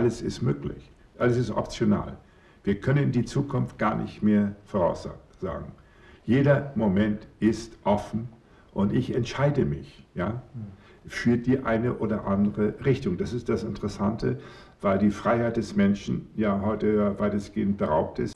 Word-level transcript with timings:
alles 0.00 0.22
ist 0.22 0.40
möglich. 0.40 0.90
Alles 1.18 1.36
ist 1.36 1.50
optional. 1.50 2.16
Wir 2.64 2.80
können 2.80 3.12
die 3.12 3.26
Zukunft 3.26 3.76
gar 3.78 3.94
nicht 3.96 4.22
mehr 4.22 4.56
voraussagen. 4.64 5.72
Jeder 6.24 6.72
Moment 6.74 7.28
ist 7.38 7.76
offen 7.84 8.30
und 8.72 8.94
ich 8.94 9.14
entscheide 9.14 9.66
mich 9.66 10.06
ja, 10.14 10.40
für 11.06 11.36
die 11.36 11.58
eine 11.64 11.98
oder 11.98 12.26
andere 12.26 12.76
Richtung. 12.82 13.18
Das 13.18 13.34
ist 13.34 13.50
das 13.50 13.62
Interessante, 13.62 14.40
weil 14.80 14.96
die 14.96 15.10
Freiheit 15.10 15.58
des 15.58 15.76
Menschen 15.76 16.28
ja 16.34 16.62
heute 16.64 17.18
weitestgehend 17.18 17.76
beraubt 17.76 18.20
ist. 18.20 18.34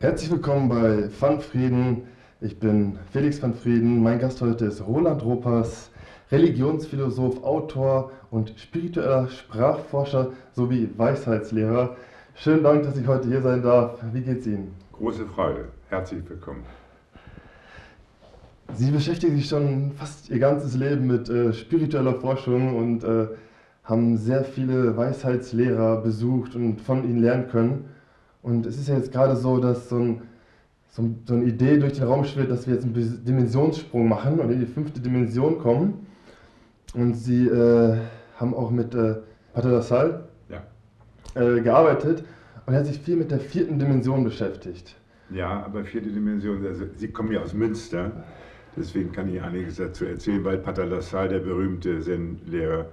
Herzlich 0.00 0.32
willkommen 0.32 0.68
bei 0.68 1.08
Van 1.20 1.40
Frieden. 1.40 2.08
Ich 2.40 2.58
bin 2.58 2.98
Felix 3.12 3.40
van 3.40 3.54
Frieden. 3.54 4.02
Mein 4.02 4.18
Gast 4.18 4.40
heute 4.40 4.66
ist 4.66 4.84
Roland 4.84 5.24
Ropers, 5.24 5.90
Religionsphilosoph, 6.30 7.42
Autor 7.42 8.12
und 8.30 8.52
spiritueller 8.58 9.28
Sprachforscher 9.28 10.32
sowie 10.52 10.90
Weisheitslehrer. 10.96 11.96
Schönen 12.34 12.62
Dank, 12.62 12.82
dass 12.82 12.98
ich 12.98 13.06
heute 13.06 13.28
hier 13.28 13.40
sein 13.40 13.62
darf. 13.62 13.98
Wie 14.12 14.20
geht's 14.20 14.46
Ihnen? 14.46 14.74
Große 14.92 15.24
Freude. 15.24 15.68
Herzlich 15.88 16.28
willkommen. 16.28 16.64
Sie 18.74 18.90
beschäftigen 18.90 19.36
sich 19.36 19.48
schon 19.48 19.92
fast 19.92 20.28
Ihr 20.28 20.38
ganzes 20.38 20.76
Leben 20.76 21.06
mit 21.06 21.30
äh, 21.30 21.54
spiritueller 21.54 22.14
Forschung 22.14 22.76
und 22.76 23.04
äh, 23.04 23.28
haben 23.84 24.18
sehr 24.18 24.44
viele 24.44 24.94
Weisheitslehrer 24.98 26.02
besucht 26.02 26.54
und 26.54 26.82
von 26.82 27.04
ihnen 27.04 27.22
lernen 27.22 27.48
können. 27.48 27.84
Und 28.42 28.66
es 28.66 28.76
ist 28.76 28.88
ja 28.88 28.96
jetzt 28.96 29.12
gerade 29.12 29.34
so, 29.34 29.56
dass 29.56 29.88
so, 29.88 29.96
ein, 29.96 30.22
so, 30.90 31.08
so 31.24 31.32
eine 31.32 31.44
Idee 31.44 31.78
durch 31.78 31.94
den 31.94 32.04
Raum 32.04 32.24
schwirrt, 32.24 32.50
dass 32.50 32.66
wir 32.66 32.74
jetzt 32.74 32.84
einen 32.84 33.24
Dimensionssprung 33.24 34.06
machen 34.06 34.40
und 34.40 34.50
in 34.50 34.60
die 34.60 34.66
fünfte 34.66 35.00
Dimension 35.00 35.58
kommen. 35.58 36.06
Und 36.94 37.14
Sie 37.14 37.46
äh, 37.46 37.96
haben 38.36 38.54
auch 38.54 38.70
mit 38.70 38.94
äh, 38.94 39.16
Pater 39.52 39.70
Lassalle 39.70 40.28
ja. 40.48 40.62
äh, 41.34 41.60
gearbeitet 41.60 42.24
und 42.66 42.74
er 42.74 42.80
hat 42.80 42.86
sich 42.86 42.98
viel 42.98 43.16
mit 43.16 43.30
der 43.30 43.40
vierten 43.40 43.78
Dimension 43.78 44.24
beschäftigt. 44.24 44.96
Ja, 45.30 45.64
aber 45.64 45.84
vierte 45.84 46.10
Dimension, 46.10 46.64
also 46.66 46.86
Sie 46.96 47.08
kommen 47.08 47.32
ja 47.32 47.40
aus 47.40 47.52
Münster, 47.52 48.24
deswegen 48.76 49.12
kann 49.12 49.28
ich 49.28 49.42
einiges 49.42 49.76
dazu 49.76 50.06
erzählen, 50.06 50.42
weil 50.44 50.58
Pater 50.58 50.86
Lassalle, 50.86 51.28
der 51.28 51.38
berühmte 51.40 52.00
Zen-Lehrer, 52.00 52.86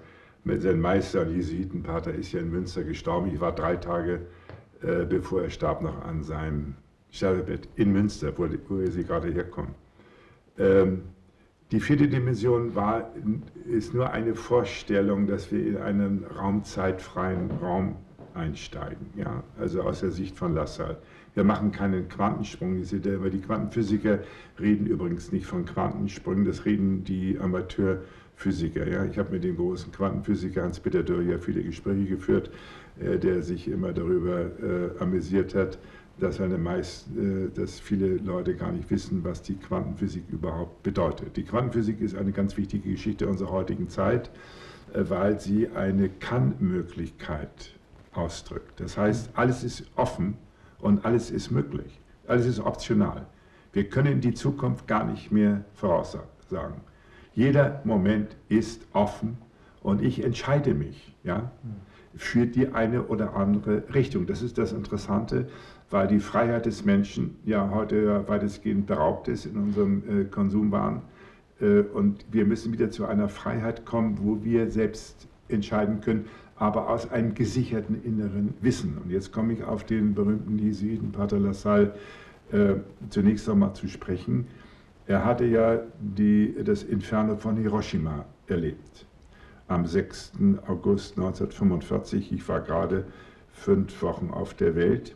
sein 0.58 0.80
Meister, 0.80 1.28
Jesuitenpater, 1.28 2.14
ist 2.14 2.32
ja 2.34 2.40
in 2.40 2.52
Münster 2.52 2.84
gestorben. 2.84 3.32
Ich 3.34 3.40
war 3.40 3.54
drei 3.54 3.78
Tage, 3.78 4.22
äh, 4.82 5.06
bevor 5.06 5.44
er 5.44 5.50
starb, 5.50 5.82
noch 5.82 6.04
an 6.04 6.24
seinem 6.24 6.76
Sterbebett 7.10 7.70
in 7.76 7.92
Münster, 7.94 8.32
wo, 8.38 8.48
wo 8.68 8.86
Sie 8.86 9.04
gerade 9.04 9.30
herkommen. 9.30 9.74
Ähm, 10.58 11.04
die 11.72 11.80
vierte 11.80 12.08
Dimension 12.08 12.76
war, 12.76 13.12
ist 13.68 13.94
nur 13.94 14.12
eine 14.12 14.36
Vorstellung, 14.36 15.26
dass 15.26 15.52
wir 15.52 15.66
in 15.66 15.78
einen 15.78 16.24
raumzeitfreien 16.24 17.50
Raum 17.60 17.96
einsteigen, 18.36 19.08
ja? 19.16 19.44
also 19.58 19.82
aus 19.82 20.02
der 20.02 20.12
Sicht 20.12 20.38
von 20.38 20.54
Lassalle. 20.54 20.98
Wir 21.34 21.44
machen 21.44 21.72
keinen 21.72 22.08
Quantensprung, 22.08 22.82
aber 22.82 23.30
die 23.30 23.42
Quantenphysiker 23.42 24.20
reden 24.60 24.86
übrigens 24.86 25.32
nicht 25.32 25.46
von 25.46 25.66
Quantensprüngen, 25.66 26.46
das 26.46 26.66
reden 26.66 27.04
die 27.04 27.38
Amateurphysiker. 27.40 28.88
Ja? 28.88 29.06
Ich 29.06 29.18
habe 29.18 29.32
mit 29.32 29.44
dem 29.44 29.56
großen 29.56 29.92
Quantenphysiker 29.92 30.64
Hans-Peter 30.64 31.04
Dürr 31.04 31.24
ja 31.24 31.38
viele 31.40 31.64
Gespräche 31.64 32.06
geführt, 32.06 32.52
äh, 33.00 33.18
der 33.18 33.42
sich 33.42 33.68
immer 33.68 33.92
darüber 33.92 34.42
äh, 34.42 35.02
amüsiert 35.02 35.56
hat, 35.56 35.80
dass, 36.20 36.40
eine 36.40 36.58
meist, 36.58 37.08
äh, 37.16 37.50
dass 37.54 37.80
viele 37.80 38.18
Leute 38.18 38.56
gar 38.56 38.72
nicht 38.72 38.90
wissen, 38.90 39.24
was 39.24 39.42
die 39.42 39.56
Quantenphysik 39.56 40.24
überhaupt 40.30 40.84
bedeutet. 40.84 41.36
Die 41.38 41.44
Quantenphysik 41.44 42.02
ist 42.02 42.16
eine 42.16 42.32
ganz 42.32 42.56
wichtige 42.58 42.92
Geschichte 42.92 43.28
unserer 43.28 43.52
heutigen 43.52 43.90
Zeit, 43.90 44.30
äh, 44.94 45.04
weil 45.10 45.40
sie 45.40 45.70
eine 45.70 46.10
Kann-Möglichkeit 46.10 47.74
ausdrückt. 48.14 48.80
Das 48.80 48.98
heißt, 48.98 49.32
alles 49.34 49.64
ist 49.64 49.84
offen 49.96 50.38
und 50.80 51.06
alles 51.06 51.32
ist 51.32 51.52
möglich. 51.52 52.00
Alles 52.28 52.46
ist 52.46 52.60
optional. 52.60 53.28
Wir 53.74 53.90
können 53.90 54.22
die 54.22 54.34
Zukunft 54.34 54.88
gar 54.88 55.06
nicht 55.06 55.32
mehr 55.32 55.66
voraussagen. 55.74 56.82
Jeder 57.34 57.82
Moment 57.84 58.38
ist 58.48 58.88
offen 58.94 59.38
und 59.84 60.02
ich 60.02 60.24
entscheide 60.24 60.74
mich 60.74 61.14
ja, 61.26 61.52
für 62.16 62.48
die 62.48 62.70
eine 62.70 63.04
oder 63.04 63.36
andere 63.36 63.84
Richtung. 63.94 64.26
Das 64.26 64.42
ist 64.42 64.58
das 64.58 64.72
Interessante 64.72 65.50
weil 65.96 66.08
die 66.08 66.20
Freiheit 66.20 66.66
des 66.66 66.84
Menschen 66.84 67.38
ja 67.46 67.72
heute 67.74 68.28
weitestgehend 68.28 68.86
beraubt 68.86 69.30
ist 69.30 69.46
in 69.46 69.56
unserem 69.56 70.04
äh, 70.10 70.26
Konsumwahn. 70.26 71.04
Äh, 71.62 71.84
und 71.84 72.26
wir 72.30 72.44
müssen 72.44 72.74
wieder 72.74 72.92
zu 72.92 73.06
einer 73.06 73.30
Freiheit 73.30 73.86
kommen, 73.86 74.18
wo 74.22 74.44
wir 74.44 74.70
selbst 74.70 75.30
entscheiden 75.48 76.02
können, 76.02 76.26
aber 76.58 76.90
aus 76.90 77.10
einem 77.10 77.34
gesicherten 77.34 78.04
inneren 78.04 78.56
Wissen. 78.60 78.98
Und 79.02 79.10
jetzt 79.10 79.32
komme 79.32 79.54
ich 79.54 79.64
auf 79.64 79.86
den 79.86 80.14
berühmten 80.14 80.60
Jesuiten 80.60 81.14
Pater 81.14 81.40
Lassalle 81.40 81.94
äh, 82.52 82.74
zunächst 83.10 83.48
einmal 83.48 83.74
zu 83.74 83.88
sprechen. 83.88 84.48
Er 85.08 85.24
hatte 85.24 85.46
ja 85.46 85.80
die, 86.02 86.56
das 86.62 86.84
Inferno 86.84 87.38
von 87.38 87.56
Hiroshima 87.56 88.26
erlebt. 88.48 89.06
Am 89.70 89.86
6. 89.86 90.34
August 90.68 91.18
1945. 91.18 92.34
Ich 92.34 92.50
war 92.50 92.60
gerade 92.60 93.06
fünf 93.54 94.02
Wochen 94.02 94.30
auf 94.32 94.56
der 94.56 94.76
Welt. 94.76 95.16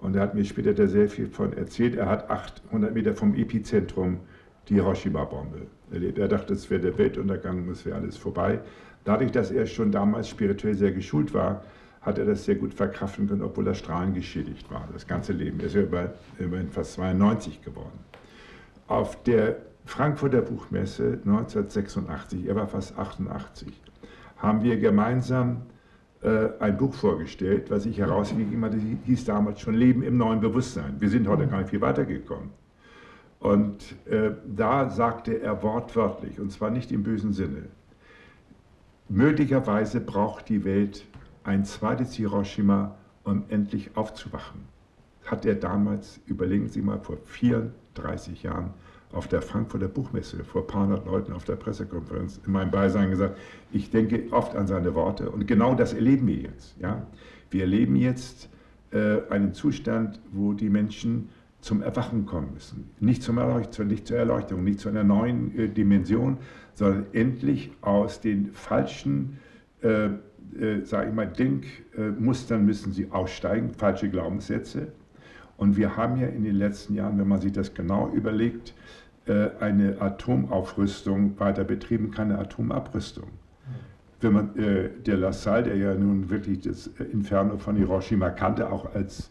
Und 0.00 0.16
er 0.16 0.22
hat 0.22 0.34
mir 0.34 0.44
später 0.44 0.72
da 0.72 0.86
sehr 0.86 1.08
viel 1.08 1.26
von 1.28 1.52
erzählt. 1.52 1.96
Er 1.96 2.06
hat 2.06 2.30
800 2.30 2.94
Meter 2.94 3.14
vom 3.14 3.34
Epizentrum 3.34 4.20
die 4.68 4.74
Hiroshima-Bombe 4.74 5.66
erlebt. 5.92 6.18
Er 6.18 6.28
dachte, 6.28 6.54
es 6.54 6.70
wäre 6.70 6.80
der 6.80 6.96
Weltuntergang, 6.96 7.68
es 7.68 7.84
wäre 7.84 7.96
alles 7.96 8.16
vorbei. 8.16 8.60
Dadurch, 9.04 9.32
dass 9.32 9.50
er 9.50 9.66
schon 9.66 9.92
damals 9.92 10.28
spirituell 10.28 10.74
sehr 10.74 10.92
geschult 10.92 11.34
war, 11.34 11.62
hat 12.00 12.18
er 12.18 12.24
das 12.24 12.44
sehr 12.44 12.54
gut 12.54 12.72
verkraften 12.72 13.28
können, 13.28 13.42
obwohl 13.42 13.66
er 13.66 13.74
strahlengeschädigt 13.74 14.70
war, 14.70 14.88
das 14.92 15.06
ganze 15.06 15.32
Leben. 15.32 15.60
Er 15.60 15.66
ist 15.66 15.74
ja 15.74 15.82
über, 15.82 16.14
immerhin 16.38 16.70
fast 16.70 16.94
92 16.94 17.62
geworden. 17.62 17.98
Auf 18.86 19.22
der 19.24 19.56
Frankfurter 19.84 20.40
Buchmesse 20.42 21.20
1986, 21.24 22.46
er 22.46 22.56
war 22.56 22.68
fast 22.68 22.96
88, 22.98 23.68
haben 24.38 24.62
wir 24.62 24.78
gemeinsam 24.78 25.62
ein 26.22 26.76
Buch 26.76 26.92
vorgestellt, 26.92 27.70
was 27.70 27.86
ich 27.86 27.98
herausgegeben 27.98 28.62
hatte, 28.62 28.76
hieß 29.06 29.24
damals 29.24 29.60
schon 29.60 29.74
Leben 29.74 30.02
im 30.02 30.18
neuen 30.18 30.40
Bewusstsein. 30.40 30.96
Wir 30.98 31.08
sind 31.08 31.26
heute 31.26 31.46
gar 31.46 31.60
nicht 31.60 31.70
viel 31.70 31.80
weitergekommen. 31.80 32.50
Und 33.38 33.94
äh, 34.06 34.32
da 34.46 34.90
sagte 34.90 35.40
er 35.40 35.62
wortwörtlich, 35.62 36.38
und 36.38 36.52
zwar 36.52 36.70
nicht 36.70 36.92
im 36.92 37.02
bösen 37.02 37.32
Sinne, 37.32 37.64
möglicherweise 39.08 40.00
braucht 40.00 40.50
die 40.50 40.64
Welt 40.64 41.06
ein 41.42 41.64
zweites 41.64 42.12
Hiroshima, 42.14 42.96
um 43.24 43.44
endlich 43.48 43.96
aufzuwachen. 43.96 44.60
Hat 45.24 45.46
er 45.46 45.54
damals, 45.54 46.20
überlegen 46.26 46.68
Sie 46.68 46.82
mal, 46.82 47.00
vor 47.00 47.16
34 47.24 48.42
Jahren 48.42 48.74
auf 49.12 49.26
der 49.26 49.42
Frankfurter 49.42 49.88
Buchmesse 49.88 50.44
vor 50.44 50.62
ein 50.62 50.66
paar 50.66 50.82
hundert 50.84 51.06
Leuten 51.06 51.32
auf 51.32 51.44
der 51.44 51.56
Pressekonferenz 51.56 52.40
in 52.46 52.52
meinem 52.52 52.70
Beisein 52.70 53.10
gesagt, 53.10 53.38
ich 53.72 53.90
denke 53.90 54.24
oft 54.30 54.54
an 54.54 54.66
seine 54.66 54.94
Worte 54.94 55.30
und 55.30 55.46
genau 55.46 55.74
das 55.74 55.92
erleben 55.92 56.26
wir 56.26 56.36
jetzt. 56.36 56.76
Ja? 56.80 57.06
Wir 57.50 57.62
erleben 57.62 57.96
jetzt 57.96 58.48
äh, 58.92 59.18
einen 59.30 59.52
Zustand, 59.52 60.20
wo 60.32 60.52
die 60.52 60.70
Menschen 60.70 61.28
zum 61.60 61.82
Erwachen 61.82 62.24
kommen 62.24 62.54
müssen. 62.54 62.90
Nicht, 63.00 63.22
zum 63.22 63.36
nicht 63.86 64.06
zur 64.06 64.16
Erleuchtung, 64.16 64.64
nicht 64.64 64.80
zu 64.80 64.88
einer 64.88 65.04
neuen 65.04 65.56
äh, 65.58 65.68
Dimension, 65.68 66.38
sondern 66.74 67.06
endlich 67.12 67.70
aus 67.82 68.20
den 68.20 68.52
falschen, 68.52 69.38
äh, 69.82 70.06
äh, 70.06 70.84
sage 70.84 71.10
ich 71.10 71.14
mal, 71.14 71.26
Denkmustern 71.26 72.64
müssen 72.64 72.92
sie 72.92 73.10
aussteigen, 73.10 73.70
falsche 73.74 74.08
Glaubenssätze. 74.08 74.92
Und 75.56 75.76
wir 75.76 75.96
haben 75.96 76.16
ja 76.16 76.26
in 76.26 76.44
den 76.44 76.56
letzten 76.56 76.94
Jahren, 76.94 77.18
wenn 77.18 77.28
man 77.28 77.40
sich 77.40 77.52
das 77.52 77.74
genau 77.74 78.08
überlegt, 78.08 78.72
eine 79.26 80.00
Atomaufrüstung 80.00 81.38
weiter 81.38 81.62
betrieben, 81.62 82.10
keine 82.10 82.38
Atomabrüstung. 82.38 83.28
Wenn 84.20 84.32
man, 84.32 84.56
äh, 84.56 84.90
der 85.06 85.16
Lassalle, 85.16 85.64
der 85.64 85.76
ja 85.76 85.94
nun 85.94 86.28
wirklich 86.28 86.60
das 86.60 86.88
Inferno 87.12 87.56
von 87.56 87.76
Hiroshima 87.76 88.30
kannte, 88.30 88.70
auch 88.70 88.94
als 88.94 89.30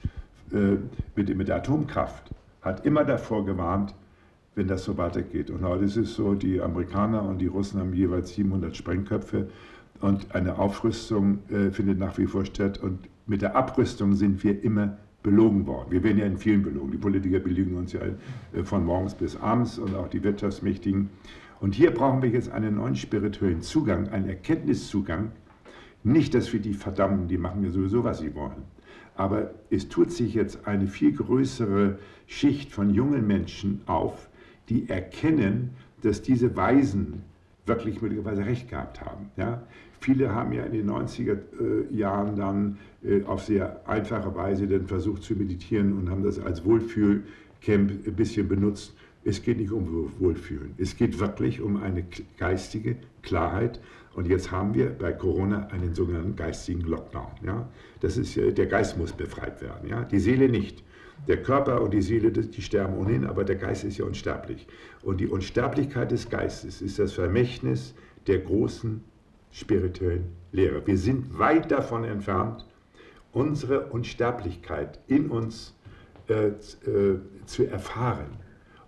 äh, 0.52 0.78
mit, 1.16 1.36
mit 1.36 1.48
der 1.48 1.58
Atomkraft, 1.58 2.32
hat 2.62 2.86
immer 2.86 3.06
davor 3.06 3.46
gewarnt, 3.46 3.94
wenn 4.56 4.68
das 4.68 4.84
so 4.84 4.98
weitergeht. 4.98 5.52
Und 5.52 5.64
heute 5.64 5.86
ist 5.86 5.96
es 5.96 6.16
so, 6.16 6.34
die 6.34 6.60
Amerikaner 6.60 7.24
und 7.24 7.38
die 7.38 7.48
Russen 7.48 7.80
haben 7.80 7.94
jeweils 7.94 8.34
700 8.34 8.76
Sprengköpfe 8.76 9.48
und 10.02 10.34
eine 10.34 10.58
Aufrüstung 10.58 11.40
äh, 11.50 11.70
findet 11.72 12.00
nach 12.00 12.18
wie 12.18 12.26
vor 12.26 12.46
statt. 12.46 12.80
Und 12.80 13.08
mit 13.28 13.42
der 13.42 13.56
Abrüstung 13.56 14.14
sind 14.14 14.44
wir 14.44 14.64
immer 14.64 14.98
belogen 15.30 15.68
worden. 15.68 15.92
Wir 15.92 16.04
werden 16.04 16.18
ja 16.18 16.26
in 16.26 16.38
vielen 16.38 16.64
belogen. 16.64 16.92
Die 16.92 16.98
Politiker 16.98 17.40
belügen 17.40 17.76
uns 17.78 17.94
ja 17.94 18.02
äh, 18.02 18.64
von 18.64 18.84
morgens 18.84 19.14
bis 19.14 19.36
abends 19.36 19.78
und 19.78 19.96
auch 19.96 20.08
die 20.08 20.24
Wirtschaftsmächtigen. 20.24 21.10
Und 21.60 21.76
hier 21.76 21.92
brauchen 21.92 22.22
wir 22.22 22.30
jetzt 22.30 22.50
einen 22.50 22.76
neuen 22.76 22.96
spirituellen 22.96 23.62
Zugang, 23.62 24.10
einen 24.10 24.28
Erkenntniszugang. 24.28 25.32
Nicht, 26.04 26.34
dass 26.34 26.52
wir 26.52 26.60
die 26.60 26.74
verdammen, 26.74 27.28
die 27.28 27.38
machen 27.38 27.64
ja 27.64 27.70
sowieso, 27.70 28.04
was 28.04 28.20
sie 28.20 28.34
wollen. 28.34 28.64
Aber 29.16 29.52
es 29.70 29.90
tut 29.90 30.12
sich 30.12 30.34
jetzt 30.34 30.66
eine 30.66 30.88
viel 30.88 31.12
größere 31.12 32.00
Schicht 32.26 32.72
von 32.72 32.90
jungen 32.90 33.28
Menschen 33.28 33.82
auf, 33.86 34.30
die 34.70 34.90
erkennen, 34.90 35.72
dass 36.02 36.22
diese 36.22 36.56
Weisen 36.56 37.22
wirklich 37.66 38.02
möglicherweise 38.02 38.46
recht 38.46 38.70
gehabt 38.70 39.02
haben. 39.02 39.30
Ja? 39.36 39.62
Viele 40.00 40.34
haben 40.34 40.54
ja 40.54 40.64
in 40.64 40.72
den 40.72 40.90
90er 40.90 41.34
äh, 41.34 41.94
Jahren 41.94 42.38
dann 42.38 42.78
auf 43.26 43.44
sehr 43.44 43.88
einfache 43.88 44.36
Weise 44.36 44.68
dann 44.68 44.86
versucht 44.88 45.24
zu 45.24 45.34
meditieren 45.34 45.98
und 45.98 46.10
haben 46.10 46.24
das 46.24 46.40
als 46.40 46.66
Wohlfühlcamp 46.66 47.26
ein 48.08 48.16
bisschen 48.16 48.48
benutzt. 48.48 48.94
Es 49.24 49.42
geht 49.42 49.58
nicht 49.58 49.72
um 49.72 50.12
Wohlfühlen. 50.20 50.74
Es 50.78 50.96
geht 50.96 51.20
wirklich 51.20 51.62
um 51.62 51.82
eine 51.82 52.06
geistige 52.38 52.98
Klarheit. 53.22 53.80
Und 54.16 54.28
jetzt 54.28 54.52
haben 54.52 54.74
wir 54.74 54.90
bei 54.90 55.14
Corona 55.14 55.68
einen 55.68 55.94
sogenannten 55.94 56.36
geistigen 56.36 56.82
Lockdown. 56.82 57.32
Ja? 57.46 57.70
Das 58.02 58.18
ist, 58.18 58.36
der 58.36 58.66
Geist 58.66 58.98
muss 58.98 59.14
befreit 59.14 59.62
werden, 59.62 59.88
ja? 59.90 60.04
die 60.04 60.20
Seele 60.20 60.50
nicht. 60.50 60.84
Der 61.28 61.42
Körper 61.42 61.82
und 61.82 61.94
die 61.94 62.02
Seele, 62.02 62.32
die 62.32 62.62
sterben 62.62 62.98
ohnehin, 62.98 63.26
aber 63.26 63.44
der 63.44 63.58
Geist 63.58 63.84
ist 63.84 63.98
ja 63.98 64.06
unsterblich. 64.06 64.68
Und 65.04 65.20
die 65.20 65.28
Unsterblichkeit 65.28 66.12
des 66.12 66.30
Geistes 66.30 66.82
ist 66.82 66.98
das 66.98 67.14
Vermächtnis 67.14 67.94
der 68.28 68.40
großen 68.40 69.04
spirituellen 69.52 70.26
Lehre. 70.52 70.86
Wir 70.86 70.98
sind 70.98 71.38
weit 71.38 71.72
davon 71.72 72.04
entfernt, 72.04 72.66
unsere 73.32 73.88
Unsterblichkeit 73.88 75.00
in 75.08 75.30
uns 75.30 75.76
äh, 76.30 76.48
äh, 76.48 77.20
zu 77.46 77.66
erfahren. 77.66 78.38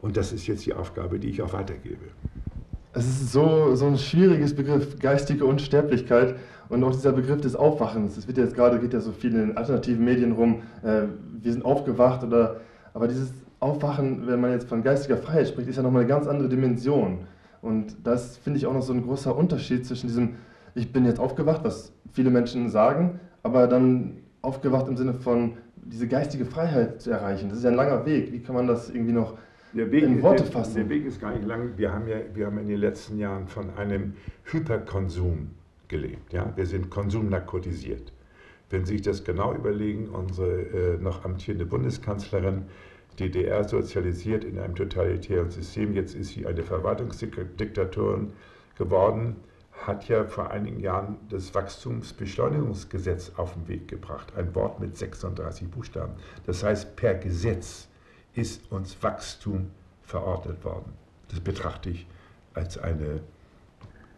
Und 0.02 0.18
das 0.18 0.32
ist 0.32 0.48
jetzt 0.48 0.66
die 0.66 0.74
Aufgabe, 0.74 1.20
die 1.20 1.30
ich 1.30 1.42
auch 1.42 1.54
weitergebe. 1.54 2.06
Es 2.94 3.06
ist 3.06 3.32
so, 3.32 3.76
so 3.76 3.86
ein 3.86 3.98
schwieriges 3.98 4.56
Begriff, 4.56 5.00
geistige 5.00 5.46
Unsterblichkeit 5.46 6.36
und 6.70 6.84
auch 6.84 6.92
dieser 6.92 7.14
Begriff 7.14 7.42
des 7.42 7.56
Aufwachens. 7.56 8.18
Es 8.18 8.28
wird 8.28 8.38
jetzt 8.38 8.56
gerade, 8.56 8.80
geht 8.80 8.94
ja 8.94 9.00
so 9.00 9.12
viel 9.12 9.32
in 9.32 9.40
den 9.40 9.58
alternativen 9.58 10.04
Medien 10.04 10.34
rum, 10.34 10.64
äh, 10.84 11.04
wir 11.42 11.52
sind 11.52 11.64
aufgewacht 11.64 12.24
oder, 12.24 12.62
aber 12.94 13.08
dieses 13.08 13.34
Aufwachen, 13.60 14.28
wenn 14.28 14.42
man 14.42 14.52
jetzt 14.52 14.68
von 14.68 14.84
geistiger 14.84 15.18
Freiheit 15.18 15.48
spricht, 15.48 15.70
ist 15.70 15.78
ja 15.78 15.84
nochmal 15.84 16.02
eine 16.02 16.10
ganz 16.10 16.28
andere 16.28 16.50
Dimension. 16.50 17.20
Und 17.62 17.96
das 18.04 18.38
finde 18.38 18.58
ich 18.58 18.66
auch 18.66 18.74
noch 18.74 18.82
so 18.82 18.94
ein 18.94 19.04
großer 19.04 19.36
Unterschied 19.36 19.86
zwischen 19.86 20.08
diesem, 20.08 20.36
ich 20.74 20.92
bin 20.92 21.06
jetzt 21.06 21.20
aufgewacht, 21.20 21.64
was 21.64 21.94
viele 22.12 22.30
Menschen 22.30 22.70
sagen, 22.70 23.20
aber 23.44 23.68
dann 23.68 24.18
aufgewacht 24.42 24.88
im 24.88 24.98
Sinne 24.98 25.14
von 25.14 25.58
diese 25.76 26.08
geistige 26.08 26.46
Freiheit 26.46 27.02
zu 27.02 27.12
erreichen. 27.12 27.50
Das 27.50 27.60
ist 27.60 27.64
ja 27.64 27.70
ein 27.70 27.76
langer 27.76 28.06
Weg. 28.06 28.32
Wie 28.32 28.40
kann 28.40 28.56
man 28.56 28.68
das 28.68 28.90
irgendwie 28.90 29.14
noch 29.14 29.38
Weg, 29.74 30.04
in 30.04 30.22
Worte 30.22 30.44
fassen? 30.44 30.76
Der, 30.76 30.84
der 30.84 30.90
Weg 30.90 31.06
ist 31.06 31.20
gar 31.20 31.34
nicht 31.34 31.46
lang. 31.46 31.74
Wir 31.78 31.94
haben 31.94 32.08
ja 32.08 32.18
wir 32.34 32.46
haben 32.46 32.58
in 32.58 32.68
den 32.68 32.80
letzten 32.80 33.18
Jahren 33.18 33.48
von 33.48 33.70
einem 33.72 34.14
Hyperkonsum 34.46 35.52
gelebt. 35.88 36.34
Ja? 36.34 36.52
Wir 36.56 36.66
sind 36.66 36.90
konsumnarkotisiert. 36.90 38.14
Wenn 38.70 38.86
Sie 38.86 38.94
sich 38.94 39.02
das 39.02 39.24
genau 39.24 39.54
überlegen, 39.54 40.08
unsere 40.10 40.62
äh, 40.62 40.98
noch 40.98 41.26
amtierende 41.26 41.66
Bundeskanzlerin, 41.66 42.64
DDR 43.20 43.68
sozialisiert 43.68 44.46
in 44.46 44.58
einem 44.58 44.76
totalitären 44.76 45.52
System, 45.52 45.94
jetzt 45.94 46.16
ist 46.16 46.30
sie 46.30 46.48
eine 46.48 46.64
Verwaltungsdiktatorin 46.64 48.32
geworden, 48.78 49.36
hat 49.86 50.08
ja 50.08 50.26
vor 50.26 50.52
einigen 50.52 50.80
Jahren 50.80 51.18
das 51.30 51.54
Wachstumsbeschleunigungsgesetz 51.56 53.32
auf 53.38 53.54
den 53.54 53.68
Weg 53.68 53.88
gebracht. 53.88 54.34
Ein 54.36 54.54
Wort 54.56 54.80
mit 54.80 54.96
36 54.96 55.70
Buchstaben. 55.70 56.14
Das 56.46 56.64
heißt, 56.64 56.96
per 56.96 57.16
Gesetz 57.16 57.88
ist 58.34 58.72
uns 58.72 59.02
Wachstum 59.02 59.72
verordnet 60.04 60.64
worden. 60.64 60.94
Das 61.30 61.40
betrachte 61.40 61.90
ich 61.90 62.06
als 62.54 62.78
eine, 62.78 63.22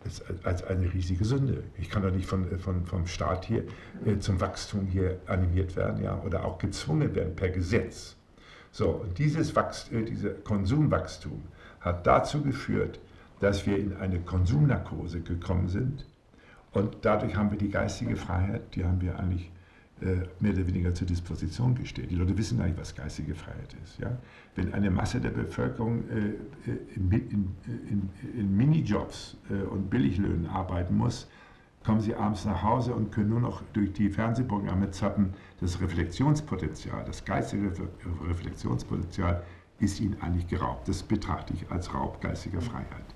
als, 0.04 0.21
als 0.44 0.63
eine 0.63 0.92
riesige 0.94 1.24
Sünde. 1.24 1.63
Ich 1.77 1.89
kann 1.89 2.04
doch 2.04 2.12
nicht 2.12 2.27
von, 2.27 2.60
von, 2.60 2.86
vom 2.86 3.07
Staat 3.07 3.45
hier 3.45 3.63
äh, 4.06 4.18
zum 4.19 4.42
Wachstum 4.42 4.86
hier 4.88 5.19
animiert 5.27 5.75
werden 5.75 6.04
ja, 6.04 6.19
oder 6.21 6.45
auch 6.45 6.57
gezwungen 6.57 7.15
werden 7.15 7.36
per 7.36 7.50
Gesetz. 7.50 8.15
So, 8.71 9.06
dieses 9.18 9.56
Wachstum, 9.56 10.00
äh, 10.00 10.04
diese 10.04 10.33
Konsumwachstum 10.33 11.44
hat 11.80 12.06
dazu 12.07 12.42
geführt, 12.42 13.00
dass 13.43 13.65
wir 13.65 13.77
in 13.77 13.93
eine 13.97 14.21
Konsumnarkose 14.21 15.19
gekommen 15.19 15.67
sind 15.67 16.05
und 16.71 16.95
dadurch 17.01 17.35
haben 17.35 17.51
wir 17.51 17.57
die 17.57 17.69
geistige 17.69 18.15
Freiheit, 18.15 18.73
die 18.73 18.85
haben 18.85 19.01
wir 19.01 19.19
eigentlich 19.19 19.51
äh, 20.01 20.21
mehr 20.39 20.53
oder 20.53 20.65
weniger 20.65 20.93
zur 20.93 21.07
Disposition 21.07 21.75
gestellt. 21.75 22.09
Die 22.09 22.15
Leute 22.15 22.37
wissen 22.37 22.57
gar 22.57 22.67
nicht, 22.67 22.79
was 22.79 22.95
geistige 22.95 23.35
Freiheit 23.35 23.75
ist. 23.83 23.99
Ja? 23.99 24.17
Wenn 24.55 24.73
eine 24.73 24.89
Masse 24.89 25.19
der 25.19 25.31
Bevölkerung 25.31 26.09
äh, 26.09 26.69
äh 26.69 26.77
in, 26.95 27.11
in, 27.11 27.55
in, 27.89 28.09
in, 28.33 28.55
Minijobs 28.55 29.35
und 29.69 29.89
Billiglöhnen 29.89 30.47
arbeiten 30.47 30.95
muss, 30.95 31.27
kommen 31.83 31.99
sie 31.99 32.15
abends 32.15 32.45
nach 32.45 32.63
Hause 32.63 32.93
und 32.93 33.11
können 33.11 33.29
nur 33.29 33.41
noch 33.41 33.61
durch 33.73 33.91
die 33.91 34.09
Fernsehprogramme 34.09 34.89
zappen. 34.91 35.33
Das 35.59 35.81
Reflexionspotenzial, 35.81 37.03
das 37.03 37.25
geistige 37.25 37.73
Reflexionspotenzial 38.25 39.43
ist 39.79 39.99
ihnen 39.99 40.15
eigentlich 40.21 40.47
geraubt. 40.47 40.87
Das 40.87 41.03
betrachte 41.03 41.53
ich 41.53 41.69
als 41.69 41.93
Raub 41.93 42.21
geistiger 42.21 42.61
Freiheit. 42.61 43.12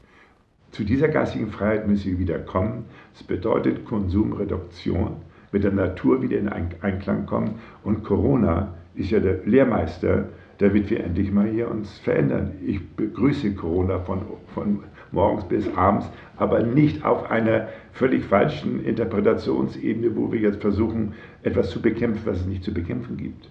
Zu 0.71 0.83
dieser 0.83 1.07
geistigen 1.07 1.49
Freiheit 1.49 1.87
müssen 1.87 2.11
wir 2.11 2.19
wieder 2.19 2.39
kommen. 2.39 2.85
Das 3.13 3.23
bedeutet 3.23 3.85
Konsumreduktion, 3.85 5.17
mit 5.51 5.63
der 5.63 5.71
Natur 5.71 6.21
wieder 6.21 6.37
in 6.37 6.49
Einklang 6.49 7.25
kommen. 7.25 7.55
Und 7.83 8.03
Corona 8.03 8.73
ist 8.95 9.11
ja 9.11 9.19
der 9.19 9.39
Lehrmeister, 9.45 10.25
damit 10.57 10.89
wir 10.89 11.03
endlich 11.03 11.31
mal 11.31 11.47
hier 11.47 11.69
uns 11.69 11.99
verändern. 11.99 12.51
Ich 12.65 12.85
begrüße 12.95 13.53
Corona 13.55 13.99
von, 13.99 14.21
von 14.53 14.79
morgens 15.11 15.45
bis 15.45 15.67
abends, 15.75 16.09
aber 16.35 16.61
nicht 16.63 17.05
auf 17.05 17.29
einer 17.29 17.69
völlig 17.93 18.23
falschen 18.25 18.83
Interpretationsebene, 18.83 20.15
wo 20.15 20.31
wir 20.31 20.39
jetzt 20.39 20.61
versuchen, 20.61 21.13
etwas 21.43 21.69
zu 21.69 21.81
bekämpfen, 21.81 22.21
was 22.25 22.41
es 22.41 22.47
nicht 22.47 22.63
zu 22.63 22.73
bekämpfen 22.73 23.17
gibt. 23.17 23.49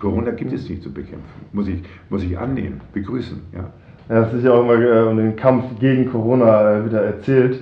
Corona 0.00 0.32
gibt 0.32 0.52
es 0.52 0.68
nicht 0.68 0.82
zu 0.82 0.92
bekämpfen, 0.92 1.46
muss 1.52 1.68
ich, 1.68 1.80
muss 2.10 2.24
ich 2.24 2.36
annehmen, 2.36 2.80
begrüßen. 2.92 3.40
Ja. 3.54 3.72
Ja, 4.12 4.24
es 4.24 4.34
ist 4.34 4.44
ja 4.44 4.52
auch 4.52 4.60
immer 4.60 4.74
äh, 4.74 5.08
um 5.08 5.16
den 5.16 5.36
Kampf 5.36 5.64
gegen 5.80 6.12
Corona 6.12 6.76
äh, 6.76 6.84
wieder 6.84 7.02
erzählt. 7.02 7.60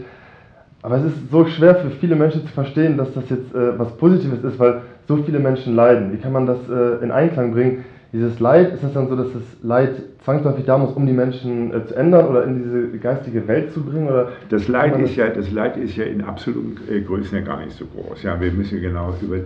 Aber 0.82 0.96
es 0.96 1.04
ist 1.04 1.30
so 1.30 1.44
schwer 1.44 1.76
für 1.76 1.90
viele 1.90 2.16
Menschen 2.16 2.44
zu 2.44 2.52
verstehen, 2.52 2.96
dass 2.96 3.14
das 3.14 3.30
jetzt 3.30 3.54
äh, 3.54 3.78
was 3.78 3.96
Positives 3.98 4.42
ist, 4.42 4.58
weil 4.58 4.80
so 5.06 5.18
viele 5.18 5.38
Menschen 5.38 5.76
leiden. 5.76 6.12
Wie 6.12 6.16
kann 6.16 6.32
man 6.32 6.46
das 6.46 6.58
äh, 6.68 7.04
in 7.04 7.12
Einklang 7.12 7.52
bringen? 7.52 7.84
Dieses 8.12 8.40
Leid, 8.40 8.74
ist 8.74 8.82
es 8.82 8.92
dann 8.92 9.08
so, 9.08 9.14
dass 9.14 9.32
das 9.32 9.42
Leid 9.62 9.94
zwangsläufig 10.24 10.64
da 10.64 10.76
muss, 10.76 10.92
um 10.94 11.06
die 11.06 11.12
Menschen 11.12 11.72
äh, 11.72 11.86
zu 11.86 11.94
ändern 11.94 12.26
oder 12.26 12.42
in 12.44 12.62
diese 12.62 12.98
geistige 12.98 13.46
Welt 13.46 13.72
zu 13.72 13.84
bringen? 13.84 14.08
Oder 14.08 14.32
das, 14.48 14.66
Leid 14.66 14.98
ist 14.98 15.14
ja, 15.14 15.28
das 15.28 15.52
Leid 15.52 15.76
ist 15.76 15.96
ja 15.96 16.04
in 16.04 16.20
absoluten 16.22 16.76
äh, 16.90 17.00
Größen 17.02 17.38
ja 17.38 17.44
gar 17.44 17.64
nicht 17.64 17.76
so 17.76 17.84
groß. 17.86 18.24
Ja, 18.24 18.40
wir 18.40 18.50
müssen 18.50 18.80
genau 18.80 19.14
über, 19.22 19.36
äh, 19.36 19.40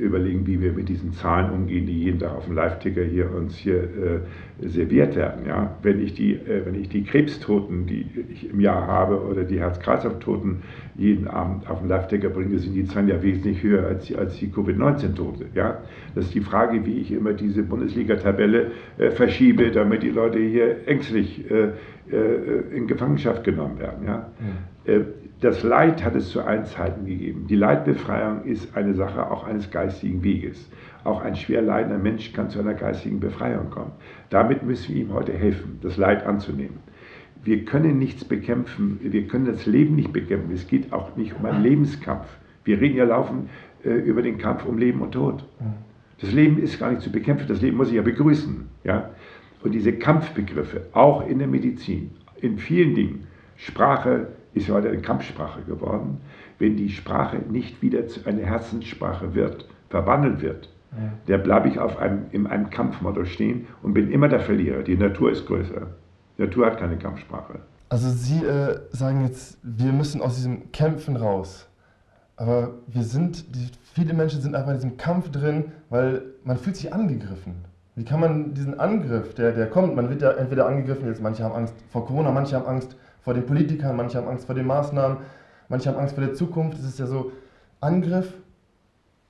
überlegen, 0.00 0.46
wie 0.46 0.58
wir 0.58 0.72
mit 0.72 0.88
diesen 0.88 1.12
Zahlen 1.12 1.50
umgehen, 1.50 1.84
die 1.84 2.04
jeden 2.04 2.18
Tag 2.18 2.34
auf 2.34 2.46
dem 2.46 2.54
Live-Ticker 2.54 3.02
hier 3.02 3.30
uns 3.34 3.54
hier 3.56 3.82
äh, 3.82 4.68
serviert 4.68 5.14
werden. 5.14 5.46
Ja, 5.46 5.76
wenn 5.82 6.02
ich 6.02 6.14
die, 6.14 6.32
äh, 6.32 6.64
wenn 6.64 6.80
ich 6.80 6.88
die 6.88 7.04
Krebstoten, 7.04 7.86
die 7.86 8.06
ich 8.32 8.50
im 8.50 8.60
Jahr 8.60 8.86
habe, 8.86 9.20
oder 9.20 9.44
die 9.44 9.60
Herz-Kreislauf-Toten 9.60 10.62
jeden 10.98 11.28
Abend 11.28 11.70
auf 11.70 11.78
dem 11.78 11.88
Live-Ticker 11.88 12.28
bringe, 12.28 12.58
sind 12.58 12.74
die 12.74 12.84
Zahlen 12.84 13.08
ja 13.08 13.22
wesentlich 13.22 13.62
höher 13.62 13.86
als 13.86 14.06
die, 14.06 14.16
als 14.16 14.36
die 14.36 14.50
Covid-19-Tote. 14.50 15.46
Ja, 15.54 15.78
das 16.16 16.26
ist 16.26 16.34
die 16.34 16.40
Frage, 16.40 16.84
wie 16.84 16.98
ich 16.98 17.12
immer 17.12 17.32
diese 17.32 17.62
Bundesliga-Tabelle 17.62 18.72
äh, 18.98 19.10
verschiebe, 19.12 19.70
damit 19.70 20.02
die 20.02 20.10
Leute 20.10 20.40
hier 20.40 20.88
ängstlich 20.88 21.48
äh, 21.50 21.68
äh, 22.10 22.76
in 22.76 22.88
Gefangenschaft 22.88 23.44
genommen 23.44 23.78
werden. 23.78 24.06
Ja? 24.06 24.26
ja. 24.86 24.92
Äh, 24.92 25.04
das 25.40 25.62
Leid 25.62 26.04
hat 26.04 26.16
es 26.16 26.30
zu 26.30 26.42
allen 26.42 26.64
Zeiten 26.64 27.06
gegeben. 27.06 27.46
Die 27.48 27.54
Leidbefreiung 27.54 28.42
ist 28.42 28.76
eine 28.76 28.94
Sache 28.94 29.30
auch 29.30 29.46
eines 29.46 29.70
geistigen 29.70 30.24
Weges. 30.24 30.68
Auch 31.04 31.22
ein 31.22 31.36
schwer 31.36 31.62
leidender 31.62 31.98
Mensch 31.98 32.32
kann 32.32 32.50
zu 32.50 32.58
einer 32.58 32.74
geistigen 32.74 33.20
Befreiung 33.20 33.70
kommen. 33.70 33.92
Damit 34.30 34.64
müssen 34.64 34.96
wir 34.96 35.02
ihm 35.02 35.12
heute 35.12 35.32
helfen, 35.32 35.78
das 35.80 35.96
Leid 35.96 36.26
anzunehmen. 36.26 36.80
Wir 37.44 37.64
können 37.64 37.98
nichts 37.98 38.24
bekämpfen, 38.24 38.98
wir 39.02 39.26
können 39.26 39.46
das 39.46 39.66
Leben 39.66 39.94
nicht 39.94 40.12
bekämpfen. 40.12 40.52
Es 40.52 40.66
geht 40.66 40.92
auch 40.92 41.16
nicht 41.16 41.34
um 41.34 41.44
einen 41.46 41.62
Lebenskampf. 41.62 42.26
Wir 42.64 42.80
reden 42.80 42.96
ja 42.96 43.04
laufend 43.04 43.48
äh, 43.84 43.90
über 43.90 44.22
den 44.22 44.38
Kampf 44.38 44.64
um 44.64 44.78
Leben 44.78 45.00
und 45.00 45.12
Tod. 45.12 45.44
Das 46.20 46.32
Leben 46.32 46.58
ist 46.58 46.78
gar 46.78 46.90
nicht 46.90 47.02
zu 47.02 47.12
bekämpfen, 47.12 47.46
das 47.46 47.62
Leben 47.62 47.76
muss 47.76 47.88
ich 47.88 47.94
ja 47.94 48.02
begrüßen. 48.02 48.66
Ja? 48.84 49.10
Und 49.62 49.72
diese 49.72 49.92
Kampfbegriffe, 49.92 50.82
auch 50.92 51.26
in 51.26 51.38
der 51.38 51.48
Medizin, 51.48 52.10
in 52.40 52.58
vielen 52.58 52.94
Dingen, 52.94 53.26
Sprache 53.56 54.28
ist 54.54 54.68
heute 54.68 54.88
eine 54.88 55.00
Kampfsprache 55.00 55.62
geworden, 55.62 56.20
wenn 56.58 56.76
die 56.76 56.88
Sprache 56.90 57.38
nicht 57.50 57.82
wieder 57.82 58.06
zu 58.08 58.26
einer 58.26 58.42
Herzenssprache 58.42 59.34
wird, 59.34 59.68
verwandelt 59.90 60.42
wird, 60.42 60.68
ja. 60.92 61.12
der 61.26 61.38
bleibe 61.38 61.68
ich 61.68 61.78
auf 61.78 61.98
einem, 61.98 62.26
in 62.32 62.46
einem 62.46 62.70
Kampfmodell 62.70 63.26
stehen 63.26 63.66
und 63.82 63.94
bin 63.94 64.10
immer 64.10 64.28
der 64.28 64.40
Verlierer. 64.40 64.82
Die 64.82 64.96
Natur 64.96 65.30
ist 65.30 65.46
größer. 65.46 65.88
Natur 66.38 66.66
hat 66.66 66.78
keine 66.78 66.96
Kampfsprache. 66.96 67.60
Also 67.88 68.10
Sie 68.10 68.44
äh, 68.44 68.80
sagen 68.90 69.24
jetzt, 69.26 69.58
wir 69.62 69.92
müssen 69.92 70.22
aus 70.22 70.36
diesem 70.36 70.70
Kämpfen 70.72 71.16
raus. 71.16 71.66
Aber 72.36 72.74
wir 72.86 73.02
sind, 73.02 73.44
viele 73.94 74.14
Menschen 74.14 74.40
sind 74.40 74.54
einfach 74.54 74.70
in 74.70 74.76
diesem 74.76 74.96
Kampf 74.96 75.30
drin, 75.30 75.72
weil 75.90 76.22
man 76.44 76.56
fühlt 76.56 76.76
sich 76.76 76.92
angegriffen. 76.92 77.64
Wie 77.96 78.04
kann 78.04 78.20
man 78.20 78.54
diesen 78.54 78.78
Angriff, 78.78 79.34
der, 79.34 79.50
der 79.50 79.68
kommt, 79.68 79.96
man 79.96 80.08
wird 80.08 80.22
ja 80.22 80.30
entweder 80.30 80.66
angegriffen, 80.66 81.08
jetzt 81.08 81.20
manche 81.20 81.42
haben 81.42 81.54
Angst 81.56 81.74
vor 81.90 82.06
Corona, 82.06 82.30
manche 82.30 82.54
haben 82.54 82.66
Angst 82.66 82.94
vor 83.22 83.34
den 83.34 83.44
Politikern, 83.44 83.96
manche 83.96 84.18
haben 84.18 84.28
Angst 84.28 84.46
vor 84.46 84.54
den 84.54 84.68
Maßnahmen, 84.68 85.18
manche 85.68 85.88
haben 85.88 85.98
Angst 85.98 86.14
vor 86.14 86.24
der 86.24 86.34
Zukunft. 86.34 86.78
Es 86.78 86.84
ist 86.84 87.00
ja 87.00 87.06
so 87.06 87.32
Angriff 87.80 88.32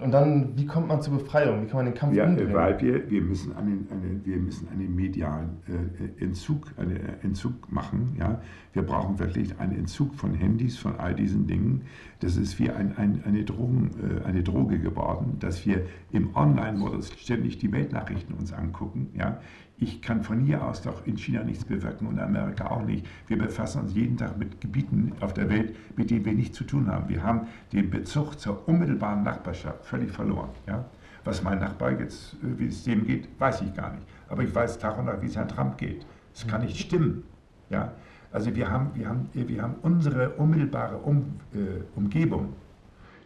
Und 0.01 0.13
dann, 0.13 0.57
wie 0.57 0.65
kommt 0.65 0.87
man 0.87 1.03
zur 1.03 1.19
Befreiung? 1.19 1.63
Wie 1.63 1.67
kann 1.67 1.79
man 1.79 1.87
den 1.87 1.95
Kampf 1.95 2.15
ja, 2.15 2.25
umdrehen? 2.25 2.55
Weil 2.55 2.81
wir, 2.81 3.11
wir 3.11 3.21
müssen 3.21 3.57
einen, 3.57 3.89
eine, 3.91 4.25
wir 4.25 4.37
müssen 4.37 4.69
einen 4.69 4.95
medialen 4.95 5.57
äh, 5.67 6.25
Entzug, 6.25 6.73
einen 6.77 7.01
Entzug 7.23 7.71
machen. 7.73 8.15
Ja? 8.17 8.41
Wir 8.79 8.87
brauchen 8.87 9.19
wirklich 9.19 9.59
einen 9.59 9.77
Entzug 9.77 10.15
von 10.15 10.35
Handys, 10.35 10.79
von 10.79 11.01
all 11.01 11.13
diesen 11.13 11.49
Dingen. 11.49 11.83
Das 12.21 12.37
ist 12.37 12.61
wie 12.61 12.71
ein, 12.71 12.97
ein, 12.97 13.25
eine, 13.27 13.43
Drogen, 13.43 13.91
äh, 14.01 14.25
eine 14.25 14.45
Droge 14.45 14.79
geworden, 14.79 15.37
dass 15.41 15.67
wir 15.67 15.85
im 16.13 16.37
Online-Modus 16.37 17.11
ständig 17.19 17.59
die 17.59 17.73
Weltnachrichten 17.73 18.37
uns 18.37 18.53
angucken. 18.53 19.09
Ja? 19.15 19.41
Ich 19.79 20.01
kann 20.01 20.23
von 20.23 20.39
hier 20.39 20.65
aus 20.65 20.81
doch 20.83 21.05
in 21.09 21.19
China 21.19 21.43
nichts 21.43 21.65
bewirken 21.65 22.07
und 22.07 22.21
Amerika 22.21 22.71
auch 22.71 22.85
nicht. 22.85 23.05
Wir 23.27 23.37
befassen 23.37 23.81
uns 23.81 23.95
jeden 23.95 24.17
Tag 24.17 24.39
mit 24.39 24.61
Gebieten 24.61 25.11
auf 25.19 25.35
der 25.35 25.51
Welt, 25.51 25.75
mit 25.97 26.13
denen 26.13 26.25
wir 26.25 26.35
nichts 26.35 26.57
zu 26.57 26.63
tun 26.63 26.87
haben. 26.87 27.09
Wir 27.09 27.25
haben 27.25 27.49
den 27.73 27.91
Bezug 27.91 28.39
zur 28.39 28.69
unmittelbaren 28.69 29.25
Nachbarschaft 29.25 29.87
völlig 29.87 30.13
verloren. 30.13 30.51
Ja? 30.69 30.85
Was 31.25 31.43
mein 31.43 31.59
Nachbar 31.59 31.99
jetzt, 31.99 32.35
äh, 32.35 32.61
wie 32.61 32.69
es 32.69 32.85
dem 32.85 33.05
geht, 33.05 33.29
weiß 33.41 33.61
ich 33.63 33.75
gar 33.75 33.93
nicht. 33.93 34.07
Aber 34.29 34.45
ich 34.45 34.55
weiß 34.55 34.79
Tag 34.79 34.97
und 35.01 35.07
Nacht, 35.07 35.21
wie 35.23 35.27
es 35.27 35.35
Herrn 35.35 35.49
Trump 35.49 35.79
geht. 35.79 36.07
Das 36.33 36.47
kann 36.47 36.61
nicht 36.61 36.77
stimmen. 36.77 37.25
Ja? 37.71 37.93
Also 38.33 38.55
wir 38.55 38.71
haben, 38.71 38.91
wir, 38.95 39.09
haben, 39.09 39.29
wir 39.33 39.63
haben 39.63 39.75
unsere 39.83 40.31
unmittelbare 40.31 40.97
um, 40.99 41.25
äh, 41.55 41.59
Umgebung, 41.97 42.51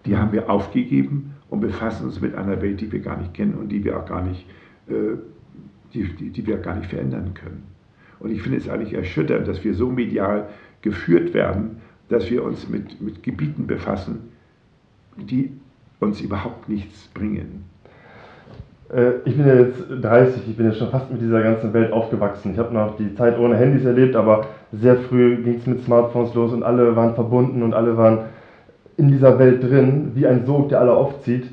die 0.06 0.16
haben 0.16 0.32
wir 0.32 0.48
aufgegeben 0.50 1.34
und 1.48 1.60
befassen 1.60 2.06
uns 2.06 2.20
mit 2.20 2.34
einer 2.34 2.60
Welt, 2.60 2.80
die 2.80 2.90
wir 2.90 3.00
gar 3.00 3.16
nicht 3.16 3.34
kennen 3.34 3.54
und 3.54 3.68
die 3.68 3.84
wir 3.84 3.98
auch 3.98 4.06
gar 4.06 4.22
nicht 4.22 4.46
äh, 4.88 5.16
die, 5.94 6.04
die, 6.14 6.30
die 6.30 6.46
wir 6.46 6.58
gar 6.58 6.76
nicht 6.76 6.90
verändern 6.90 7.34
können. 7.34 7.64
Und 8.20 8.30
ich 8.30 8.42
finde 8.42 8.58
es 8.58 8.68
eigentlich 8.68 8.94
erschütternd, 8.94 9.48
dass 9.48 9.62
wir 9.64 9.74
so 9.74 9.90
medial 9.90 10.48
geführt 10.80 11.34
werden, 11.34 11.80
dass 12.08 12.30
wir 12.30 12.44
uns 12.44 12.68
mit, 12.68 13.00
mit 13.00 13.22
Gebieten 13.22 13.66
befassen, 13.66 14.30
die 15.16 15.52
uns 16.00 16.20
überhaupt 16.20 16.68
nichts 16.68 17.08
bringen. 17.08 17.64
Äh, 18.92 19.12
ich 19.24 19.36
bin 19.36 19.46
ja 19.46 19.54
jetzt 19.54 19.82
30, 19.88 20.42
ich 20.48 20.56
bin 20.56 20.66
ja 20.66 20.72
schon 20.72 20.90
fast 20.90 21.10
mit 21.10 21.20
dieser 21.20 21.42
ganzen 21.42 21.72
Welt 21.72 21.92
aufgewachsen. 21.92 22.52
Ich 22.52 22.58
habe 22.58 22.72
noch 22.72 22.96
die 22.96 23.14
Zeit 23.14 23.38
ohne 23.38 23.56
Handys 23.56 23.84
erlebt, 23.84 24.16
aber 24.16 24.46
sehr 24.72 24.96
früh 24.96 25.42
ging 25.42 25.56
es 25.56 25.66
mit 25.66 25.84
Smartphones 25.84 26.34
los 26.34 26.52
und 26.52 26.62
alle 26.62 26.96
waren 26.96 27.14
verbunden 27.14 27.62
und 27.62 27.74
alle 27.74 27.96
waren 27.96 28.20
in 28.96 29.08
dieser 29.08 29.38
Welt 29.38 29.62
drin, 29.62 30.12
wie 30.14 30.26
ein 30.26 30.44
Sog, 30.46 30.70
der 30.70 30.80
alle 30.80 30.92
aufzieht. 30.92 31.44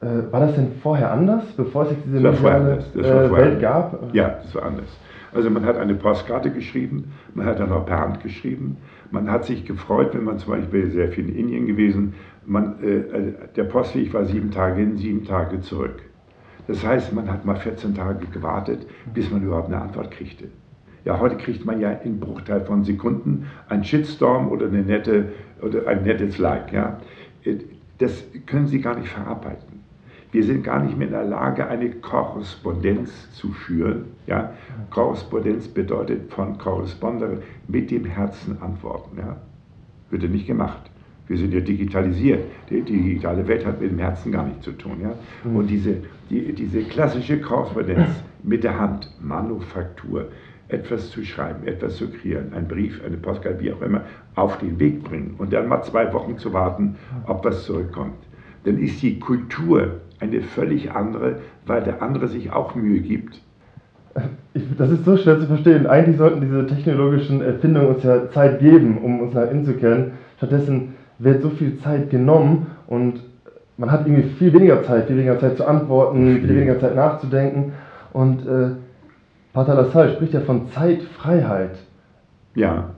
Äh, 0.00 0.30
war 0.30 0.40
das 0.40 0.54
denn 0.54 0.72
vorher 0.82 1.10
anders, 1.10 1.44
bevor 1.56 1.84
es 1.84 1.88
diese 2.04 2.20
mediale 2.20 2.78
äh, 2.94 3.32
Welt 3.32 3.60
gab? 3.60 4.14
Ja, 4.14 4.38
das 4.42 4.54
war 4.54 4.64
anders. 4.64 4.86
Also 5.34 5.50
man 5.50 5.66
hat 5.66 5.76
eine 5.76 5.94
Postkarte 5.94 6.50
geschrieben, 6.50 7.12
man 7.34 7.46
hat 7.46 7.60
dann 7.60 7.72
auch 7.72 7.84
per 7.84 7.98
Hand 8.00 8.22
geschrieben. 8.22 8.76
Man 9.10 9.30
hat 9.30 9.44
sich 9.44 9.64
gefreut, 9.64 10.10
wenn 10.14 10.24
man 10.24 10.38
zum 10.38 10.52
Beispiel 10.52 10.90
sehr 10.90 11.08
viel 11.08 11.28
in 11.28 11.36
Indien 11.36 11.66
gewesen, 11.66 12.14
man, 12.46 12.76
äh, 12.82 12.96
äh 12.96 13.32
der 13.56 13.64
Postweg 13.64 14.14
war 14.14 14.24
sieben 14.24 14.50
Tage 14.50 14.76
hin, 14.76 14.96
sieben 14.96 15.24
Tage 15.24 15.60
zurück. 15.60 16.02
Das 16.68 16.84
heißt, 16.84 17.12
man 17.12 17.30
hat 17.30 17.44
mal 17.44 17.56
14 17.56 17.94
Tage 17.94 18.26
gewartet, 18.26 18.86
bis 19.14 19.30
man 19.30 19.42
überhaupt 19.42 19.68
eine 19.68 19.80
Antwort 19.80 20.10
kriegte. 20.10 20.46
Ja, 21.06 21.20
heute 21.20 21.36
kriegt 21.36 21.64
man 21.64 21.80
ja 21.80 21.92
in 21.92 22.18
Bruchteil 22.18 22.62
von 22.62 22.82
Sekunden 22.82 23.46
einen 23.68 23.84
Shitstorm 23.84 24.48
oder, 24.48 24.66
eine 24.66 24.82
nette, 24.82 25.26
oder 25.62 25.86
ein 25.86 26.02
nettes 26.02 26.38
Like. 26.38 26.72
Ja. 26.72 26.98
Das 27.98 28.24
können 28.44 28.66
Sie 28.66 28.80
gar 28.80 28.98
nicht 28.98 29.08
verarbeiten. 29.08 29.82
Wir 30.32 30.42
sind 30.42 30.64
gar 30.64 30.82
nicht 30.82 30.98
mehr 30.98 31.06
in 31.06 31.12
der 31.12 31.24
Lage, 31.24 31.68
eine 31.68 31.90
Korrespondenz 31.90 33.32
zu 33.34 33.52
führen. 33.52 34.06
Ja? 34.26 34.52
Korrespondenz 34.90 35.68
bedeutet 35.68 36.32
von 36.32 36.58
Korrespondere 36.58 37.40
mit 37.68 37.92
dem 37.92 38.04
Herzen 38.04 38.60
antworten. 38.60 39.16
Ja? 39.16 39.36
Wird 40.10 40.24
ja 40.24 40.28
nicht 40.28 40.48
gemacht. 40.48 40.90
Wir 41.28 41.38
sind 41.38 41.54
ja 41.54 41.60
digitalisiert. 41.60 42.42
Die 42.68 42.82
digitale 42.82 43.46
Welt 43.46 43.64
hat 43.64 43.80
mit 43.80 43.92
dem 43.92 43.98
Herzen 44.00 44.32
gar 44.32 44.44
nichts 44.44 44.64
zu 44.64 44.72
tun. 44.72 45.00
Ja? 45.00 45.14
Und 45.48 45.68
diese, 45.68 45.98
die, 46.30 46.52
diese 46.52 46.82
klassische 46.82 47.40
Korrespondenz 47.40 48.08
mit 48.42 48.64
der 48.64 48.78
Hand, 48.78 49.08
Manufaktur, 49.20 50.30
etwas 50.68 51.10
zu 51.10 51.24
schreiben, 51.24 51.66
etwas 51.66 51.96
zu 51.96 52.08
kreieren, 52.10 52.52
ein 52.54 52.66
Brief, 52.66 53.00
eine 53.04 53.16
Postkarte, 53.16 53.60
wie 53.60 53.72
auch 53.72 53.80
immer, 53.82 54.02
auf 54.34 54.58
den 54.58 54.78
Weg 54.78 55.04
bringen 55.04 55.34
und 55.38 55.52
dann 55.52 55.68
mal 55.68 55.82
zwei 55.82 56.12
Wochen 56.12 56.38
zu 56.38 56.52
warten, 56.52 56.96
ob 57.26 57.44
was 57.44 57.64
zurückkommt. 57.64 58.16
Dann 58.64 58.78
ist 58.78 59.00
die 59.02 59.18
Kultur 59.20 60.00
eine 60.18 60.40
völlig 60.42 60.90
andere, 60.90 61.36
weil 61.66 61.82
der 61.82 62.02
andere 62.02 62.26
sich 62.28 62.50
auch 62.52 62.74
Mühe 62.74 63.00
gibt. 63.00 63.40
das 64.78 64.90
ist 64.90 65.04
so 65.04 65.16
schwer 65.16 65.38
zu 65.38 65.46
verstehen. 65.46 65.86
Eigentlich 65.86 66.16
sollten 66.16 66.40
diese 66.40 66.66
technologischen 66.66 67.42
Erfindungen 67.42 67.94
uns 67.94 68.02
ja 68.02 68.30
Zeit 68.30 68.58
geben, 68.60 68.98
um 68.98 69.20
uns 69.20 69.34
nach 69.34 69.50
innen 69.50 69.64
zu 69.64 69.74
kennen. 69.74 70.12
Stattdessen 70.38 70.94
wird 71.18 71.42
so 71.42 71.50
viel 71.50 71.78
Zeit 71.78 72.10
genommen 72.10 72.66
und 72.88 73.20
man 73.78 73.92
hat 73.92 74.06
irgendwie 74.06 74.30
viel 74.30 74.52
weniger 74.52 74.82
Zeit, 74.82 75.06
viel 75.06 75.16
weniger 75.16 75.38
Zeit 75.38 75.56
zu 75.56 75.66
antworten, 75.66 76.38
viel 76.40 76.48
weniger 76.48 76.80
Zeit 76.80 76.96
nachzudenken. 76.96 77.72
Und 78.12 78.46
äh, 78.46 78.70
Pater 79.56 79.74
Lassalle 79.74 80.12
spricht 80.12 80.34
ja 80.34 80.40
von 80.40 80.68
Zeitfreiheit. 80.68 81.78
Ja. 82.54 82.90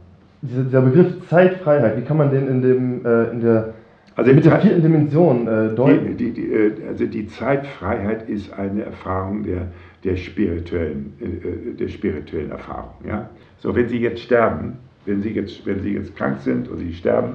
Dieser, 0.42 0.64
dieser 0.64 0.80
Begriff 0.80 1.28
Zeitfreiheit, 1.28 1.96
wie 1.96 2.02
kann 2.02 2.16
man 2.16 2.32
den 2.32 2.48
in, 2.48 2.62
dem, 2.62 3.06
äh, 3.06 3.30
in 3.30 3.40
der 3.40 3.74
also 4.16 4.32
mit 4.32 4.44
der 4.44 4.60
vierten 4.60 4.82
Dimension 4.82 5.46
äh, 5.46 5.72
deuten. 5.72 6.16
Die, 6.16 6.32
die, 6.32 6.32
die, 6.32 6.52
äh, 6.52 6.72
also 6.88 7.06
die 7.06 7.28
Zeitfreiheit 7.28 8.28
ist 8.28 8.52
eine 8.52 8.82
Erfahrung 8.82 9.44
der, 9.44 9.68
der, 10.02 10.16
spirituellen, 10.16 11.12
äh, 11.20 11.26
äh, 11.26 11.74
der 11.74 11.86
spirituellen 11.86 12.50
Erfahrung. 12.50 12.94
Ja? 13.06 13.30
So, 13.58 13.76
wenn 13.76 13.88
Sie 13.88 13.98
jetzt 13.98 14.22
sterben, 14.22 14.78
wenn 15.06 15.22
Sie 15.22 15.30
jetzt, 15.30 15.64
wenn 15.64 15.80
Sie 15.80 15.92
jetzt 15.92 16.16
krank 16.16 16.40
sind 16.40 16.68
und 16.68 16.78
Sie 16.78 16.92
sterben, 16.92 17.34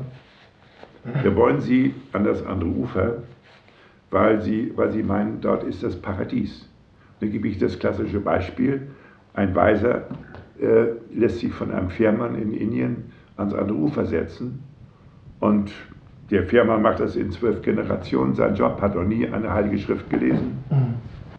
dann 1.23 1.35
wollen 1.37 1.61
Sie 1.61 1.93
an 2.11 2.25
das 2.25 2.45
andere 2.45 2.69
Ufer, 2.71 3.23
weil 4.11 4.41
Sie, 4.41 4.73
weil 4.75 4.91
Sie 4.91 5.01
meinen, 5.01 5.39
dort 5.39 5.63
ist 5.63 5.81
das 5.81 5.95
Paradies. 5.95 6.67
Da 7.21 7.27
gebe 7.27 7.47
ich 7.47 7.57
das 7.57 7.79
klassische 7.79 8.19
Beispiel. 8.19 8.81
Ein 9.33 9.55
Weiser 9.55 10.03
äh, 10.59 10.85
lässt 11.13 11.39
sich 11.39 11.53
von 11.53 11.71
einem 11.71 11.89
Fährmann 11.89 12.35
in 12.35 12.53
Indien 12.53 13.11
ans 13.37 13.53
andere 13.53 13.77
Ufer 13.77 14.05
setzen 14.05 14.63
und 15.39 15.71
der 16.29 16.43
Firma 16.43 16.77
macht 16.77 16.99
das 16.99 17.15
in 17.15 17.31
zwölf 17.31 17.61
Generationen. 17.61 18.33
Sein 18.33 18.55
Job 18.55 18.81
hat 18.81 18.95
noch 18.95 19.03
nie 19.03 19.27
eine 19.27 19.53
heilige 19.53 19.77
Schrift 19.77 20.09
gelesen. 20.09 20.57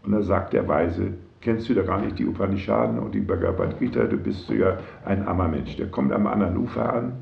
Und 0.04 0.12
da 0.12 0.22
sagt 0.22 0.52
der 0.52 0.68
Weise, 0.68 1.14
kennst 1.40 1.68
du 1.68 1.74
da 1.74 1.82
gar 1.82 2.00
nicht 2.00 2.18
die 2.18 2.26
Upanishaden 2.26 2.98
und 2.98 3.14
die 3.14 3.20
Bhagavad 3.20 3.78
Gita, 3.78 4.04
du 4.04 4.16
bist 4.16 4.48
ja 4.50 4.78
ein 5.04 5.26
armer 5.26 5.48
Mensch. 5.48 5.76
Der 5.76 5.88
kommt 5.88 6.12
am 6.12 6.26
anderen 6.26 6.56
Ufer 6.58 6.92
an 6.92 7.12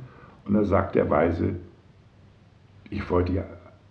und 0.44 0.54
da 0.54 0.64
sagt 0.64 0.96
der 0.96 1.08
Weise, 1.08 1.54
ich 2.90 3.08
wollte 3.08 3.32
ja 3.32 3.44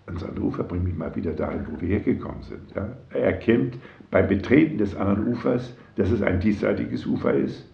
ans 0.06 0.24
andere 0.24 0.46
Ufer, 0.46 0.64
bring 0.64 0.84
mich 0.84 0.96
mal 0.96 1.16
wieder 1.16 1.32
dahin, 1.32 1.66
wo 1.70 1.80
wir 1.80 1.88
hergekommen 1.88 2.44
sind. 2.44 2.76
Ja? 2.76 2.90
Er 3.12 3.24
erkennt 3.24 3.78
beim 4.12 4.28
Betreten 4.28 4.78
des 4.78 4.96
anderen 4.96 5.28
Ufers, 5.28 5.76
dass 5.96 6.12
es 6.12 6.22
ein 6.22 6.40
diesseitiges 6.40 7.06
Ufer 7.06 7.34
ist 7.34 7.68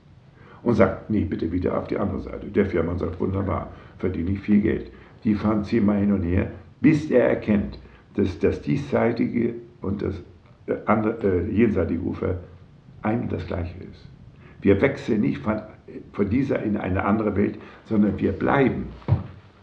und 0.64 0.76
sagt, 0.76 1.10
nee, 1.10 1.26
bitte 1.26 1.52
wieder 1.52 1.78
auf 1.78 1.88
die 1.88 1.98
andere 1.98 2.22
Seite. 2.22 2.48
Der 2.48 2.66
Firma 2.66 2.96
sagt, 2.98 3.20
wunderbar, 3.20 3.72
verdiene 3.98 4.32
ich 4.32 4.40
viel 4.40 4.62
Geld 4.62 4.92
die 5.24 5.36
fahren 5.36 5.64
zehnmal 5.64 6.00
hin 6.00 6.14
und 6.14 6.24
her, 6.24 6.52
bis 6.82 7.10
er 7.12 7.28
erkennt, 7.28 7.78
dass 8.16 8.40
das 8.40 8.62
diesseitige 8.62 9.56
und 9.82 10.02
das 10.02 10.16
äh, 10.68 10.76
andere, 10.86 11.18
äh, 11.22 11.52
jenseitige 11.52 12.02
Ufer 12.02 12.38
ein 13.02 13.24
und 13.24 13.32
das 13.32 13.46
gleiche 13.46 13.78
ist. 13.84 14.08
Wir 14.62 14.82
wechseln 14.82 15.22
nicht 15.22 15.40
von, 15.40 15.62
von 16.14 16.30
dieser 16.30 16.64
in 16.64 16.78
eine 16.78 17.06
andere 17.06 17.36
Welt, 17.36 17.60
sondern 17.86 18.18
wir 18.20 18.32
bleiben 18.32 18.88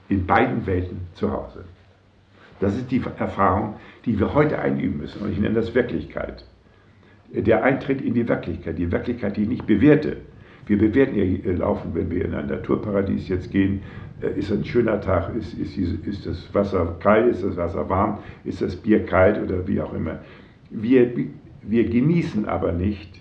in 0.08 0.26
beiden 0.26 0.66
Welten 0.66 1.00
zu 1.14 1.32
Hause. 1.32 1.64
Das 2.60 2.76
ist 2.76 2.90
die 2.90 3.02
Erfahrung, 3.18 3.76
die 4.04 4.18
wir 4.18 4.34
heute 4.34 4.58
einüben 4.58 4.98
müssen. 4.98 5.22
Und 5.22 5.32
ich 5.32 5.38
nenne 5.38 5.54
das 5.54 5.74
Wirklichkeit. 5.74 6.44
Der 7.34 7.64
Eintritt 7.64 8.00
in 8.00 8.14
die 8.14 8.28
Wirklichkeit, 8.28 8.78
die 8.78 8.90
Wirklichkeit, 8.92 9.36
die 9.36 9.42
ich 9.42 9.48
nicht 9.48 9.66
bewerte. 9.66 10.18
Wir 10.66 10.78
bewerten 10.78 11.16
ja 11.16 11.24
äh, 11.24 11.52
laufen, 11.56 11.90
wenn 11.94 12.10
wir 12.10 12.24
in 12.24 12.34
ein 12.34 12.46
Naturparadies 12.46 13.28
jetzt 13.28 13.50
gehen, 13.50 13.80
äh, 14.22 14.38
ist 14.38 14.52
ein 14.52 14.64
schöner 14.64 15.00
Tag, 15.00 15.34
ist, 15.36 15.54
ist, 15.54 15.76
ist 15.76 16.26
das 16.26 16.54
Wasser 16.54 16.96
kalt, 17.00 17.30
ist 17.30 17.44
das 17.44 17.56
Wasser 17.56 17.88
warm, 17.88 18.18
ist 18.44 18.62
das 18.62 18.76
Bier 18.76 19.04
kalt 19.04 19.42
oder 19.42 19.66
wie 19.66 19.80
auch 19.80 19.92
immer. 19.92 20.20
Wir, 20.70 21.10
wir 21.62 21.88
genießen 21.88 22.46
aber 22.46 22.72
nicht 22.72 23.20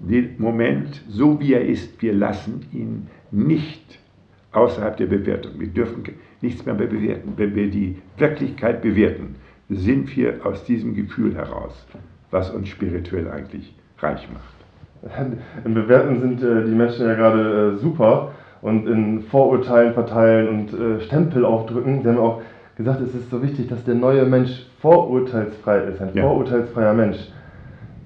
den 0.00 0.36
Moment 0.38 1.02
so, 1.08 1.40
wie 1.40 1.54
er 1.54 1.64
ist. 1.64 2.00
Wir 2.00 2.12
lassen 2.12 2.66
ihn 2.72 3.08
nicht 3.30 3.98
außerhalb 4.52 4.96
der 4.96 5.06
Bewertung. 5.06 5.52
Wir 5.58 5.68
dürfen 5.68 6.04
nichts 6.40 6.64
mehr 6.64 6.74
bewerten. 6.74 7.32
Wenn 7.36 7.54
wir 7.54 7.68
die 7.68 7.96
Wirklichkeit 8.16 8.82
bewerten, 8.82 9.34
sind 9.68 10.16
wir 10.16 10.46
aus 10.46 10.64
diesem 10.64 10.94
Gefühl 10.94 11.34
heraus, 11.34 11.86
was 12.30 12.50
uns 12.50 12.68
spirituell 12.68 13.30
eigentlich 13.30 13.74
reich 13.98 14.28
macht. 14.32 15.34
Im 15.64 15.74
Bewerten 15.74 16.20
sind 16.20 16.42
äh, 16.42 16.64
die 16.64 16.74
Menschen 16.74 17.06
ja 17.06 17.14
gerade 17.14 17.74
äh, 17.74 17.78
super 17.78 18.32
und 18.62 18.88
in 18.88 19.22
Vorurteilen 19.22 19.94
verteilen 19.94 20.48
und 20.48 20.72
äh, 20.72 21.00
Stempel 21.00 21.44
aufdrücken. 21.44 22.02
Sie 22.02 22.08
haben 22.08 22.18
auch 22.18 22.42
gesagt, 22.76 23.00
es 23.00 23.14
ist 23.14 23.30
so 23.30 23.42
wichtig, 23.42 23.68
dass 23.68 23.84
der 23.84 23.94
neue 23.94 24.24
Mensch 24.24 24.66
vorurteilsfrei 24.80 25.78
ist, 25.84 26.00
ein 26.00 26.10
ja. 26.14 26.22
vorurteilsfreier 26.22 26.94
Mensch. 26.94 27.18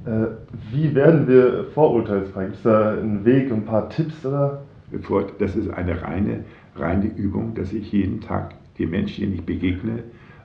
Äh, 0.05 0.27
wie 0.71 0.95
werden 0.95 1.27
wir 1.29 1.65
vorurteilsfrei? 1.75 2.45
Gibt 2.45 2.57
es 2.57 2.63
da 2.63 2.93
einen 2.93 3.25
Weg, 3.25 3.51
ein 3.51 3.65
paar 3.65 3.89
Tipps? 3.89 4.25
Oder? 4.27 4.63
Das 5.39 5.57
ist 5.57 5.71
eine 5.71 6.03
reine, 6.03 6.45
reine 6.77 7.07
Übung, 7.07 7.55
dass 7.55 7.73
ich 7.73 7.91
jeden 7.93 8.21
Tag 8.21 8.55
dem 8.79 8.91
Menschen, 8.91 9.25
den 9.25 9.35
ich 9.35 9.47
begegne, 9.47 10.03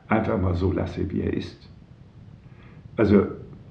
einfach 0.08 0.40
mal 0.40 0.56
so 0.56 0.72
lasse, 0.72 1.10
wie 1.12 1.22
er 1.22 1.34
ist. 1.34 1.70
Also 2.96 3.28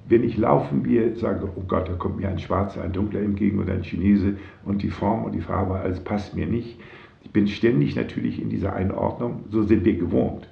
wenn 0.09 0.23
ich 0.23 0.37
laufen 0.37 0.83
gehe, 0.83 1.15
sage, 1.15 1.49
oh 1.55 1.63
Gott, 1.67 1.89
da 1.89 1.93
kommt 1.93 2.17
mir 2.17 2.29
ein 2.29 2.39
Schwarzer, 2.39 2.81
ein 2.81 2.93
Dunkler 2.93 3.21
entgegen 3.21 3.59
oder 3.59 3.73
ein 3.73 3.83
Chinese 3.83 4.37
und 4.63 4.81
die 4.81 4.89
Form 4.89 5.25
und 5.25 5.33
die 5.33 5.41
Farbe, 5.41 5.75
alles 5.75 5.99
passt 5.99 6.35
mir 6.35 6.47
nicht. 6.47 6.79
Ich 7.23 7.31
bin 7.31 7.47
ständig 7.47 7.95
natürlich 7.95 8.41
in 8.41 8.49
dieser 8.49 8.73
Einordnung, 8.73 9.43
so 9.49 9.63
sind 9.63 9.83
wir 9.83 9.97
gewohnt. 9.97 10.47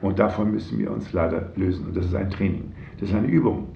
Und 0.00 0.18
davon 0.18 0.52
müssen 0.52 0.78
wir 0.78 0.90
uns 0.90 1.12
leider 1.12 1.52
lösen. 1.56 1.86
Und 1.86 1.96
das 1.96 2.06
ist 2.06 2.14
ein 2.14 2.30
Training, 2.30 2.72
das 2.98 3.10
ist 3.10 3.14
eine 3.14 3.28
Übung. 3.28 3.68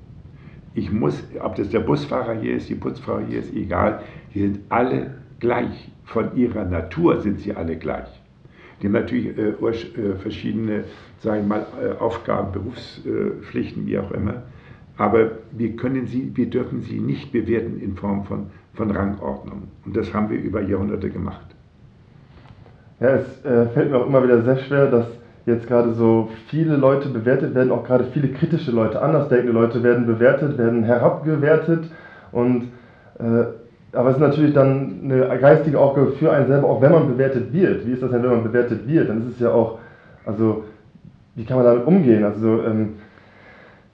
Ich 0.74 0.90
muss, 0.92 1.22
ob 1.40 1.56
das 1.56 1.70
der 1.70 1.80
Busfahrer 1.80 2.34
hier 2.40 2.56
ist, 2.56 2.68
die 2.68 2.74
Putzfrau 2.74 3.20
hier 3.20 3.40
ist, 3.40 3.52
egal, 3.54 4.02
die 4.34 4.40
sind 4.40 4.60
alle 4.68 5.14
gleich. 5.40 5.90
Von 6.04 6.36
ihrer 6.36 6.64
Natur 6.64 7.20
sind 7.20 7.40
sie 7.40 7.54
alle 7.54 7.76
gleich. 7.76 8.08
Die 8.80 8.86
haben 8.86 8.92
natürlich 8.92 9.36
äh, 9.36 9.50
äh, 9.50 10.14
verschiedene, 10.16 10.84
sagen 11.18 11.42
wir 11.42 11.48
mal, 11.48 11.66
äh, 11.82 11.98
Aufgaben, 11.98 12.52
Berufspflichten, 12.52 13.86
wie 13.86 13.98
auch 13.98 14.10
immer. 14.12 14.42
Aber 14.98 15.30
wir, 15.52 15.76
können 15.76 16.06
sie, 16.06 16.32
wir 16.34 16.50
dürfen 16.50 16.82
sie 16.82 16.98
nicht 16.98 17.32
bewerten 17.32 17.80
in 17.80 17.96
Form 17.96 18.24
von, 18.24 18.46
von 18.74 18.90
Rangordnung. 18.90 19.68
Und 19.86 19.96
das 19.96 20.12
haben 20.12 20.28
wir 20.28 20.38
über 20.38 20.60
Jahrhunderte 20.60 21.08
gemacht. 21.08 21.46
Ja, 23.00 23.10
es 23.10 23.44
äh, 23.44 23.66
fällt 23.68 23.90
mir 23.90 23.98
auch 23.98 24.06
immer 24.06 24.24
wieder 24.24 24.42
sehr 24.42 24.58
schwer, 24.58 24.90
dass 24.90 25.06
jetzt 25.46 25.68
gerade 25.68 25.94
so 25.94 26.30
viele 26.48 26.76
Leute 26.76 27.08
bewertet 27.08 27.54
werden, 27.54 27.70
auch 27.70 27.84
gerade 27.84 28.04
viele 28.12 28.28
kritische 28.28 28.72
Leute, 28.72 29.00
andersdenkende 29.00 29.52
Leute 29.52 29.82
werden 29.82 30.04
bewertet, 30.04 30.58
werden 30.58 30.82
herabgewertet 30.82 31.90
und 32.32 32.64
äh, 33.18 33.44
aber 33.92 34.10
es 34.10 34.16
ist 34.16 34.20
natürlich 34.20 34.52
dann 34.52 35.00
eine 35.04 35.38
geistige 35.38 35.78
Aufgabe 35.78 36.12
für 36.12 36.30
einen 36.30 36.46
selber, 36.46 36.68
auch 36.68 36.82
wenn 36.82 36.92
man 36.92 37.08
bewertet 37.08 37.52
wird. 37.52 37.86
Wie 37.86 37.92
ist 37.92 38.02
das 38.02 38.10
denn, 38.10 38.22
wenn 38.22 38.30
man 38.30 38.44
bewertet 38.44 38.86
wird? 38.86 39.08
Dann 39.08 39.22
ist 39.22 39.34
es 39.34 39.40
ja 39.40 39.50
auch, 39.50 39.78
also, 40.26 40.64
wie 41.34 41.44
kann 41.44 41.56
man 41.56 41.64
damit 41.64 41.86
umgehen? 41.86 42.22
Also, 42.22 42.62
ähm, 42.64 42.94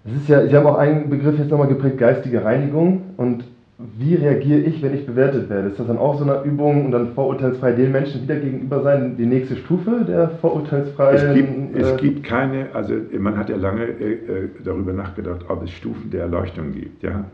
es 0.06 0.14
ist 0.14 0.28
ja, 0.28 0.46
Sie 0.46 0.54
haben 0.54 0.66
auch 0.66 0.78
einen 0.78 1.08
Begriff 1.08 1.38
jetzt 1.38 1.50
nochmal 1.50 1.68
geprägt, 1.68 1.99
geistige 1.99 2.44
Reinigung. 2.44 3.02
Und 3.16 3.44
wie 3.78 4.14
reagiere 4.14 4.61
ich, 4.61 4.82
wenn 4.82 4.94
ich 4.94 5.06
bewertet 5.06 5.49
werde? 5.49 5.68
Ist 5.68 5.80
das 5.80 5.87
dann 5.87 5.99
auch 5.99 6.18
so 6.18 6.25
eine 6.25 6.44
Übung 6.44 6.87
und 6.87 6.92
dann 6.92 7.14
vorurteilsfrei 7.14 7.73
den 7.73 7.90
Menschen 7.90 8.23
wieder 8.23 8.37
gegenüber 8.37 8.82
sein, 8.82 9.16
die 9.16 9.26
nächste 9.26 9.56
Stufe 9.56 10.04
der 10.06 10.28
vorurteilsfreien? 10.28 11.16
Es 11.16 11.34
gibt, 11.34 11.76
äh, 11.76 11.80
es 11.80 11.96
gibt 11.96 12.25
keine, 12.25 12.75
also 12.75 12.94
man 13.18 13.37
hat 13.37 13.49
ja 13.49 13.56
lange 13.56 13.84
äh, 13.84 14.12
äh, 14.12 14.49
darüber 14.62 14.92
nachgedacht, 14.92 15.46
ob 15.49 15.64
es 15.64 15.70
Stufen 15.70 16.11
der 16.11 16.23
Erleuchtung 16.23 16.73
gibt. 16.73 17.02
Ja? 17.02 17.25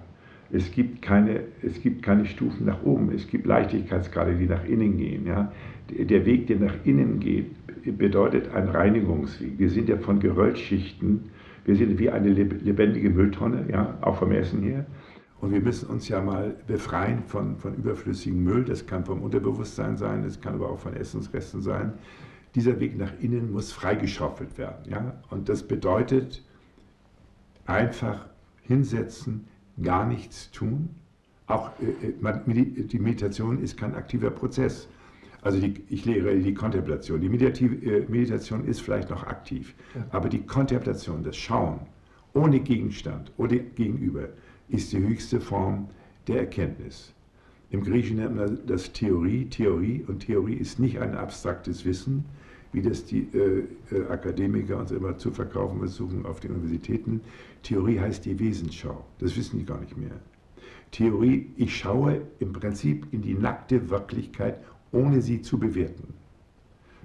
Es 0.52 0.70
gibt, 0.70 1.02
keine, 1.02 1.40
es 1.62 1.80
gibt 1.82 2.02
keine 2.02 2.24
Stufen 2.24 2.66
nach 2.66 2.82
oben, 2.84 3.12
es 3.14 3.26
gibt 3.28 3.46
Leichtigkeitsgrade, 3.46 4.34
die 4.34 4.46
nach 4.46 4.64
innen 4.64 4.96
gehen. 4.96 5.26
Ja? 5.26 5.52
Der 5.90 6.24
Weg, 6.24 6.46
der 6.46 6.58
nach 6.58 6.74
innen 6.84 7.20
geht, 7.20 7.50
bedeutet 7.98 8.54
ein 8.54 8.68
Reinigungsweg. 8.68 9.58
Wir 9.58 9.70
sind 9.70 9.88
ja 9.88 9.96
von 9.96 10.20
Geröllschichten, 10.20 11.30
wir 11.70 11.76
sind 11.76 12.00
wie 12.00 12.10
eine 12.10 12.30
lebendige 12.30 13.10
Mülltonne, 13.10 13.64
ja? 13.70 13.96
auch 14.00 14.16
vom 14.16 14.32
Essen 14.32 14.60
her. 14.62 14.86
Und 15.40 15.52
wir 15.52 15.60
müssen 15.60 15.88
uns 15.88 16.08
ja 16.08 16.20
mal 16.20 16.56
befreien 16.66 17.22
von, 17.22 17.56
von 17.58 17.76
überflüssigem 17.76 18.42
Müll. 18.42 18.64
Das 18.64 18.86
kann 18.86 19.04
vom 19.04 19.22
Unterbewusstsein 19.22 19.96
sein, 19.96 20.24
das 20.24 20.40
kann 20.40 20.54
aber 20.54 20.68
auch 20.68 20.80
von 20.80 20.94
Essensresten 20.94 21.62
sein. 21.62 21.92
Dieser 22.56 22.80
Weg 22.80 22.98
nach 22.98 23.12
innen 23.20 23.52
muss 23.52 23.70
freigeschaufelt 23.70 24.58
werden. 24.58 24.90
Ja? 24.90 25.22
Und 25.30 25.48
das 25.48 25.62
bedeutet 25.62 26.42
einfach 27.66 28.26
hinsetzen, 28.62 29.44
gar 29.80 30.04
nichts 30.04 30.50
tun. 30.50 30.90
Auch 31.46 31.70
äh, 31.80 32.08
äh 32.08 32.84
die 32.84 32.98
Meditation 32.98 33.62
ist 33.62 33.76
kein 33.76 33.94
aktiver 33.94 34.30
Prozess. 34.30 34.88
Also 35.42 35.58
die, 35.60 35.82
ich 35.88 36.04
lehre 36.04 36.36
die 36.36 36.54
Kontemplation. 36.54 37.20
Die 37.20 37.28
äh, 37.28 38.04
Meditation 38.08 38.64
ist 38.66 38.80
vielleicht 38.80 39.10
noch 39.10 39.26
aktiv, 39.26 39.74
aber 40.10 40.28
die 40.28 40.42
Kontemplation, 40.42 41.22
das 41.22 41.36
Schauen, 41.36 41.80
ohne 42.34 42.60
Gegenstand, 42.60 43.32
ohne 43.36 43.58
Gegenüber, 43.58 44.28
ist 44.68 44.92
die 44.92 44.98
höchste 44.98 45.40
Form 45.40 45.88
der 46.28 46.40
Erkenntnis. 46.40 47.12
Im 47.70 47.82
Griechischen 47.82 48.16
nennt 48.18 48.36
man 48.36 48.58
das 48.66 48.92
Theorie, 48.92 49.46
Theorie, 49.46 50.04
und 50.06 50.20
Theorie 50.20 50.54
ist 50.54 50.78
nicht 50.78 50.98
ein 51.00 51.14
abstraktes 51.14 51.84
Wissen, 51.84 52.24
wie 52.72 52.82
das 52.82 53.04
die 53.04 53.26
äh, 53.34 53.64
äh, 53.92 54.06
Akademiker 54.08 54.76
uns 54.78 54.90
immer 54.90 55.16
zu 55.18 55.30
verkaufen 55.30 55.78
versuchen 55.78 56.26
auf 56.26 56.40
den 56.40 56.52
Universitäten. 56.52 57.20
Theorie 57.62 57.98
heißt 57.98 58.24
die 58.24 58.38
Wesensschau. 58.38 59.04
Das 59.18 59.36
wissen 59.36 59.58
die 59.58 59.64
gar 59.64 59.80
nicht 59.80 59.96
mehr. 59.96 60.20
Theorie, 60.92 61.50
ich 61.56 61.76
schaue 61.76 62.22
im 62.40 62.52
Prinzip 62.52 63.06
in 63.12 63.22
die 63.22 63.34
nackte 63.34 63.90
Wirklichkeit, 63.90 64.58
ohne 64.92 65.20
sie 65.20 65.40
zu 65.40 65.58
bewerten. 65.58 66.14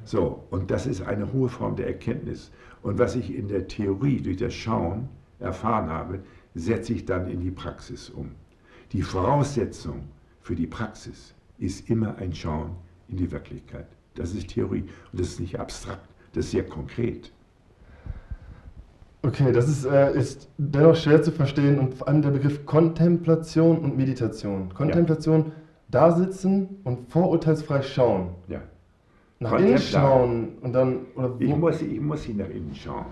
So, 0.03 0.43
und 0.51 0.69
das 0.69 0.85
ist 0.85 1.01
eine 1.01 1.31
hohe 1.33 1.49
Form 1.49 1.75
der 1.75 1.87
Erkenntnis. 1.87 2.51
Und 2.83 2.99
was 2.99 3.15
ich 3.15 3.35
in 3.35 3.47
der 3.47 3.67
Theorie 3.67 4.21
durch 4.21 4.37
das 4.37 4.53
Schauen 4.53 5.09
erfahren 5.39 5.89
habe, 5.89 6.19
setze 6.53 6.93
ich 6.93 7.05
dann 7.05 7.27
in 7.27 7.41
die 7.41 7.51
Praxis 7.51 8.09
um. 8.09 8.31
Die 8.91 9.01
Voraussetzung 9.01 10.03
für 10.41 10.55
die 10.55 10.67
Praxis 10.67 11.33
ist 11.57 11.89
immer 11.89 12.15
ein 12.17 12.33
Schauen 12.33 12.75
in 13.07 13.17
die 13.17 13.31
Wirklichkeit. 13.31 13.87
Das 14.13 14.33
ist 14.33 14.49
Theorie 14.49 14.85
und 15.11 15.19
das 15.19 15.29
ist 15.29 15.39
nicht 15.39 15.59
abstrakt, 15.59 16.07
das 16.33 16.45
ist 16.45 16.51
sehr 16.51 16.65
konkret. 16.65 17.31
Okay, 19.23 19.51
das 19.51 19.67
ist, 19.67 19.85
äh, 19.85 20.15
ist 20.15 20.47
dennoch 20.57 20.95
schwer 20.95 21.21
zu 21.23 21.31
verstehen 21.31 21.79
und 21.79 21.95
vor 21.95 22.07
allem 22.07 22.21
der 22.21 22.29
Begriff 22.29 22.65
Kontemplation 22.65 23.79
und 23.79 23.97
Meditation. 23.97 24.71
Kontemplation, 24.71 25.45
ja. 25.45 25.51
Da 25.89 26.11
sitzen 26.11 26.79
und 26.83 27.09
vorurteilsfrei 27.11 27.81
schauen. 27.81 28.29
Ja. 28.47 28.61
Nach 29.39 29.59
innen 29.59 29.77
schauen 29.77 30.57
und 30.61 30.73
dann. 30.73 31.05
Oder 31.15 31.39
wo? 31.39 31.43
Ich, 31.43 31.55
muss, 31.55 31.81
ich 31.81 31.99
muss 31.99 32.27
nach 32.29 32.49
innen 32.49 32.75
schauen. 32.75 33.05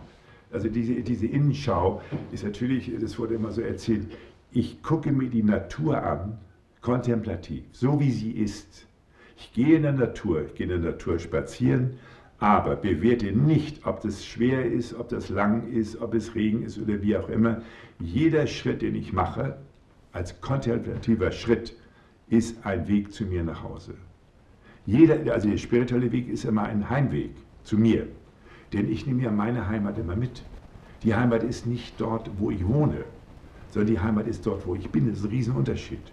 Also 0.51 0.69
diese, 0.69 0.93
diese 1.01 1.25
Innenschau 1.25 2.01
ist 2.31 2.43
natürlich, 2.43 2.91
das 2.99 3.17
wurde 3.17 3.36
immer 3.36 3.51
so 3.51 3.62
erzählt, 3.62 4.07
ich 4.51 4.83
gucke 4.83 5.12
mir 5.12 5.29
die 5.29 5.41
Natur 5.41 6.01
an, 6.01 6.38
kontemplativ, 6.81 7.63
so 7.71 7.99
wie 7.99 8.12
sie 8.12 8.31
ist. 8.31 8.86
Ich 9.36 9.51
gehe 9.53 9.77
in 9.77 9.83
der 9.83 9.93
Natur, 9.93 10.45
ich 10.45 10.53
gehe 10.53 10.71
in 10.71 10.81
der 10.81 10.91
Natur 10.91 11.17
spazieren, 11.17 11.97
aber 12.38 12.75
bewerte 12.75 13.31
nicht, 13.31 13.88
ob 13.88 14.01
das 14.01 14.23
schwer 14.23 14.65
ist, 14.65 14.93
ob 14.93 15.09
das 15.09 15.29
lang 15.29 15.71
ist, 15.71 15.99
ob 15.99 16.13
es 16.13 16.36
Regen 16.36 16.63
ist 16.63 16.77
oder 16.77 17.01
wie 17.01 17.17
auch 17.17 17.29
immer. 17.29 17.62
Jeder 17.99 18.45
Schritt, 18.45 18.83
den 18.83 18.95
ich 18.95 19.12
mache, 19.12 19.57
als 20.12 20.39
kontemplativer 20.39 21.31
Schritt, 21.31 21.75
ist 22.27 22.65
ein 22.65 22.88
Weg 22.88 23.13
zu 23.13 23.25
mir 23.25 23.43
nach 23.43 23.63
Hause. 23.63 23.95
Jeder, 24.86 25.33
also 25.33 25.49
der 25.49 25.57
spirituelle 25.57 26.12
Weg 26.12 26.27
ist 26.27 26.45
immer 26.45 26.63
ein 26.63 26.89
Heimweg 26.89 27.31
zu 27.63 27.77
mir. 27.77 28.07
Denn 28.73 28.91
ich 28.91 29.05
nehme 29.05 29.23
ja 29.23 29.31
meine 29.31 29.67
Heimat 29.67 29.97
immer 29.97 30.15
mit. 30.15 30.43
Die 31.03 31.15
Heimat 31.15 31.43
ist 31.43 31.65
nicht 31.65 31.99
dort, 31.99 32.29
wo 32.38 32.49
ich 32.49 32.67
wohne, 32.67 33.05
sondern 33.69 33.93
die 33.93 33.99
Heimat 33.99 34.27
ist 34.27 34.45
dort, 34.45 34.65
wo 34.65 34.75
ich 34.75 34.89
bin. 34.89 35.07
Das 35.07 35.19
ist 35.19 35.25
ein 35.25 35.29
Riesenunterschied. 35.29 36.12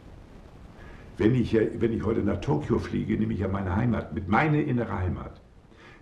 Wenn 1.16 1.34
ich, 1.34 1.54
wenn 1.54 1.92
ich 1.92 2.04
heute 2.04 2.20
nach 2.20 2.40
Tokio 2.40 2.78
fliege, 2.78 3.16
nehme 3.16 3.34
ich 3.34 3.40
ja 3.40 3.48
meine 3.48 3.76
Heimat 3.76 4.14
mit, 4.14 4.28
meine 4.28 4.62
innere 4.62 4.98
Heimat. 4.98 5.40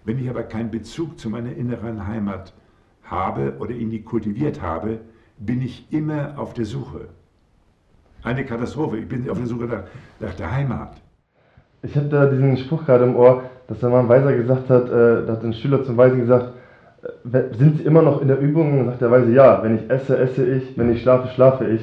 Wenn 0.04 0.18
ich 0.18 0.28
aber 0.30 0.42
keinen 0.42 0.70
Bezug 0.70 1.18
zu 1.18 1.28
meiner 1.28 1.52
inneren 1.52 2.06
Heimat 2.06 2.54
habe 3.02 3.56
oder 3.58 3.72
ihn 3.72 3.88
nie 3.88 4.02
kultiviert 4.02 4.62
habe, 4.62 5.00
bin 5.38 5.62
ich 5.62 5.92
immer 5.92 6.38
auf 6.38 6.54
der 6.54 6.64
Suche. 6.64 7.08
Eine 8.22 8.44
Katastrophe. 8.44 8.98
Ich 8.98 9.08
bin 9.08 9.28
auf 9.30 9.38
der 9.38 9.46
Suche 9.46 9.64
nach, 9.64 9.82
nach 10.20 10.34
der 10.34 10.50
Heimat. 10.50 10.92
Ich 11.82 11.96
habe 11.96 12.08
da 12.08 12.26
diesen 12.26 12.56
Spruch 12.56 12.84
gerade 12.84 13.04
im 13.04 13.16
Ohr, 13.16 13.42
dass 13.68 13.78
da 13.80 13.88
mal 13.88 14.00
ein 14.00 14.08
Weiser 14.08 14.32
gesagt 14.32 14.68
hat, 14.68 14.88
äh, 14.88 15.26
da 15.26 15.32
hat 15.32 15.44
ein 15.44 15.52
Schüler 15.52 15.84
zum 15.84 15.96
Weisen 15.96 16.20
gesagt, 16.20 16.52
äh, 17.32 17.54
sind 17.56 17.78
Sie 17.78 17.84
immer 17.84 18.02
noch 18.02 18.20
in 18.20 18.28
der 18.28 18.40
Übung? 18.40 18.72
Und 18.72 18.78
dann 18.78 18.86
sagt 18.88 19.02
der 19.02 19.10
Weise, 19.10 19.30
ja, 19.32 19.62
wenn 19.62 19.76
ich 19.76 19.90
esse, 19.90 20.18
esse 20.18 20.44
ich, 20.44 20.76
wenn 20.76 20.90
ich 20.90 21.02
schlafe, 21.02 21.28
schlafe 21.28 21.66
ich. 21.66 21.82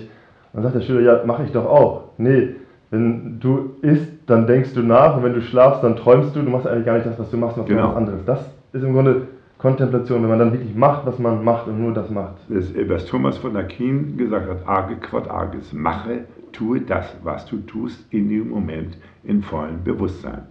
Und 0.51 0.63
dann 0.63 0.63
sagt 0.63 0.75
der 0.75 0.81
Schüler, 0.81 1.01
ja, 1.01 1.23
mache 1.25 1.43
ich 1.43 1.51
doch 1.51 1.65
auch. 1.65 2.09
Nee, 2.17 2.55
wenn 2.91 3.39
du 3.39 3.75
isst, 3.81 4.11
dann 4.27 4.47
denkst 4.47 4.73
du 4.73 4.81
nach 4.81 5.17
und 5.17 5.23
wenn 5.23 5.33
du 5.33 5.41
schlafst, 5.41 5.83
dann 5.83 5.95
träumst 5.95 6.35
du. 6.35 6.41
Du 6.41 6.49
machst 6.49 6.67
eigentlich 6.67 6.85
gar 6.85 6.95
nicht 6.95 7.07
das, 7.07 7.17
was 7.17 7.31
du 7.31 7.37
machst, 7.37 7.55
sondern 7.55 7.75
genau. 7.75 7.89
was 7.89 7.95
anderes. 7.95 8.25
Das 8.25 8.39
ist 8.73 8.83
im 8.83 8.93
Grunde 8.93 9.27
Kontemplation, 9.65 10.21
wenn 10.21 10.29
man 10.29 10.37
dann 10.37 10.51
wirklich 10.51 10.75
macht, 10.75 11.07
was 11.07 11.17
man 11.17 11.43
macht 11.43 11.67
und 11.67 11.81
nur 11.81 11.91
das 11.91 12.11
macht. 12.11 12.35
Das, 12.49 12.71
was 12.87 13.07
Thomas 13.07 13.39
von 13.39 13.57
Aquin 13.57 14.15
gesagt 14.15 14.47
hat, 14.47 14.67
arge 14.67 14.95
quod 14.97 15.27
arges, 15.27 15.73
mache, 15.73 16.25
tue 16.51 16.81
das, 16.81 17.17
was 17.23 17.47
du 17.47 17.57
tust, 17.61 18.05
in 18.13 18.29
dem 18.29 18.49
Moment 18.49 18.95
in 19.23 19.41
vollem 19.41 19.83
Bewusstsein. 19.83 20.43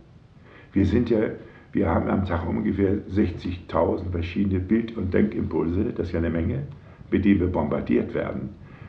Wir 0.72 0.84
sind 0.84 1.10
ja, 1.10 1.20
wir 1.70 1.88
haben 1.88 2.10
am 2.10 2.24
Tag 2.24 2.44
ungefähr 2.48 2.94
60.000 3.08 4.10
verschiedene 4.10 4.58
Bild- 4.58 4.96
und 4.96 5.14
Denkimpulse, 5.14 5.92
das 5.94 6.08
ist 6.08 6.12
ja 6.12 6.18
eine 6.18 6.30
Menge, 6.30 6.64
mit 7.12 7.24
denen 7.24 7.38
wir 7.38 7.52
bombardiert 7.52 8.14
werden. 8.14 8.48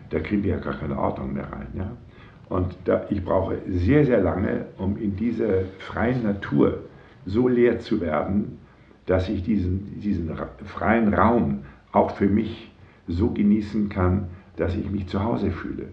Da 0.10 0.20
kriegen 0.22 0.44
wir 0.44 0.56
ja 0.56 0.60
gar 0.60 0.74
keine 0.74 0.98
Ordnung 0.98 1.36
mehr 1.36 1.52
rein. 1.52 1.68
Ja? 1.76 1.92
Und 2.50 2.76
da, 2.86 3.06
ich 3.12 3.24
brauche 3.24 3.58
sehr, 3.68 4.04
sehr 4.04 4.22
lange, 4.22 4.66
um 4.80 4.98
in 4.98 5.16
dieser 5.16 5.66
freien 5.78 6.24
Natur 6.24 6.80
so 7.28 7.48
leer 7.48 7.78
zu 7.78 8.02
werden, 8.02 8.65
dass 9.06 9.30
ich 9.30 9.44
diesen, 9.44 10.00
diesen 10.00 10.32
freien 10.66 11.14
Raum 11.14 11.60
auch 11.92 12.12
für 12.12 12.28
mich 12.28 12.72
so 13.08 13.30
genießen 13.30 13.90
kann, 13.90 14.28
dass 14.58 14.76
ich 14.76 14.90
mich 14.90 15.08
zu 15.08 15.24
Hause 15.24 15.52
fühle. 15.52 15.88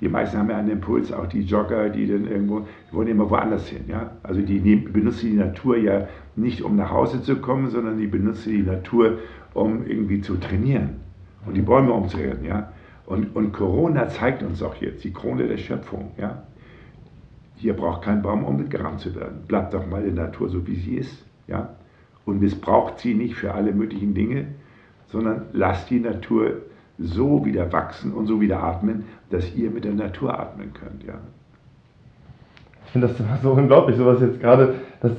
Die 0.00 0.08
meisten 0.08 0.38
haben 0.38 0.48
ja 0.48 0.56
einen 0.56 0.70
Impuls, 0.70 1.12
auch 1.12 1.26
die 1.26 1.42
Jogger, 1.42 1.90
die 1.90 2.06
dann 2.06 2.26
irgendwo, 2.26 2.60
die 2.60 2.96
wollen 2.96 3.08
immer 3.08 3.28
woanders 3.28 3.68
hin. 3.68 3.84
Ja? 3.86 4.12
Also 4.22 4.40
die 4.40 4.58
benutzen 4.76 5.30
die 5.30 5.36
Natur 5.36 5.76
ja 5.76 6.08
nicht, 6.36 6.62
um 6.62 6.76
nach 6.76 6.90
Hause 6.90 7.22
zu 7.22 7.36
kommen, 7.36 7.68
sondern 7.68 7.98
die 7.98 8.06
benutzen 8.06 8.50
die 8.50 8.62
Natur, 8.62 9.18
um 9.52 9.86
irgendwie 9.86 10.22
zu 10.22 10.36
trainieren, 10.36 11.00
und 11.44 11.54
die 11.54 11.62
Bäume 11.62 11.92
umzukehren. 11.92 12.44
Ja? 12.44 12.72
Und, 13.04 13.36
und 13.36 13.52
Corona 13.52 14.08
zeigt 14.08 14.42
uns 14.42 14.62
auch 14.62 14.76
jetzt 14.76 15.04
die 15.04 15.12
Krone 15.12 15.46
der 15.46 15.58
Schöpfung. 15.58 16.12
Ja? 16.16 16.44
Hier 17.56 17.74
braucht 17.74 18.02
kein 18.02 18.22
Baum 18.22 18.44
umgerammt 18.44 19.00
zu 19.00 19.14
werden. 19.14 19.42
Bleibt 19.46 19.74
doch 19.74 19.86
mal 19.86 20.02
der 20.02 20.12
Natur 20.12 20.48
so, 20.48 20.66
wie 20.66 20.76
sie 20.76 20.96
ist. 20.96 21.26
Ja? 21.46 21.74
Und 22.24 22.40
missbraucht 22.40 22.98
sie 23.00 23.14
nicht 23.14 23.34
für 23.34 23.54
alle 23.54 23.72
möglichen 23.72 24.14
Dinge, 24.14 24.46
sondern 25.08 25.46
lasst 25.52 25.90
die 25.90 26.00
Natur 26.00 26.52
so 26.98 27.44
wieder 27.44 27.72
wachsen 27.72 28.12
und 28.12 28.26
so 28.26 28.40
wieder 28.40 28.62
atmen, 28.62 29.04
dass 29.30 29.54
ihr 29.54 29.70
mit 29.70 29.84
der 29.84 29.94
Natur 29.94 30.38
atmen 30.38 30.72
könnt. 30.74 31.02
Ja? 31.04 31.14
Ich 32.86 32.92
finde 32.92 33.08
das 33.08 33.42
so 33.42 33.52
unglaublich, 33.52 33.96
sowas 33.96 34.20
jetzt 34.20 34.40
gerade, 34.40 34.74
dass 35.00 35.12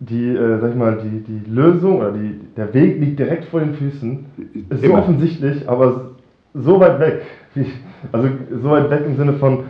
die, 0.00 0.28
äh, 0.28 0.58
sag 0.60 0.70
ich 0.70 0.76
mal, 0.76 0.98
die, 1.02 1.20
die 1.20 1.50
Lösung 1.50 1.98
oder 1.98 2.12
die, 2.12 2.38
der 2.56 2.72
Weg 2.74 3.00
liegt 3.00 3.18
direkt 3.18 3.46
vor 3.46 3.60
den 3.60 3.74
Füßen. 3.74 4.26
Ist 4.68 4.84
Immer. 4.84 4.96
so 4.96 5.02
offensichtlich, 5.02 5.68
aber 5.68 6.12
so 6.54 6.80
weit 6.80 7.00
weg. 7.00 7.22
Also 8.12 8.28
so 8.62 8.70
weit 8.70 8.90
weg 8.90 9.02
im 9.06 9.16
Sinne 9.16 9.32
von, 9.34 9.64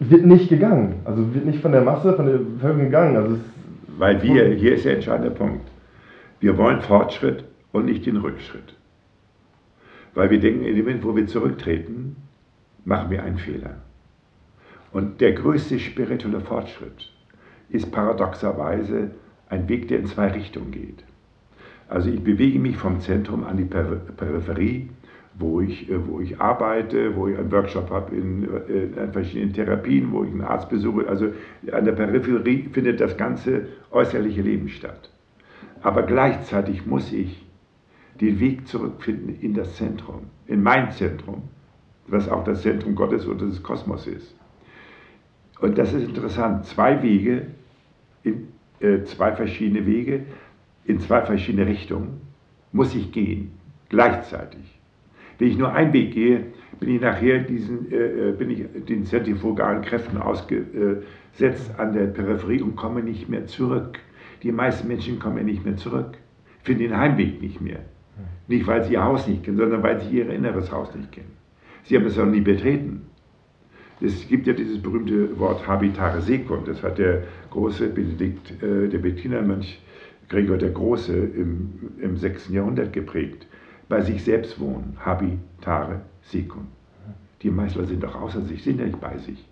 wird 0.00 0.26
nicht 0.26 0.48
gegangen. 0.48 0.96
Also 1.04 1.34
wird 1.34 1.46
nicht 1.46 1.60
von 1.60 1.72
der 1.72 1.82
Masse, 1.82 2.14
von 2.14 2.26
der 2.26 2.38
Bevölkerung 2.38 2.86
gegangen. 2.86 3.16
Also 3.16 3.36
Weil 4.00 4.22
wir, 4.22 4.46
hier 4.54 4.76
ist 4.76 4.86
der 4.86 4.94
entscheidende 4.94 5.30
Punkt, 5.30 5.70
wir 6.40 6.56
wollen 6.56 6.80
Fortschritt 6.80 7.44
und 7.70 7.84
nicht 7.84 8.06
den 8.06 8.16
Rückschritt. 8.16 8.74
Weil 10.14 10.30
wir 10.30 10.40
denken, 10.40 10.64
in 10.64 10.74
dem 10.74 10.86
Moment, 10.86 11.04
wo 11.04 11.14
wir 11.14 11.26
zurücktreten, 11.26 12.16
machen 12.86 13.10
wir 13.10 13.22
einen 13.22 13.36
Fehler. 13.36 13.82
Und 14.90 15.20
der 15.20 15.32
größte 15.32 15.78
spirituelle 15.78 16.40
Fortschritt 16.40 17.12
ist 17.68 17.92
paradoxerweise 17.92 19.10
ein 19.50 19.68
Weg, 19.68 19.88
der 19.88 19.98
in 19.98 20.06
zwei 20.06 20.28
Richtungen 20.28 20.70
geht. 20.70 21.04
Also 21.86 22.08
ich 22.08 22.24
bewege 22.24 22.58
mich 22.58 22.78
vom 22.78 23.00
Zentrum 23.00 23.44
an 23.44 23.58
die 23.58 23.64
Peripherie, 23.64 24.88
wo 25.40 25.60
ich, 25.60 25.90
äh, 25.90 26.06
wo 26.06 26.20
ich 26.20 26.40
arbeite, 26.40 27.16
wo 27.16 27.26
ich 27.28 27.38
einen 27.38 27.50
Workshop 27.50 27.90
habe 27.90 28.14
in, 28.14 28.44
äh, 28.44 29.04
in 29.04 29.12
verschiedenen 29.12 29.52
Therapien, 29.52 30.12
wo 30.12 30.22
ich 30.24 30.30
einen 30.30 30.42
Arzt 30.42 30.68
besuche. 30.68 31.08
Also 31.08 31.32
an 31.72 31.84
der 31.84 31.92
Peripherie 31.92 32.68
findet 32.72 33.00
das 33.00 33.16
ganze 33.16 33.66
äußerliche 33.90 34.42
Leben 34.42 34.68
statt. 34.68 35.10
Aber 35.82 36.02
gleichzeitig 36.02 36.86
muss 36.86 37.12
ich 37.12 37.44
den 38.20 38.38
Weg 38.38 38.68
zurückfinden 38.68 39.40
in 39.40 39.54
das 39.54 39.76
Zentrum, 39.76 40.26
in 40.46 40.62
mein 40.62 40.92
Zentrum, 40.92 41.42
was 42.06 42.28
auch 42.28 42.44
das 42.44 42.62
Zentrum 42.62 42.94
Gottes 42.94 43.24
und 43.24 43.40
des 43.40 43.62
Kosmos 43.62 44.06
ist. 44.06 44.34
Und 45.60 45.78
das 45.78 45.92
ist 45.92 46.04
interessant. 46.04 46.66
Zwei 46.66 47.02
Wege, 47.02 47.46
in, 48.22 48.48
äh, 48.80 49.04
zwei 49.04 49.32
verschiedene 49.32 49.86
Wege, 49.86 50.26
in 50.84 51.00
zwei 51.00 51.22
verschiedene 51.22 51.66
Richtungen 51.66 52.20
muss 52.72 52.94
ich 52.94 53.10
gehen, 53.10 53.52
gleichzeitig. 53.88 54.79
Wenn 55.40 55.48
ich 55.48 55.58
nur 55.58 55.72
einen 55.72 55.92
Weg 55.94 56.12
gehe, 56.12 56.44
bin 56.80 56.94
ich 56.94 57.00
nachher 57.00 57.38
diesen, 57.38 57.90
äh, 57.90 58.28
äh, 58.28 58.32
bin 58.32 58.50
ich 58.50 58.66
den 58.86 59.06
zentrifugalen 59.06 59.82
Kräften 59.82 60.18
ausgesetzt 60.18 61.72
an 61.78 61.94
der 61.94 62.08
Peripherie 62.08 62.60
und 62.60 62.76
komme 62.76 63.02
nicht 63.02 63.28
mehr 63.30 63.46
zurück. 63.46 63.98
Die 64.42 64.52
meisten 64.52 64.86
Menschen 64.86 65.18
kommen 65.18 65.38
ja 65.38 65.42
nicht 65.42 65.64
mehr 65.64 65.76
zurück, 65.76 66.18
finden 66.62 66.82
den 66.82 66.96
Heimweg 66.96 67.40
nicht 67.40 67.60
mehr. 67.60 67.80
Nicht, 68.48 68.66
weil 68.66 68.84
sie 68.84 68.94
ihr 68.94 69.04
Haus 69.04 69.26
nicht 69.26 69.42
kennen, 69.42 69.56
sondern 69.56 69.82
weil 69.82 70.00
sie 70.00 70.18
ihr 70.18 70.28
inneres 70.28 70.70
Haus 70.70 70.94
nicht 70.94 71.10
kennen. 71.10 71.32
Sie 71.84 71.96
haben 71.96 72.04
es 72.04 72.18
auch 72.18 72.26
nie 72.26 72.40
betreten. 72.40 73.06
Es 74.02 74.28
gibt 74.28 74.46
ja 74.46 74.52
dieses 74.52 74.82
berühmte 74.82 75.38
Wort 75.38 75.66
Habitare 75.66 76.20
Secund. 76.20 76.68
Das 76.68 76.82
hat 76.82 76.98
der 76.98 77.22
große 77.50 77.88
Benedikt, 77.88 78.62
äh, 78.62 78.88
der 78.88 78.98
Bettinermönch 78.98 79.80
Gregor 80.28 80.58
der 80.58 80.70
Große 80.70 81.14
im, 81.14 81.72
im 82.00 82.16
6. 82.16 82.50
Jahrhundert 82.50 82.92
geprägt. 82.92 83.46
Bei 83.90 84.00
sich 84.02 84.22
selbst 84.22 84.60
wohnen, 84.60 84.96
Habitare 85.04 86.02
Secund. 86.22 86.68
Die 87.42 87.50
Meißler 87.50 87.86
sind 87.86 88.04
doch 88.04 88.14
außer 88.14 88.40
sich, 88.42 88.62
sind 88.62 88.78
ja 88.78 88.86
nicht 88.86 89.00
bei 89.00 89.18
sich. 89.18 89.44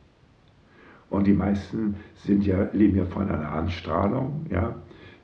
Und 1.10 1.26
die 1.26 1.32
meisten 1.32 1.96
sind 2.14 2.46
ja, 2.46 2.68
leben 2.72 2.96
ja 2.98 3.04
von 3.04 3.28
einer 3.28 3.50
Anstrahlung, 3.50 4.46
ja. 4.48 4.76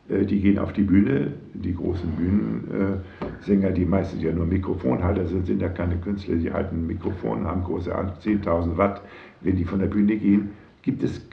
Äh, 0.09 0.24
die 0.24 0.40
gehen 0.40 0.59
auf 0.59 0.72
die 0.72 0.83
Bühne, 0.83 1.33
die 1.53 1.77
großen 1.77 2.11
Bühnensänger, 2.11 3.70
die 3.70 3.85
meistens 3.85 4.20
ja 4.20 4.33
nur 4.33 4.46
Mikrofonhalter 4.46 5.29
sind, 5.29 5.46
sind 5.46 5.62
ja 5.62 5.68
keine 5.68 5.96
Künstler, 5.98 6.35
die 6.35 6.53
halten 6.53 6.79
ein 6.79 6.87
Mikrofon, 6.88 7.46
haben 7.46 7.62
große 7.62 7.94
10.000 7.94 8.77
Watt. 8.77 9.00
Wenn 9.42 9.55
die 9.55 9.64
von 9.64 9.79
der 9.79 9.87
Bühne 9.87 10.16
gehen, 10.16 10.50
gibt 10.83 11.05
es 11.05 11.24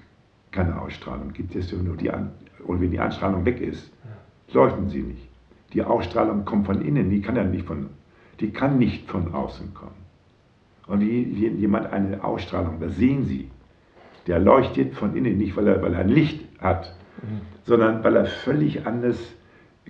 keine 0.51 0.79
Ausstrahlung, 0.79 1.33
gibt 1.33 1.55
es 1.55 1.73
nur 1.73 1.97
die 1.97 2.11
An 2.11 2.29
und 2.67 2.79
wenn 2.79 2.91
die 2.91 2.99
Anstrahlung 2.99 3.43
weg 3.43 3.59
ist, 3.59 3.91
leuchten 4.53 4.87
sie 4.87 5.01
nicht. 5.01 5.30
Die 5.73 5.83
Ausstrahlung 5.83 6.45
kommt 6.45 6.65
von 6.65 6.81
innen, 6.81 7.09
die 7.09 7.21
kann 7.21 7.35
ja 7.35 7.43
nicht 7.43 7.65
von, 7.65 7.87
die 8.39 8.51
kann 8.51 8.77
nicht 8.77 9.09
von 9.09 9.33
außen 9.33 9.73
kommen. 9.73 10.01
Und 10.87 11.01
wenn 11.01 11.59
jemand 11.59 11.91
eine 11.93 12.23
Ausstrahlung, 12.23 12.79
das 12.79 12.95
sehen 12.97 13.25
Sie, 13.25 13.49
der 14.27 14.39
leuchtet 14.39 14.93
von 14.95 15.15
innen, 15.15 15.37
nicht 15.37 15.55
weil 15.55 15.67
er, 15.67 15.81
weil 15.81 15.93
er 15.93 16.01
ein 16.01 16.09
Licht 16.09 16.41
hat, 16.59 16.93
mhm. 17.21 17.41
sondern 17.63 18.03
weil 18.03 18.15
er 18.15 18.25
völlig 18.25 18.85
anders 18.85 19.17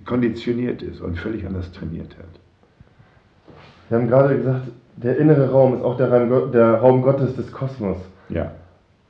konditioniert 0.04 0.82
ist 0.82 1.00
und 1.00 1.18
völlig 1.18 1.44
anders 1.46 1.70
trainiert 1.72 2.16
hat. 2.18 2.40
Sie 3.88 3.94
haben 3.94 4.08
gerade 4.08 4.36
gesagt, 4.36 4.68
der 4.96 5.18
innere 5.18 5.50
Raum 5.50 5.74
ist 5.74 5.82
auch 5.82 5.96
der 5.96 6.10
Raum, 6.10 6.52
der 6.52 6.74
Raum 6.74 7.02
Gottes 7.02 7.34
des 7.36 7.50
Kosmos. 7.52 7.98
Ja. 8.28 8.52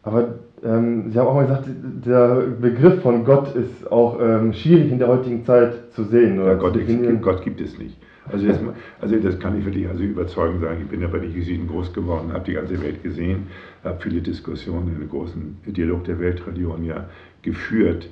Aber 0.03 0.35
ähm, 0.64 1.11
Sie 1.11 1.18
haben 1.18 1.27
auch 1.27 1.35
mal 1.35 1.46
gesagt, 1.46 1.64
der 2.07 2.46
Begriff 2.61 3.03
von 3.03 3.25
Gott 3.25 3.55
ist 3.55 3.90
auch 3.90 4.20
ähm, 4.20 4.53
schwierig 4.53 4.92
in 4.92 4.98
der 4.98 5.09
heutigen 5.09 5.44
Zeit 5.44 5.92
zu 5.92 6.05
sehen. 6.05 6.37
ja, 6.37 6.55
Gott, 6.55 6.75
gibt, 6.75 7.22
Gott 7.22 7.42
gibt 7.42 7.61
es 7.61 7.79
nicht. 7.79 7.96
Also 8.31 8.46
das, 8.46 8.59
also 9.01 9.16
das 9.16 9.38
kann 9.40 9.59
ich 9.59 9.64
wirklich 9.64 9.88
also 9.88 10.05
überzeugend 10.05 10.61
sagen. 10.61 10.83
Ich 10.83 10.88
bin 10.88 11.01
ja 11.01 11.09
bei 11.09 11.18
den 11.18 11.33
Jesuiten 11.33 11.66
groß 11.66 11.92
geworden, 11.92 12.33
habe 12.33 12.44
die 12.44 12.53
ganze 12.53 12.81
Welt 12.81 13.03
gesehen, 13.03 13.48
habe 13.83 13.98
viele 14.01 14.20
Diskussionen 14.20 14.88
in 14.88 15.01
dem 15.01 15.09
großen 15.09 15.57
Dialog 15.66 16.05
der 16.05 16.20
Weltreligion 16.20 16.85
ja 16.85 17.09
geführt. 17.42 18.09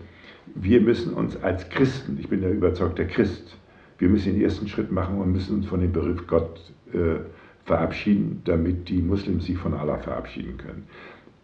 Wir 0.56 0.80
müssen 0.80 1.14
uns 1.14 1.40
als 1.42 1.68
Christen, 1.68 2.18
ich 2.20 2.28
bin 2.28 2.42
ja 2.42 2.48
überzeugter 2.48 3.04
Christ, 3.04 3.56
wir 3.98 4.08
müssen 4.08 4.32
den 4.32 4.42
ersten 4.42 4.66
Schritt 4.66 4.90
machen 4.90 5.18
und 5.18 5.30
müssen 5.30 5.58
uns 5.58 5.66
von 5.66 5.80
dem 5.80 5.92
Begriff 5.92 6.26
Gott 6.26 6.60
äh, 6.92 7.20
verabschieden, 7.64 8.42
damit 8.46 8.88
die 8.88 9.00
Muslims 9.00 9.44
sich 9.44 9.58
von 9.58 9.74
Allah 9.74 9.98
verabschieden 9.98 10.56
können. 10.56 10.86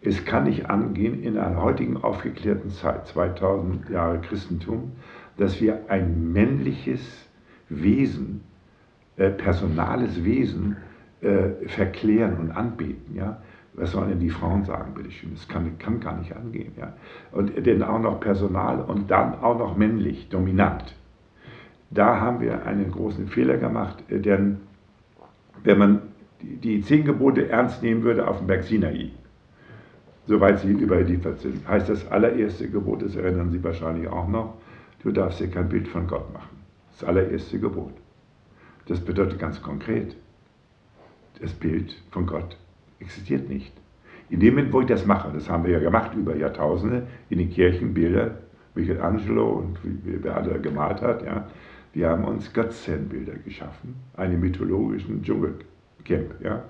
Es 0.01 0.25
kann 0.25 0.43
nicht 0.43 0.69
angehen 0.69 1.23
in 1.23 1.37
einer 1.37 1.61
heutigen 1.61 1.97
aufgeklärten 1.97 2.69
Zeit, 2.69 3.07
2000 3.07 3.89
Jahre 3.89 4.19
Christentum, 4.19 4.91
dass 5.37 5.59
wir 5.59 5.89
ein 5.89 6.31
männliches 6.31 7.27
Wesen 7.69 8.41
äh, 9.17 9.31
personales 9.31 10.23
Wesen 10.23 10.77
äh, 11.21 11.67
verklären 11.67 12.37
und 12.37 12.51
anbeten. 12.51 13.15
Ja? 13.15 13.41
Was 13.73 13.91
sollen 13.91 14.09
denn 14.09 14.19
die 14.19 14.29
Frauen 14.29 14.63
sagen, 14.65 14.93
bitteschön? 14.93 15.31
Das 15.33 15.47
kann, 15.47 15.77
kann 15.79 15.99
gar 15.99 16.17
nicht 16.17 16.35
angehen. 16.35 16.73
Ja? 16.77 16.93
Und 17.31 17.65
denn 17.65 17.81
auch 17.81 17.99
noch 17.99 18.19
personal 18.19 18.81
und 18.81 19.09
dann 19.09 19.33
auch 19.39 19.57
noch 19.57 19.75
männlich, 19.75 20.29
dominant. 20.29 20.95
Da 21.89 22.19
haben 22.19 22.41
wir 22.41 22.65
einen 22.65 22.91
großen 22.91 23.27
Fehler 23.27 23.57
gemacht, 23.57 24.03
äh, 24.09 24.19
denn 24.19 24.57
wenn 25.63 25.79
man 25.79 26.01
die, 26.41 26.57
die 26.57 26.81
zehn 26.81 27.03
Gebote 27.03 27.49
ernst 27.49 27.81
nehmen 27.81 28.03
würde 28.03 28.27
auf 28.27 28.37
dem 28.37 28.45
Berg 28.45 28.63
Sinai, 28.63 29.11
soweit 30.27 30.59
sie 30.59 30.71
überliefert 30.71 31.39
sind, 31.39 31.67
heißt 31.67 31.89
das 31.89 32.09
allererste 32.11 32.69
Gebot, 32.69 33.01
das 33.01 33.15
erinnern 33.15 33.51
Sie 33.51 33.63
wahrscheinlich 33.63 34.07
auch 34.07 34.27
noch, 34.27 34.55
du 35.03 35.11
darfst 35.11 35.39
dir 35.39 35.47
kein 35.47 35.69
Bild 35.69 35.87
von 35.87 36.07
Gott 36.07 36.31
machen. 36.33 36.57
Das 36.91 37.07
allererste 37.07 37.59
Gebot. 37.59 37.93
Das 38.87 38.99
bedeutet 38.99 39.39
ganz 39.39 39.61
konkret, 39.61 40.15
das 41.41 41.53
Bild 41.53 41.95
von 42.11 42.25
Gott 42.25 42.57
existiert 42.99 43.49
nicht. 43.49 43.73
In 44.29 44.39
dem 44.39 44.55
Moment, 44.55 44.73
wo 44.73 44.81
ich 44.81 44.87
das 44.87 45.05
mache, 45.05 45.31
das 45.33 45.49
haben 45.49 45.63
wir 45.63 45.71
ja 45.71 45.79
gemacht 45.79 46.13
über 46.15 46.35
Jahrtausende, 46.35 47.07
in 47.29 47.37
den 47.37 47.49
Kirchenbilder, 47.49 48.31
Michelangelo 48.75 49.49
und 49.49 49.77
wer 50.03 50.35
alle 50.35 50.59
gemalt 50.59 51.01
hat, 51.01 51.23
ja, 51.23 51.47
wir 51.93 52.09
haben 52.09 52.25
uns 52.25 52.51
Götzenbilder 52.53 53.33
geschaffen, 53.45 53.95
einen 54.15 54.39
mythologischen 54.39 55.23
Dschungelcamp. 55.23 56.41
Ja. 56.41 56.63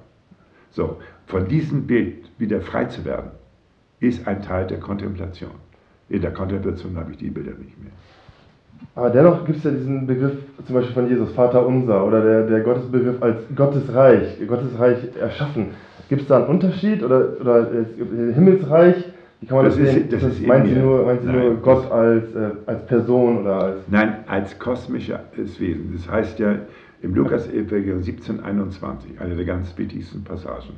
So, 0.70 1.02
von 1.26 1.48
diesem 1.48 1.88
Bild 1.88 2.32
wieder 2.38 2.62
frei 2.62 2.86
zu 2.86 3.04
werden, 3.04 3.32
ist 4.00 4.28
ein 4.28 4.42
Teil 4.42 4.68
der 4.68 4.80
Kontemplation. 4.80 5.52
In 6.10 6.22
der 6.22 6.32
Kontemplation 6.32 6.96
habe 6.98 7.12
ich 7.12 7.18
die 7.18 7.30
Bilder 7.30 7.52
nicht 7.52 7.82
mehr. 7.82 7.92
Aber 8.96 9.10
dennoch 9.10 9.46
gibt 9.46 9.60
es 9.60 9.64
ja 9.64 9.72
diesen 9.72 10.08
Begriff 10.08 10.34
zum 10.66 10.76
Beispiel 10.76 10.94
von 10.94 11.10
Jesus, 11.10 11.32
Vater 11.32 11.66
unser, 11.66 12.06
oder 12.06 12.22
der, 12.22 12.48
der 12.48 12.62
Gottesbegriff 12.62 13.22
als 13.22 13.38
Gottesreich, 13.56 14.38
Gottesreich 14.48 14.98
erschaffen. 15.20 15.68
Gibt 16.10 16.22
es 16.22 16.28
da 16.28 16.38
einen 16.38 16.48
Unterschied 16.48 17.04
oder, 17.04 17.40
oder 17.40 17.70
Himmelsreich? 18.34 18.96
Wie 19.42 19.46
kann 19.46 19.58
man 19.58 19.66
das, 19.66 19.78
das 19.78 19.92
sehen? 19.92 20.10
das 20.10 20.24
ist 20.24 20.48
meinen 20.48 20.68
Sie 20.68 20.76
nur, 20.76 21.06
meinen 21.06 21.22
Sie 21.22 21.28
nur 21.28 21.56
Gott 21.56 21.92
als, 21.92 22.34
äh, 22.34 22.50
als 22.66 22.86
Person 22.88 23.42
oder 23.42 23.62
als. 23.62 23.76
Nein, 23.88 24.24
als 24.28 24.58
kosmisches 24.58 25.20
Wesen. 25.60 25.94
Das 25.94 26.10
heißt 26.10 26.40
ja 26.40 26.56
im 27.02 27.14
Lukas-Evangelium 27.14 28.02
17,21, 28.02 29.20
eine 29.20 29.36
der 29.36 29.46
ganz 29.46 29.78
wichtigsten 29.78 30.24
Passagen. 30.24 30.74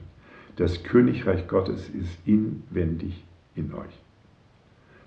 Das 0.59 0.83
Königreich 0.83 1.47
Gottes 1.47 1.89
ist 1.89 2.19
inwendig 2.25 3.23
in 3.55 3.73
euch. 3.73 3.97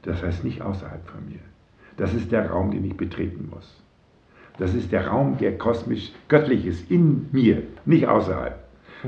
Das 0.01 0.23
heißt 0.23 0.45
nicht 0.45 0.63
außerhalb 0.63 1.07
von 1.07 1.27
mir. 1.27 1.41
Das 1.99 2.15
ist 2.15 2.33
der 2.33 2.49
Raum, 2.49 2.71
den 2.71 2.87
ich 2.87 2.97
betreten 2.97 3.51
muss. 3.53 3.79
Das 4.57 4.73
ist 4.75 4.93
der 4.93 5.09
Raum, 5.09 5.37
der 5.37 5.59
kosmisch 5.59 6.11
göttlich 6.29 6.65
ist, 6.65 6.91
in 6.91 7.27
mir, 7.33 7.65
nicht 7.85 8.09
außerhalb. 8.09 8.59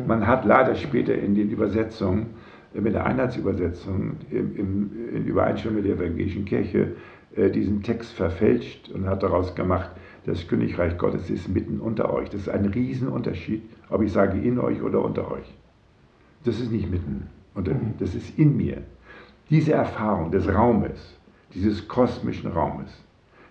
Man 0.06 0.26
hat 0.26 0.44
leider 0.44 0.74
später 0.74 1.14
in 1.14 1.34
den 1.34 1.48
Übersetzungen, 1.48 2.26
mit 2.74 2.92
der 2.92 3.06
Einheitsübersetzung, 3.06 4.16
im, 4.30 4.54
im, 4.54 4.90
in 5.14 5.24
Übereinstimmung 5.24 5.76
mit 5.76 5.86
der 5.86 5.96
evangelischen 5.96 6.44
Kirche, 6.44 6.88
äh, 7.36 7.48
diesen 7.48 7.82
Text 7.82 8.12
verfälscht 8.12 8.90
und 8.90 9.06
hat 9.06 9.22
daraus 9.22 9.54
gemacht, 9.54 9.92
das 10.26 10.46
Königreich 10.46 10.98
Gottes 10.98 11.30
ist 11.30 11.48
mitten 11.48 11.80
unter 11.80 12.12
euch. 12.12 12.28
Das 12.28 12.42
ist 12.42 12.48
ein 12.50 12.66
Riesenunterschied, 12.66 13.62
ob 13.88 14.02
ich 14.02 14.12
sage 14.12 14.38
in 14.38 14.58
euch 14.58 14.82
oder 14.82 15.02
unter 15.02 15.30
euch. 15.30 15.54
Das 16.44 16.60
ist 16.60 16.70
nicht 16.70 16.90
mitten 16.90 17.26
unter 17.54 17.72
mir, 17.72 17.94
das 17.98 18.14
ist 18.14 18.38
in 18.38 18.56
mir. 18.56 18.82
Diese 19.50 19.72
Erfahrung 19.72 20.30
des 20.30 20.48
Raumes, 20.48 21.18
dieses 21.54 21.86
kosmischen 21.88 22.50
Raumes, 22.50 22.90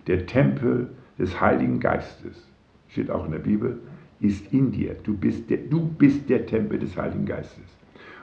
der 0.07 0.25
Tempel 0.25 0.89
des 1.17 1.39
Heiligen 1.39 1.79
Geistes, 1.79 2.47
steht 2.89 3.09
auch 3.09 3.25
in 3.25 3.31
der 3.31 3.39
Bibel, 3.39 3.79
ist 4.19 4.53
in 4.53 4.71
dir. 4.71 4.95
Du 5.03 5.15
bist 5.15 5.49
der, 5.49 5.57
du 5.57 5.87
bist 5.87 6.29
der 6.29 6.45
Tempel 6.45 6.79
des 6.79 6.95
Heiligen 6.95 7.25
Geistes. 7.25 7.63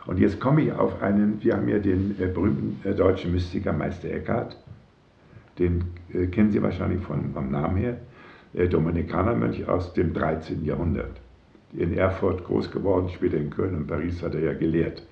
Und 0.07 0.19
jetzt 0.19 0.41
komme 0.41 0.63
ich 0.63 0.73
auf 0.73 1.03
einen, 1.03 1.43
wir 1.43 1.57
haben 1.57 1.69
ja 1.69 1.79
den 1.79 2.17
äh, 2.19 2.27
berühmten 2.27 2.81
äh, 2.89 2.95
deutschen 2.95 3.33
Mystiker 3.33 3.73
Meister 3.73 4.11
Eckhart, 4.11 4.57
den 5.59 5.85
äh, 6.13 6.27
kennen 6.27 6.51
Sie 6.51 6.63
wahrscheinlich 6.63 7.03
von, 7.03 7.33
vom 7.33 7.51
Namen 7.51 7.77
her, 7.77 7.99
äh, 8.55 8.67
Dominikanermönch 8.67 9.69
aus 9.69 9.93
dem 9.93 10.15
13. 10.15 10.65
Jahrhundert. 10.65 11.21
In 11.73 11.97
Erfurt 11.97 12.45
groß 12.45 12.71
geworden, 12.71 13.09
später 13.09 13.37
in 13.37 13.51
Köln 13.51 13.77
und 13.77 13.87
Paris 13.87 14.23
hat 14.23 14.35
er 14.35 14.41
ja 14.41 14.53
gelehrt. 14.55 15.07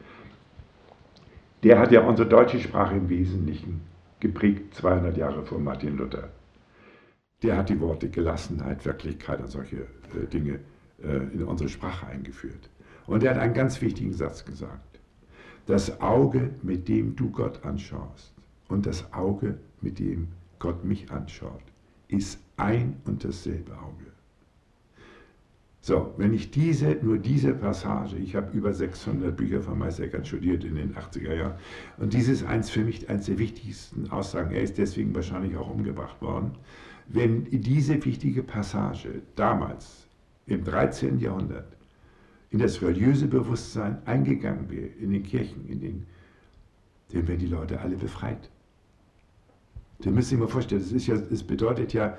Der 1.62 1.78
hat 1.78 1.92
ja 1.92 2.00
unsere 2.02 2.28
deutsche 2.28 2.58
Sprache 2.58 2.96
im 2.96 3.08
Wesentlichen 3.08 3.80
geprägt, 4.20 4.74
200 4.74 5.16
Jahre 5.16 5.44
vor 5.44 5.58
Martin 5.58 5.96
Luther. 5.96 6.30
Der 7.42 7.56
hat 7.56 7.68
die 7.68 7.80
Worte 7.80 8.08
Gelassenheit, 8.08 8.84
Wirklichkeit 8.84 9.40
und 9.40 9.50
solche 9.50 9.76
äh, 9.76 10.26
Dinge 10.32 10.58
äh, 11.02 11.16
in 11.32 11.44
unsere 11.44 11.68
Sprache 11.68 12.06
eingeführt. 12.06 12.68
Und 13.06 13.22
er 13.22 13.34
hat 13.34 13.40
einen 13.40 13.54
ganz 13.54 13.80
wichtigen 13.80 14.12
Satz 14.12 14.44
gesagt. 14.44 14.98
Das 15.66 16.00
Auge, 16.00 16.50
mit 16.62 16.88
dem 16.88 17.14
du 17.14 17.30
Gott 17.30 17.64
anschaust 17.64 18.34
und 18.68 18.86
das 18.86 19.12
Auge, 19.12 19.58
mit 19.80 19.98
dem 19.98 20.28
Gott 20.58 20.84
mich 20.84 21.10
anschaut, 21.10 21.62
ist 22.08 22.40
ein 22.56 22.96
und 23.04 23.24
dasselbe 23.24 23.72
Auge. 23.72 24.07
So, 25.88 26.12
wenn 26.18 26.34
ich 26.34 26.50
diese, 26.50 26.98
nur 27.00 27.16
diese 27.16 27.54
Passage, 27.54 28.18
ich 28.18 28.36
habe 28.36 28.54
über 28.54 28.74
600 28.74 29.34
Bücher 29.34 29.62
von 29.62 29.78
Meister 29.78 30.02
Eckhart 30.02 30.26
studiert 30.26 30.62
in 30.62 30.74
den 30.74 30.94
80er 30.94 31.34
Jahren, 31.34 31.54
und 31.96 32.12
dieses 32.12 32.42
ist 32.42 32.46
eins 32.46 32.68
für 32.68 32.84
mich 32.84 33.08
eines 33.08 33.24
der 33.24 33.38
wichtigsten 33.38 34.10
Aussagen, 34.10 34.54
er 34.54 34.60
ist 34.60 34.76
deswegen 34.76 35.14
wahrscheinlich 35.14 35.56
auch 35.56 35.70
umgebracht 35.70 36.20
worden, 36.20 36.50
wenn 37.06 37.46
diese 37.50 38.04
wichtige 38.04 38.42
Passage 38.42 39.22
damals 39.34 40.06
im 40.44 40.62
13. 40.62 41.20
Jahrhundert 41.20 41.74
in 42.50 42.58
das 42.58 42.82
religiöse 42.82 43.26
Bewusstsein 43.26 43.96
eingegangen 44.04 44.68
wäre, 44.68 44.88
in 44.88 45.10
den 45.10 45.22
Kirchen, 45.22 45.66
in 45.70 45.80
den, 45.80 46.06
dann 47.14 47.26
wären 47.26 47.38
die 47.38 47.46
Leute 47.46 47.80
alle 47.80 47.96
befreit. 47.96 48.50
Dann 50.00 50.14
Sie 50.16 50.20
sich 50.20 50.38
mal 50.38 50.48
vorstellen, 50.48 50.82
ist 50.82 51.06
ja, 51.06 51.16
bedeutet 51.46 51.94
ja, 51.94 52.18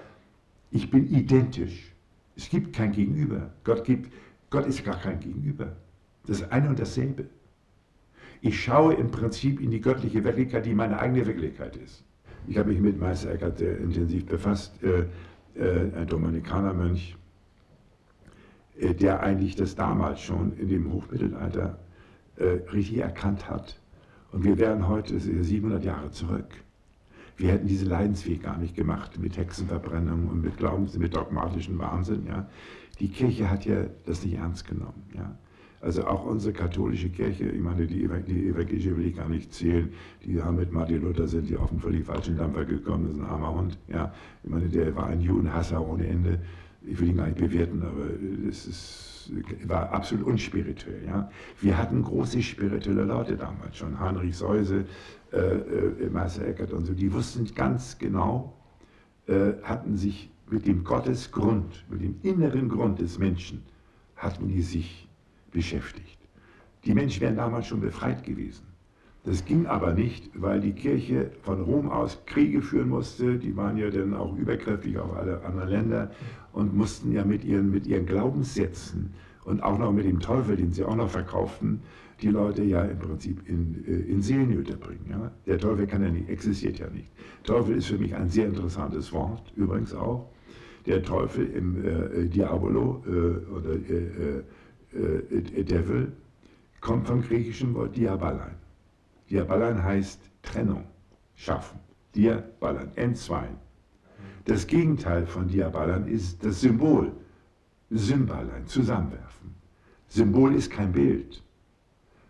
ich 0.71 0.89
bin 0.89 1.07
identisch. 1.07 1.93
Es 2.39 2.49
gibt 2.49 2.73
kein 2.73 2.93
Gegenüber. 2.93 3.51
Gott, 3.65 3.83
gibt, 3.83 4.13
Gott 4.49 4.65
ist 4.65 4.85
gar 4.85 4.97
kein 4.97 5.19
Gegenüber. 5.19 5.75
Das 6.25 6.39
ist 6.39 6.51
eine 6.53 6.69
und 6.69 6.79
dasselbe. 6.79 7.25
Ich 8.39 8.63
schaue 8.63 8.93
im 8.93 9.11
Prinzip 9.11 9.59
in 9.59 9.71
die 9.71 9.81
göttliche 9.81 10.23
Wirklichkeit, 10.23 10.65
die 10.65 10.73
meine 10.73 10.97
eigene 10.99 11.27
Wirklichkeit 11.27 11.75
ist. 11.75 12.05
Ich 12.47 12.57
habe 12.57 12.69
mich 12.69 12.79
mit 12.79 12.97
Meister 12.97 13.31
Eckhart 13.31 13.57
sehr 13.57 13.77
intensiv 13.79 14.25
befasst, 14.25 14.81
äh, 14.81 15.01
äh, 15.59 15.93
ein 15.97 16.07
Dominikanermönch, 16.07 17.17
äh, 18.79 18.93
der 18.93 19.21
eigentlich 19.21 19.57
das 19.57 19.75
damals 19.75 20.21
schon 20.21 20.57
in 20.57 20.69
dem 20.69 20.93
Hochmittelalter 20.93 21.77
äh, 22.37 22.45
richtig 22.71 22.99
erkannt 22.99 23.49
hat. 23.49 23.77
Und 24.31 24.45
wir 24.45 24.57
wären 24.57 24.87
heute 24.87 25.19
700 25.19 25.83
Jahre 25.83 26.09
zurück. 26.11 26.47
Wir 27.39 27.53
hätten 27.53 27.67
diese 27.67 27.85
Leidensweg 27.85 28.43
gar 28.43 28.57
nicht 28.57 28.75
gemacht 28.75 29.17
mit 29.17 29.37
Hexenverbrennung 29.37 30.27
und 30.27 30.43
mit 30.43 30.57
Glaubens, 30.57 30.97
mit 30.97 31.15
dogmatischen 31.15 31.79
Wahnsinn. 31.79 32.25
Ja. 32.27 32.49
Die 32.99 33.07
Kirche 33.07 33.49
hat 33.49 33.65
ja 33.65 33.85
das 34.05 34.25
nicht 34.25 34.35
ernst 34.35 34.67
genommen. 34.67 35.03
Ja. 35.15 35.37
Also 35.79 36.05
auch 36.05 36.25
unsere 36.25 36.51
katholische 36.51 37.09
Kirche, 37.09 37.45
ich 37.45 37.61
meine, 37.61 37.87
die, 37.87 38.03
evangelische 38.03 38.97
will 38.97 39.07
ich 39.07 39.15
gar 39.15 39.29
nicht 39.29 39.53
zählen, 39.53 39.93
die 40.25 40.41
haben 40.41 40.57
mit 40.57 40.73
Martin 40.73 41.01
Luther 41.01 41.25
sind 41.29 41.49
die 41.49 41.55
auf 41.55 41.71
einen 41.71 41.79
völlig 41.79 42.05
falschen 42.05 42.35
Dampfer 42.35 42.65
gekommen, 42.65 43.05
das 43.05 43.13
ist 43.13 43.21
ein 43.21 43.25
armer 43.25 43.55
Hund. 43.55 43.77
Ja. 43.87 44.13
Ich 44.43 44.49
meine, 44.49 44.67
der 44.67 44.93
war 44.97 45.07
ein 45.07 45.21
Judenhasser 45.21 45.87
ohne 45.87 46.05
Ende. 46.07 46.39
Ich 46.81 46.99
will 46.99 47.07
ihn 47.07 47.17
gar 47.17 47.27
nicht 47.27 47.37
bewerten, 47.37 47.81
aber 47.81 48.05
es 48.49 49.31
war 49.65 49.93
absolut 49.93 50.25
unspirituell. 50.25 51.05
Ja. 51.07 51.31
Wir 51.61 51.77
hatten 51.77 52.03
große 52.03 52.41
spirituelle 52.41 53.03
Leute 53.03 53.37
damals 53.37 53.77
schon, 53.77 53.97
Heinrich 53.97 54.35
Seuse, 54.35 54.83
äh, 55.31 55.37
äh, 55.37 56.09
Meister 56.09 56.47
Eckert 56.47 56.71
und 56.73 56.85
so, 56.85 56.93
die 56.93 57.11
wussten 57.13 57.45
ganz 57.53 57.97
genau, 57.97 58.53
äh, 59.27 59.53
hatten 59.63 59.95
sich 59.95 60.31
mit 60.49 60.65
dem 60.65 60.83
Gottesgrund, 60.83 61.85
mit 61.89 62.01
dem 62.01 62.15
inneren 62.23 62.69
Grund 62.69 62.99
des 62.99 63.19
Menschen, 63.19 63.63
hatten 64.15 64.47
die 64.47 64.61
sich 64.61 65.07
beschäftigt. 65.51 66.17
Die 66.85 66.93
Menschen 66.93 67.21
wären 67.21 67.35
damals 67.35 67.67
schon 67.67 67.81
befreit 67.81 68.23
gewesen. 68.23 68.65
Das 69.25 69.43
ging 69.45 69.67
aber 69.67 69.93
nicht, 69.93 70.29
weil 70.33 70.61
die 70.61 70.71
Kirche 70.71 71.31
von 71.43 71.61
Rom 71.61 71.89
aus 71.89 72.25
Kriege 72.25 72.61
führen 72.61 72.89
musste. 72.89 73.37
Die 73.37 73.55
waren 73.55 73.77
ja 73.77 73.89
dann 73.89 74.13
auch 74.13 74.35
übergriffig 74.35 74.97
auf 74.97 75.15
alle 75.15 75.43
anderen 75.43 75.69
Länder 75.69 76.11
und 76.53 76.75
mussten 76.75 77.11
ja 77.11 77.25
mit 77.25 77.43
ihren, 77.43 77.69
mit 77.69 77.85
ihren 77.85 78.05
Glaubenssätzen 78.05 79.13
und 79.43 79.61
auch 79.61 79.77
noch 79.77 79.91
mit 79.91 80.05
dem 80.05 80.19
Teufel, 80.19 80.55
den 80.55 80.71
sie 80.71 80.83
auch 80.83 80.95
noch 80.95 81.09
verkauften, 81.09 81.81
die 82.21 82.29
Leute 82.29 82.63
ja 82.63 82.83
im 82.83 82.99
Prinzip 82.99 83.47
in, 83.47 83.83
äh, 83.87 84.11
in 84.11 84.21
Seelennöte 84.21 84.77
bringen. 84.77 85.05
Ja? 85.09 85.31
Der 85.45 85.57
Teufel 85.57 85.87
kann 85.87 86.03
ja 86.03 86.09
nicht, 86.09 86.29
existiert 86.29 86.79
ja 86.79 86.89
nicht. 86.89 87.09
Teufel 87.43 87.77
ist 87.77 87.87
für 87.87 87.97
mich 87.97 88.15
ein 88.15 88.29
sehr 88.29 88.47
interessantes 88.47 89.11
Wort, 89.13 89.51
übrigens 89.55 89.93
auch. 89.93 90.29
Der 90.85 91.03
Teufel 91.03 91.45
im 91.47 91.85
äh, 91.85 92.27
Diabolo 92.27 93.03
äh, 93.05 93.11
oder 93.51 93.73
äh, 93.73 94.43
äh, 94.97 95.63
Devil 95.63 96.11
kommt 96.81 97.07
vom 97.07 97.21
griechischen 97.21 97.73
Wort 97.75 97.95
Diabalein. 97.95 98.55
Diabalein 99.29 99.83
heißt 99.83 100.19
Trennung, 100.41 100.85
schaffen. 101.35 101.79
Diabalein, 102.15 102.89
entzweien. 102.95 103.55
Das 104.45 104.65
Gegenteil 104.65 105.27
von 105.27 105.47
Diabalein 105.47 106.07
ist 106.07 106.43
das 106.43 106.61
Symbol, 106.61 107.11
Symbalein, 107.91 108.65
zusammenwerfen. 108.65 109.53
Symbol 110.07 110.55
ist 110.55 110.71
kein 110.71 110.91
Bild 110.91 111.43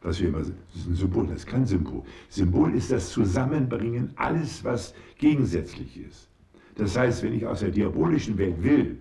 was 0.02 0.20
wir 0.20 0.30
immer, 0.30 0.40
das 0.40 0.50
ist 0.76 0.88
ein 0.88 0.96
Symbol, 0.96 1.28
das 1.28 1.38
ist 1.38 1.48
kein 1.48 1.66
Symbol. 1.66 2.04
Symbol 2.30 2.74
ist 2.74 2.92
das 2.92 3.10
Zusammenbringen 3.10 4.12
alles, 4.16 4.64
was 4.64 4.94
gegensätzlich 5.18 6.00
ist. 6.00 6.30
Das 6.76 6.98
heißt, 6.98 7.24
wenn 7.24 7.34
ich 7.34 7.46
aus 7.46 7.60
der 7.60 7.72
diabolischen 7.72 8.38
Welt 8.38 8.64
will, 8.64 8.98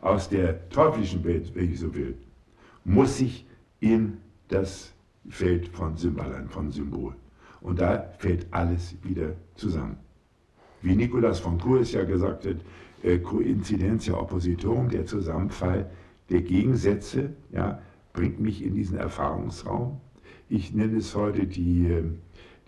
aus 0.00 0.28
der 0.28 0.68
teuflischen 0.68 1.24
Welt, 1.24 1.52
wenn 1.54 1.72
ich 1.72 1.80
so 1.80 1.92
will, 1.94 2.16
muss 2.84 3.20
ich 3.20 3.46
in 3.80 4.18
das 4.46 4.92
Feld 5.28 5.68
von 5.68 5.96
Symbolern, 5.96 6.48
von 6.48 6.70
Symbol. 6.70 7.14
Und 7.60 7.80
da 7.80 8.08
fällt 8.18 8.46
alles 8.52 8.94
wieder 9.02 9.32
zusammen. 9.56 9.96
Wie 10.80 10.94
Nikolaus 10.94 11.40
von 11.40 11.58
Kurs 11.58 11.92
ja 11.92 12.04
gesagt 12.04 12.46
hat, 12.46 12.56
äh, 13.02 13.18
Coincidentia 13.18 14.14
oppositorum, 14.14 14.88
der 14.88 15.06
Zusammenfall 15.06 15.90
der 16.30 16.42
Gegensätze, 16.42 17.30
ja, 17.50 17.82
bringt 18.12 18.38
mich 18.38 18.64
in 18.64 18.74
diesen 18.74 18.96
Erfahrungsraum 18.96 20.00
ich 20.48 20.72
nenne 20.72 20.98
es 20.98 21.14
heute 21.14 21.46
die, 21.46 21.86
ähm, 21.88 22.18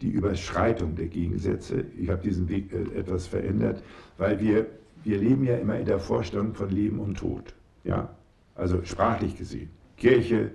die 0.00 0.10
Überschreitung 0.10 0.94
der 0.94 1.06
Gegensätze. 1.06 1.84
Ich 1.98 2.08
habe 2.08 2.22
diesen 2.22 2.48
Weg 2.48 2.72
äh, 2.72 2.98
etwas 2.98 3.26
verändert, 3.26 3.82
weil 4.18 4.40
wir, 4.40 4.66
wir 5.04 5.18
leben 5.18 5.44
ja 5.44 5.56
immer 5.56 5.78
in 5.78 5.86
der 5.86 5.98
Vorstellung 5.98 6.54
von 6.54 6.70
Leben 6.70 6.98
und 6.98 7.18
Tod. 7.18 7.54
Ja? 7.84 8.14
Also 8.54 8.82
sprachlich 8.84 9.36
gesehen. 9.36 9.70
Kirche, 9.96 10.50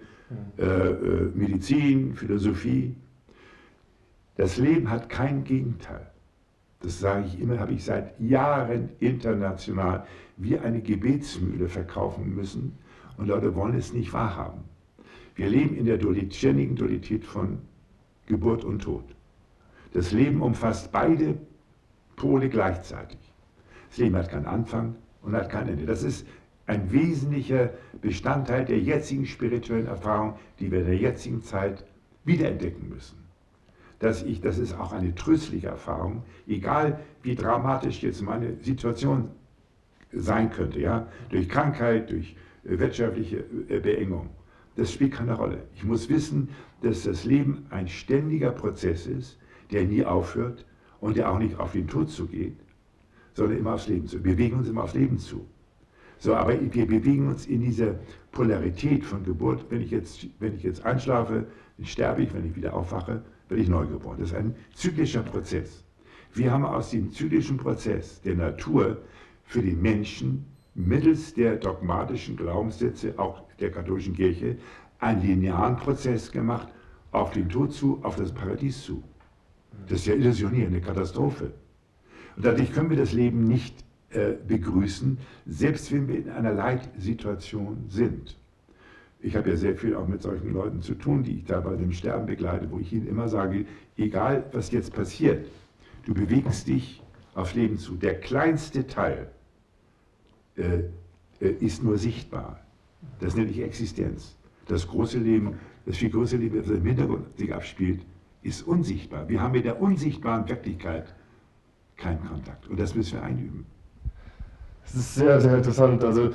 äh, 0.57 0.63
äh, 0.63 1.31
Medizin, 1.33 2.13
Philosophie. 2.15 2.95
Das 4.37 4.57
Leben 4.57 4.89
hat 4.89 5.09
kein 5.09 5.43
Gegenteil. 5.43 6.07
Das 6.81 6.99
sage 6.99 7.25
ich 7.27 7.39
immer, 7.39 7.59
habe 7.59 7.73
ich 7.73 7.83
seit 7.83 8.19
Jahren 8.19 8.89
international 8.99 10.05
wie 10.37 10.57
eine 10.57 10.81
Gebetsmühle 10.81 11.67
verkaufen 11.67 12.35
müssen 12.35 12.77
und 13.17 13.27
Leute 13.27 13.55
wollen 13.55 13.75
es 13.75 13.93
nicht 13.93 14.11
wahrhaben. 14.13 14.61
Wir 15.35 15.49
leben 15.49 15.75
in 15.75 15.85
der 15.85 15.99
ständigen 16.31 16.75
Dualität 16.75 17.25
von 17.25 17.59
Geburt 18.25 18.63
und 18.63 18.79
Tod. 18.79 19.03
Das 19.93 20.11
Leben 20.11 20.41
umfasst 20.41 20.91
beide 20.91 21.37
Pole 22.15 22.49
gleichzeitig. 22.49 23.19
Das 23.89 23.97
Leben 23.97 24.15
hat 24.15 24.29
keinen 24.29 24.45
Anfang 24.45 24.95
und 25.21 25.35
hat 25.35 25.49
kein 25.49 25.67
Ende. 25.67 25.85
Das 25.85 26.03
ist 26.03 26.25
ein 26.67 26.91
wesentlicher 26.91 27.71
Bestandteil 28.01 28.65
der 28.65 28.79
jetzigen 28.79 29.25
spirituellen 29.25 29.87
Erfahrung, 29.87 30.35
die 30.59 30.71
wir 30.71 30.79
in 30.79 30.85
der 30.85 30.97
jetzigen 30.97 31.43
Zeit 31.43 31.85
wiederentdecken 32.23 32.89
müssen. 32.89 33.17
Dass 33.99 34.23
ich, 34.23 34.41
das 34.41 34.57
ist 34.57 34.73
auch 34.73 34.91
eine 34.91 35.13
tröstliche 35.15 35.67
Erfahrung, 35.67 36.23
egal 36.47 36.99
wie 37.21 37.35
dramatisch 37.35 38.01
jetzt 38.03 38.21
meine 38.21 38.55
Situation 38.61 39.29
sein 40.11 40.49
könnte, 40.49 40.79
ja, 40.79 41.07
durch 41.29 41.47
Krankheit, 41.49 42.09
durch 42.09 42.35
äh, 42.63 42.79
wirtschaftliche 42.79 43.43
äh, 43.69 43.79
Beengung. 43.79 44.29
Das 44.75 44.91
spielt 44.91 45.13
keine 45.13 45.35
Rolle. 45.35 45.63
Ich 45.75 45.83
muss 45.83 46.09
wissen, 46.09 46.49
dass 46.81 47.03
das 47.03 47.23
Leben 47.23 47.65
ein 47.69 47.87
ständiger 47.87 48.51
Prozess 48.51 49.07
ist, 49.07 49.39
der 49.71 49.85
nie 49.85 50.03
aufhört 50.03 50.65
und 50.99 51.17
der 51.17 51.31
auch 51.31 51.39
nicht 51.39 51.57
auf 51.59 51.71
den 51.71 51.87
Tod 51.87 52.09
zugeht, 52.09 52.57
sondern 53.33 53.57
immer 53.57 53.73
aufs 53.73 53.87
Leben 53.87 54.07
zu. 54.07 54.23
Wir 54.23 54.33
bewegen 54.33 54.57
uns 54.57 54.67
immer 54.67 54.83
aufs 54.83 54.93
Leben 54.93 55.17
zu. 55.17 55.47
So, 56.17 56.33
aber 56.35 56.59
wir 56.59 56.87
bewegen 56.87 57.27
uns 57.27 57.45
in 57.45 57.61
dieser 57.61 57.99
Polarität 58.31 59.03
von 59.03 59.23
Geburt. 59.23 59.65
Wenn 59.69 59.81
ich 59.81 59.91
jetzt, 59.91 60.27
wenn 60.39 60.55
ich 60.55 60.63
jetzt 60.63 60.85
einschlafe, 60.85 61.45
dann 61.77 61.85
sterbe 61.85 62.23
ich, 62.23 62.33
wenn 62.33 62.45
ich 62.45 62.55
wieder 62.55 62.73
aufwache, 62.73 63.23
werde 63.49 63.61
ich 63.61 63.69
neu 63.69 63.85
geboren. 63.85 64.17
Das 64.19 64.29
ist 64.29 64.35
ein 64.35 64.55
zyklischer 64.73 65.23
Prozess. 65.23 65.83
Wir 66.33 66.51
haben 66.51 66.65
aus 66.65 66.91
dem 66.91 67.11
zyklischen 67.11 67.57
Prozess 67.57 68.21
der 68.21 68.35
Natur 68.35 68.97
für 69.43 69.61
den 69.61 69.81
Menschen 69.81 70.45
mittels 70.75 71.33
der 71.33 71.55
dogmatischen 71.55 72.35
Glaubenssätze, 72.35 73.17
auch 73.17 73.43
der 73.59 73.71
katholischen 73.71 74.13
Kirche, 74.13 74.57
einen 74.99 75.21
linearen 75.21 75.77
Prozess 75.77 76.31
gemacht, 76.31 76.67
auf 77.11 77.31
den 77.31 77.49
Tod 77.49 77.73
zu, 77.73 77.99
auf 78.03 78.17
das 78.17 78.31
Paradies 78.33 78.83
zu. 78.83 79.01
Das 79.87 79.99
ist 79.99 80.07
ja 80.07 80.15
illusionierend, 80.15 80.75
eine 80.75 80.81
Katastrophe. 80.81 81.53
Und 82.35 82.45
dadurch 82.45 82.73
können 82.73 82.89
wir 82.89 82.97
das 82.97 83.13
Leben 83.13 83.45
nicht 83.45 83.85
äh, 84.09 84.33
begrüßen, 84.47 85.17
selbst 85.45 85.91
wenn 85.93 86.07
wir 86.07 86.17
in 86.17 86.29
einer 86.29 86.53
Leitsituation 86.53 87.85
sind. 87.87 88.37
Ich 89.21 89.35
habe 89.35 89.49
ja 89.49 89.55
sehr 89.55 89.75
viel 89.75 89.95
auch 89.95 90.07
mit 90.07 90.21
solchen 90.21 90.53
Leuten 90.53 90.81
zu 90.81 90.93
tun, 90.93 91.23
die 91.23 91.37
ich 91.37 91.45
da 91.45 91.61
bei 91.61 91.75
dem 91.75 91.93
Sterben 91.93 92.25
begleite, 92.25 92.69
wo 92.69 92.79
ich 92.79 92.91
ihnen 92.91 93.07
immer 93.07 93.29
sage, 93.29 93.65
egal 93.97 94.43
was 94.51 94.71
jetzt 94.71 94.93
passiert, 94.93 95.47
du 96.05 96.13
bewegst 96.13 96.67
dich 96.67 97.01
aufs 97.33 97.55
Leben 97.55 97.77
zu. 97.77 97.95
Der 97.95 98.19
kleinste 98.19 98.85
Teil 98.85 99.29
äh, 100.55 100.83
äh, 101.39 101.49
ist 101.59 101.83
nur 101.83 101.97
sichtbar. 101.97 102.59
Das 103.19 103.35
nenne 103.35 103.49
ich 103.49 103.61
Existenz. 103.61 104.35
Das 104.67 104.87
große 104.87 105.19
Leben, 105.19 105.59
das 105.85 105.97
viel 105.97 106.09
größere 106.09 106.39
Leben, 106.39 106.57
das 106.57 106.69
im 106.69 106.85
Hintergrund 106.85 107.37
sich 107.37 107.53
abspielt, 107.53 108.01
ist 108.41 108.63
unsichtbar. 108.63 109.27
Wir 109.27 109.41
haben 109.41 109.51
mit 109.51 109.65
der 109.65 109.81
unsichtbaren 109.81 110.47
Wirklichkeit 110.47 111.13
keinen 111.97 112.25
Kontakt. 112.25 112.67
Und 112.67 112.79
das 112.79 112.95
müssen 112.95 113.19
wir 113.19 113.23
einüben. 113.23 113.65
Das 114.83 114.95
ist 114.95 115.15
sehr, 115.15 115.41
sehr 115.41 115.57
interessant. 115.57 116.03
Also 116.03 116.31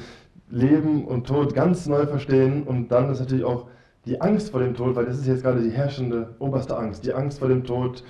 Leben 0.48 1.04
und 1.04 1.26
Tod 1.26 1.54
ganz 1.54 1.86
neu 1.86 2.06
verstehen 2.06 2.64
und 2.64 2.88
dann 2.88 3.10
ist 3.10 3.20
natürlich 3.20 3.44
auch 3.44 3.68
die 4.04 4.20
Angst 4.20 4.50
vor 4.50 4.60
dem 4.60 4.74
Tod, 4.74 4.96
weil 4.96 5.04
das 5.04 5.18
ist 5.18 5.26
jetzt 5.26 5.42
gerade 5.42 5.62
die 5.62 5.70
herrschende 5.70 6.34
oberste 6.38 6.76
Angst, 6.76 7.04
die 7.04 7.12
Angst 7.12 7.38
vor 7.38 7.48
dem 7.48 7.64
Tod. 7.64 8.02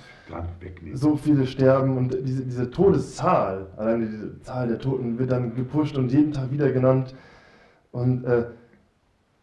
So 0.97 1.15
viele 1.15 1.45
sterben 1.45 1.97
und 1.97 2.17
diese, 2.23 2.43
diese 2.43 2.69
Todeszahl, 2.69 3.67
alleine 3.77 4.07
diese 4.07 4.41
Zahl 4.41 4.67
der 4.67 4.79
Toten 4.79 5.19
wird 5.19 5.31
dann 5.31 5.55
gepusht 5.55 5.97
und 5.97 6.11
jeden 6.11 6.31
Tag 6.31 6.51
wieder 6.51 6.71
genannt. 6.71 7.15
Und 7.91 8.23
äh, 8.23 8.45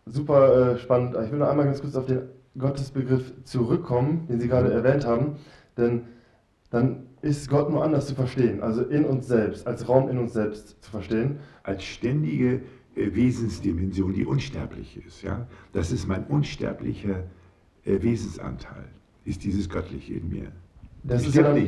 super 0.07 0.73
äh, 0.73 0.79
spannend. 0.79 1.17
Ich 1.25 1.31
will 1.31 1.39
noch 1.39 1.49
einmal 1.49 1.67
ganz 1.67 1.81
kurz 1.81 1.95
auf 1.97 2.07
den 2.07 2.23
Gottesbegriff 2.57 3.33
zurückkommen, 3.45 4.27
den 4.29 4.41
Sie 4.41 4.49
gerade 4.49 4.73
erwähnt 4.73 5.07
haben, 5.07 5.37
denn 5.77 6.03
dann 6.71 7.07
ist 7.23 7.49
Gott 7.49 7.71
nur 7.71 7.83
anders 7.83 8.07
zu 8.07 8.15
verstehen, 8.15 8.63
also 8.63 8.83
in 8.83 9.05
uns 9.05 9.27
selbst, 9.27 9.67
als 9.67 9.89
Raum 9.89 10.09
in 10.09 10.19
uns 10.19 10.33
selbst 10.33 10.83
zu 10.83 10.91
verstehen. 10.91 11.39
Als 11.63 11.85
ständige 11.85 12.63
äh, 12.95 13.15
Wesensdimension, 13.15 14.13
die 14.13 14.25
unsterblich 14.25 15.03
ist. 15.05 15.23
Ja? 15.23 15.47
Das 15.73 15.93
ist 15.93 16.07
mein 16.07 16.25
unsterblicher 16.25 17.25
äh, 17.85 18.03
Wesensanteil, 18.03 18.85
ist 19.25 19.45
dieses 19.45 19.69
Göttliche 19.69 20.15
in 20.15 20.29
mir. 20.29 20.53
Das 21.03 21.27
ist, 21.27 21.35
ja 21.35 21.43
dann, 21.43 21.67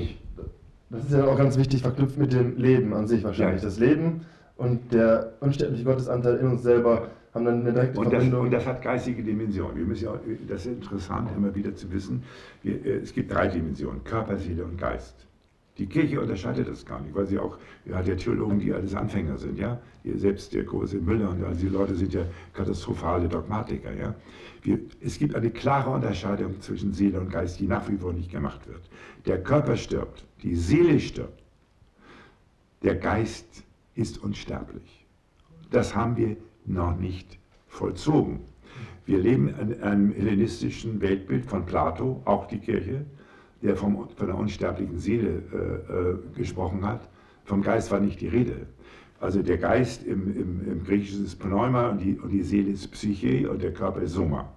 das 0.91 1.05
ist 1.05 1.13
ja 1.13 1.27
auch 1.27 1.37
ganz 1.37 1.57
wichtig 1.57 1.83
verknüpft 1.83 2.19
mit 2.19 2.33
dem 2.33 2.57
Leben 2.57 2.93
an 2.95 3.07
sich 3.07 3.23
wahrscheinlich. 3.25 3.63
Ja. 3.63 3.69
Das 3.69 3.79
Leben 3.79 4.23
und 4.57 4.93
der 4.93 5.33
unsterbliche 5.41 5.85
Gottesanteil 5.85 6.37
in 6.37 6.47
uns 6.49 6.63
selber 6.63 7.09
haben 7.33 7.45
dann 7.45 7.61
eine 7.61 7.73
direkte 7.73 8.01
und 8.01 8.11
Verbindung. 8.11 8.41
Das, 8.41 8.45
und 8.45 8.51
das 8.53 8.67
hat 8.67 8.83
geistige 8.83 9.23
Dimensionen. 9.23 9.77
Wir 9.77 9.85
müssen 9.85 10.05
ja, 10.05 10.21
das 10.49 10.67
ist 10.67 10.73
interessant, 10.73 11.29
immer 11.37 11.55
wieder 11.55 11.75
zu 11.75 11.91
wissen. 11.93 12.23
Wir, 12.63 12.85
äh, 12.85 12.99
es 12.99 13.13
gibt 13.13 13.33
drei 13.33 13.49
Dimensionen: 13.49 14.03
Körper, 14.05 14.37
Seele 14.37 14.65
und 14.65 14.77
Geist. 14.77 15.27
Die 15.79 15.87
Kirche 15.87 16.21
unterscheidet 16.21 16.69
das 16.69 16.85
gar 16.85 17.01
nicht, 17.01 17.15
weil 17.15 17.27
sie 17.27 17.39
auch, 17.39 17.57
ja, 17.87 18.03
der 18.03 18.17
Theologen, 18.17 18.59
die 18.59 18.73
alles 18.73 18.95
Anfänger 18.95 19.39
sind, 19.39 19.59
ja. 19.59 19.81
Selbst 20.17 20.53
der 20.53 20.65
große 20.65 20.97
Müller 20.99 21.31
und 21.31 21.43
all 21.43 21.55
diese 21.55 21.69
Leute 21.69 21.95
sind 21.95 22.13
ja 22.13 22.23
katastrophale 22.53 23.29
Dogmatiker, 23.29 23.93
ja. 23.93 24.15
Es 25.01 25.19
gibt 25.19 25.35
eine 25.35 25.51
klare 25.51 25.91
Unterscheidung 25.91 26.61
zwischen 26.61 26.93
Seele 26.93 27.21
und 27.21 27.31
Geist, 27.31 27.61
die 27.61 27.67
nach 27.67 27.89
wie 27.89 27.97
vor 27.97 28.13
nicht 28.13 28.31
gemacht 28.31 28.67
wird. 28.67 28.83
Der 29.27 29.43
Körper 29.43 29.77
stirbt, 29.77 30.25
die 30.43 30.55
Seele 30.55 31.01
stirbt, 31.01 31.43
der 32.83 32.97
Geist 32.97 33.65
ist 33.95 34.19
unsterblich. 34.19 35.07
Das 35.71 35.95
haben 35.95 36.17
wir 36.17 36.37
noch 36.65 36.97
nicht 36.97 37.39
vollzogen. 37.69 38.41
Wir 39.07 39.19
leben 39.19 39.49
in 39.49 39.83
einem 39.83 40.13
hellenistischen 40.13 41.01
Weltbild 41.01 41.47
von 41.47 41.67
Plato, 41.67 42.23
auch 42.25 42.47
die 42.47 42.59
Kirche, 42.59 43.05
der 43.63 43.77
vom, 43.77 44.09
von 44.17 44.27
der 44.27 44.37
unsterblichen 44.37 44.99
Seele 44.99 45.43
äh, 45.53 45.93
äh, 45.93 46.19
gesprochen 46.37 46.87
hat. 46.87 47.09
Vom 47.45 47.63
Geist 47.63 47.91
war 47.91 48.01
nicht 48.01 48.21
die 48.21 48.29
Rede. 48.29 48.67
Also 49.21 49.43
der 49.43 49.59
Geist 49.59 50.03
im, 50.03 50.35
im, 50.35 50.67
im 50.67 50.85
Griechischen 50.85 51.27
ist 51.27 51.39
Pneuma 51.39 51.91
und 51.91 51.99
die, 51.99 52.19
und 52.19 52.31
die 52.31 52.43
Seele 52.43 52.71
ist 52.71 52.91
Psyche 52.91 53.51
und 53.51 53.63
der 53.63 53.75
Körper 53.75 54.01
ist 54.01 54.13
Soma. 54.13 54.51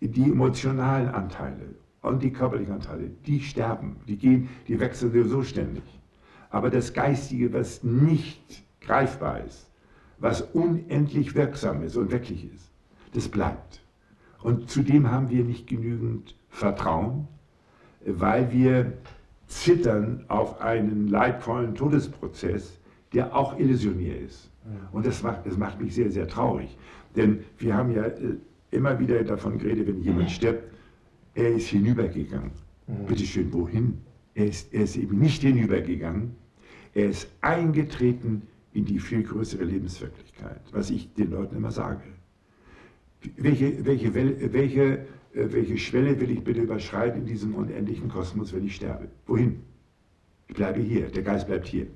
Die 0.00 0.30
emotionalen 0.30 1.08
Anteile 1.08 1.74
und 2.02 2.22
die 2.22 2.32
körperlichen 2.32 2.74
Anteile, 2.74 3.10
die 3.26 3.40
sterben, 3.40 3.96
die 4.06 4.18
gehen, 4.18 4.50
die 4.68 4.78
wechseln 4.78 5.10
sowieso 5.10 5.42
ständig. 5.42 5.82
Aber 6.50 6.68
das 6.68 6.92
Geistige, 6.92 7.52
was 7.54 7.82
nicht 7.82 8.62
greifbar 8.82 9.42
ist, 9.44 9.70
was 10.18 10.42
unendlich 10.42 11.34
wirksam 11.34 11.82
ist 11.82 11.96
und 11.96 12.10
wirklich 12.12 12.52
ist, 12.52 12.70
das 13.14 13.28
bleibt. 13.28 13.80
Und 14.42 14.70
zudem 14.70 15.10
haben 15.10 15.30
wir 15.30 15.44
nicht 15.44 15.66
genügend 15.66 16.34
Vertrauen, 16.50 17.26
weil 18.04 18.52
wir 18.52 18.92
zittern 19.48 20.24
auf 20.28 20.60
einen 20.60 21.08
leidvollen 21.08 21.74
Todesprozess, 21.74 22.78
der 23.16 23.34
auch 23.34 23.58
illusionär 23.58 24.20
ist. 24.20 24.50
Und 24.92 25.06
das 25.06 25.22
macht, 25.22 25.46
das 25.46 25.56
macht 25.56 25.80
mich 25.80 25.94
sehr, 25.94 26.10
sehr 26.10 26.28
traurig. 26.28 26.76
Denn 27.16 27.40
wir 27.56 27.74
haben 27.74 27.94
ja 27.94 28.04
äh, 28.04 28.36
immer 28.72 28.98
wieder 28.98 29.24
davon 29.24 29.58
geredet, 29.58 29.86
wenn 29.88 30.02
jemand 30.02 30.30
stirbt, 30.30 30.64
er 31.34 31.54
ist 31.54 31.68
hinübergegangen. 31.68 32.50
Mhm. 32.86 33.06
Bitte 33.06 33.24
schön, 33.24 33.50
wohin? 33.54 33.98
Er 34.34 34.46
ist, 34.46 34.74
er 34.74 34.82
ist 34.82 34.96
eben 34.96 35.18
nicht 35.18 35.40
hinübergegangen. 35.40 36.32
Er 36.92 37.08
ist 37.08 37.30
eingetreten 37.40 38.42
in 38.74 38.84
die 38.84 38.98
viel 38.98 39.22
größere 39.22 39.64
Lebenswirklichkeit, 39.64 40.60
was 40.72 40.90
ich 40.90 41.14
den 41.14 41.30
Leuten 41.30 41.56
immer 41.56 41.70
sage. 41.70 42.02
Welche, 43.38 43.86
welche, 43.86 44.12
welche 44.14 45.06
äh, 45.36 45.52
welche 45.52 45.78
Schwelle 45.78 46.20
will 46.20 46.30
ich 46.30 46.42
bitte 46.42 46.60
überschreiten 46.60 47.20
in 47.20 47.26
diesem 47.26 47.54
unendlichen 47.54 48.08
Kosmos, 48.08 48.52
wenn 48.52 48.66
ich 48.66 48.76
sterbe? 48.76 49.08
Wohin? 49.26 49.62
Ich 50.48 50.54
bleibe 50.54 50.80
hier, 50.80 51.08
der 51.08 51.22
Geist 51.22 51.46
bleibt 51.46 51.66
hier. 51.66 51.86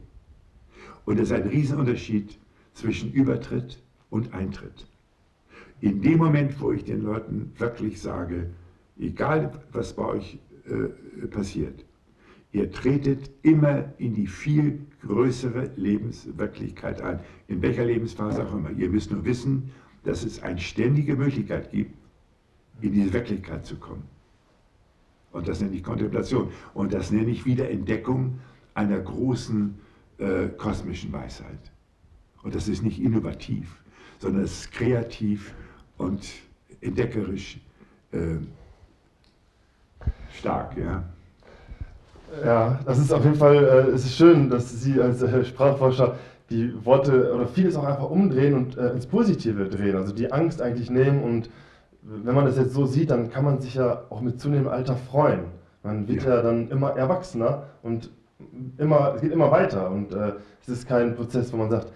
Und 1.05 1.19
es 1.19 1.31
ist 1.31 1.33
ein 1.33 1.49
Riesenunterschied 1.49 2.39
zwischen 2.75 3.13
Übertritt 3.13 3.83
und 4.11 4.33
Eintritt. 4.35 4.87
In 5.81 6.03
dem 6.03 6.19
Moment, 6.19 6.61
wo 6.61 6.73
ich 6.73 6.85
den 6.85 7.03
Leuten 7.03 7.53
wirklich 7.57 8.01
sage, 8.01 8.51
egal 8.99 9.53
was 9.73 9.95
bei 9.95 10.05
euch 10.05 10.39
äh, 10.67 11.27
passiert, 11.27 11.85
ihr 12.53 12.71
tretet 12.71 13.31
immer 13.43 13.93
in 13.99 14.15
die 14.15 14.27
viel 14.27 14.81
größere 15.03 15.71
Lebenswirklichkeit 15.77 17.01
ein, 17.01 17.21
in 17.49 17.63
welcher 17.63 17.85
Lebensphase 17.85 18.47
auch 18.47 18.55
immer. 18.55 18.71
Ihr 18.71 18.91
müsst 18.91 19.11
nur 19.11 19.25
wissen, 19.25 19.71
dass 20.05 20.25
es 20.25 20.43
eine 20.43 20.59
ständige 20.59 21.17
Möglichkeit 21.17 21.71
gibt, 21.71 21.95
in 22.81 22.93
diese 22.93 23.13
Wirklichkeit 23.13 23.65
zu 23.65 23.77
kommen. 23.77 24.03
Und 25.33 25.49
das 25.49 25.61
nenne 25.61 25.77
ich 25.77 25.83
Kontemplation. 25.83 26.49
Und 26.75 26.93
das 26.93 27.11
nenne 27.11 27.31
ich 27.31 27.45
wieder 27.47 27.71
Entdeckung 27.71 28.39
einer 28.75 28.99
großen 28.99 29.79
äh, 30.21 30.49
kosmischen 30.57 31.13
Weisheit. 31.13 31.73
Und 32.43 32.55
das 32.55 32.69
ist 32.69 32.83
nicht 32.83 33.01
innovativ, 33.01 33.83
sondern 34.19 34.45
es 34.45 34.61
ist 34.61 34.73
kreativ 34.73 35.55
und 35.99 36.27
entdeckerisch 36.81 37.61
äh, 38.13 38.37
stark. 40.39 40.77
Ja. 40.77 41.03
ja, 42.45 42.81
das 42.85 42.99
ist 42.99 43.13
auf 43.13 43.25
jeden 43.25 43.37
Fall, 43.37 43.57
äh, 43.57 43.91
es 43.91 44.05
ist 44.05 44.17
schön, 44.17 44.49
dass 44.49 44.81
Sie 44.81 45.01
als 45.01 45.23
äh, 45.23 45.45
Sprachforscher 45.45 46.17
die 46.49 46.73
Worte 46.85 47.33
oder 47.35 47.47
vieles 47.47 47.77
auch 47.77 47.85
einfach 47.85 48.11
umdrehen 48.11 48.55
und 48.55 48.77
äh, 48.77 48.91
ins 48.91 49.07
Positive 49.07 49.69
drehen, 49.69 49.97
also 49.97 50.13
die 50.13 50.33
Angst 50.33 50.61
eigentlich 50.61 50.91
nehmen 50.91 51.23
und 51.23 51.51
wenn 52.03 52.35
man 52.35 52.47
das 52.47 52.57
jetzt 52.57 52.73
so 52.73 52.87
sieht, 52.87 53.11
dann 53.11 53.31
kann 53.31 53.45
man 53.45 53.61
sich 53.61 53.75
ja 53.75 54.05
auch 54.09 54.21
mit 54.21 54.41
zunehmendem 54.41 54.73
Alter 54.73 54.97
freuen. 54.97 55.45
Man 55.83 56.09
wird 56.09 56.25
ja, 56.25 56.37
ja 56.37 56.43
dann 56.43 56.69
immer 56.71 56.97
erwachsener 56.97 57.65
und 57.83 58.11
immer, 58.79 59.15
es 59.15 59.23
geht 59.23 59.33
immer 59.33 59.51
weiter. 59.51 59.91
Und 59.91 60.13
äh, 60.13 60.33
es 60.63 60.69
ist 60.69 60.89
kein 60.89 61.15
Prozess, 61.15 61.53
wo 61.53 61.57
man 61.57 61.71
sagt, 61.71 61.93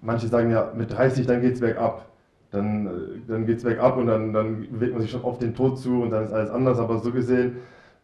manche 0.00 0.28
sagen 0.28 0.50
ja, 0.50 0.72
mit 0.76 0.92
30, 0.92 1.26
dann 1.26 1.40
geht 1.40 1.54
es 1.54 1.60
bergab. 1.60 2.06
Dann, 2.50 2.86
äh, 2.86 2.90
dann 3.26 3.46
geht 3.46 3.58
es 3.58 3.64
bergab 3.64 3.96
und 3.96 4.06
dann, 4.06 4.32
dann 4.32 4.70
bewegt 4.70 4.92
man 4.92 5.02
sich 5.02 5.10
schon 5.10 5.22
auf 5.22 5.38
den 5.38 5.54
Tod 5.54 5.78
zu 5.78 6.02
und 6.02 6.10
dann 6.10 6.24
ist 6.24 6.32
alles 6.32 6.50
anders. 6.50 6.78
Aber 6.78 6.98
so 6.98 7.12
gesehen 7.12 7.56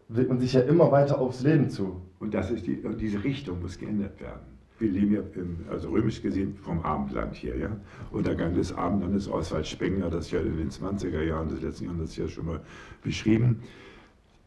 bewegt 0.09 0.29
man 0.29 0.39
sich 0.39 0.53
ja 0.53 0.61
immer 0.61 0.91
weiter 0.93 1.19
aufs 1.19 1.43
Leben 1.43 1.71
zu. 1.71 2.01
Und 2.21 2.35
das 2.35 2.51
ist 2.51 2.67
die, 2.67 2.83
diese 2.99 3.23
Richtung 3.25 3.61
muss 3.61 3.79
geändert 3.79 4.21
werden. 4.21 4.41
wir 4.79 4.91
leben 4.91 5.15
ja, 5.15 5.21
im, 5.35 5.59
also 5.71 5.91
römisch 5.91 6.21
gesehen, 6.23 6.57
vom 6.57 6.81
Abendland 6.83 7.35
hier, 7.35 7.57
ja. 7.57 7.71
Untergang 8.11 8.55
des 8.55 8.73
Abendlandes, 8.75 9.31
Oswald 9.31 9.67
Spengler, 9.67 10.11
das 10.11 10.31
ja 10.31 10.41
in 10.41 10.57
den 10.57 10.71
20er 10.71 11.23
Jahren 11.23 11.49
des 11.49 11.63
letzten 11.63 11.85
Jahrhunderts 11.85 12.17
ja 12.17 12.29
schon 12.29 12.47
mal 12.47 12.61
beschrieben. 13.03 13.61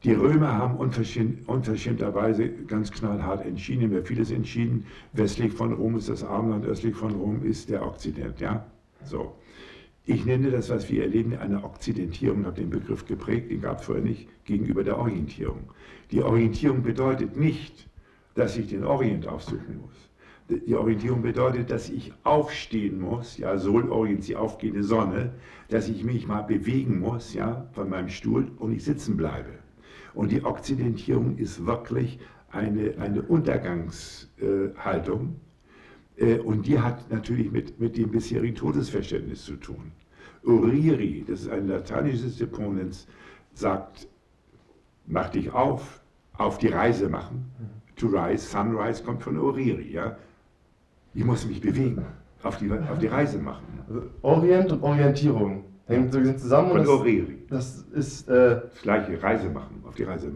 Die 0.03 0.13
Römer 0.13 0.53
haben 0.53 0.77
unverschämt, 0.77 1.47
unverschämterweise 1.49 2.49
ganz 2.49 2.91
knallhart 2.91 3.43
entschieden, 3.43 3.95
haben 3.95 4.05
vieles 4.05 4.29
entschieden. 4.29 4.85
Westlich 5.13 5.51
von 5.53 5.73
Rom 5.73 5.97
ist 5.97 6.07
das 6.07 6.23
Abendland, 6.23 6.65
östlich 6.65 6.95
von 6.95 7.15
Rom 7.15 7.43
ist 7.43 7.69
der 7.71 7.83
Okzident, 7.83 8.39
ja. 8.39 8.63
So. 9.03 9.33
Ich 10.05 10.23
nenne 10.23 10.51
das, 10.51 10.69
was 10.69 10.89
wir 10.89 11.01
erleben, 11.01 11.35
eine 11.35 11.63
Okzidentierung, 11.63 12.45
habe 12.45 12.61
den 12.61 12.69
Begriff 12.69 13.05
geprägt, 13.07 13.49
den 13.49 13.61
gab 13.61 13.79
es 13.79 13.85
vorher 13.87 14.03
nicht, 14.03 14.29
gegenüber 14.45 14.83
der 14.83 14.99
Orientierung. 14.99 15.71
Die 16.11 16.21
Orientierung 16.21 16.83
bedeutet 16.83 17.35
nicht, 17.35 17.89
dass 18.35 18.55
ich 18.55 18.67
den 18.67 18.85
Orient 18.85 19.27
aufsuchen 19.27 19.81
muss. 19.81 20.09
Die 20.65 20.75
Orientierung 20.75 21.23
bedeutet, 21.23 21.71
dass 21.71 21.89
ich 21.89 22.13
aufstehen 22.23 23.01
muss, 23.01 23.37
ja, 23.37 23.57
Sol 23.57 23.89
Orient, 23.89 24.25
die 24.27 24.35
aufgehende 24.35 24.83
Sonne, 24.83 25.33
dass 25.69 25.89
ich 25.89 26.05
mich 26.05 26.27
mal 26.27 26.43
bewegen 26.43 26.99
muss, 26.99 27.33
ja, 27.33 27.67
von 27.73 27.89
meinem 27.89 28.09
Stuhl 28.09 28.51
und 28.59 28.71
ich 28.71 28.85
sitzen 28.85 29.17
bleibe. 29.17 29.49
Und 30.17 30.31
die 30.31 30.43
Okzidentierung 30.43 31.37
ist 31.37 31.65
wirklich 31.67 32.19
eine, 32.49 32.97
eine 32.97 33.21
Untergangshaltung, 33.21 35.35
äh, 36.17 36.39
und 36.39 36.65
die 36.65 36.79
hat 36.79 37.11
natürlich 37.11 37.51
mit, 37.51 37.79
mit 37.79 37.95
dem 37.97 38.09
bisherigen 38.09 38.55
Todesverständnis 38.55 39.45
zu 39.45 39.57
tun. 39.57 39.91
Uriri, 40.43 41.23
das 41.27 41.41
ist 41.41 41.49
ein 41.49 41.67
lateinisches 41.67 42.37
Deponens, 42.37 43.07
sagt, 43.53 44.07
mach 45.05 45.29
dich 45.29 45.53
auf, 45.53 46.01
auf 46.33 46.57
die 46.57 46.69
Reise 46.69 47.09
machen. 47.09 47.51
To 47.97 48.07
rise, 48.07 48.43
sunrise 48.43 49.03
kommt 49.03 49.21
von 49.21 49.37
Uriri. 49.37 49.91
Ja? 49.91 50.17
Ich 51.13 51.25
muss 51.25 51.45
mich 51.45 51.61
bewegen, 51.61 52.03
auf 52.41 52.57
die, 52.57 52.71
auf 52.71 52.97
die 52.97 53.05
Reise 53.05 53.37
machen. 53.37 53.67
Also 53.87 54.01
Orient 54.23 54.71
und 54.71 54.81
Orientierung 54.81 55.63
hängen 55.87 56.11
so 56.11 56.21
zusammen. 56.33 56.71
Von 56.71 56.87
Uriri. 56.87 57.37
Das 57.49 57.85
ist 57.93 58.29
äh 58.29 58.61
das 58.61 58.81
gleiche, 58.81 59.21
Reise 59.21 59.49
machen, 59.49 59.83
auf 59.87 59.95
die 59.95 60.03
Reise. 60.03 60.31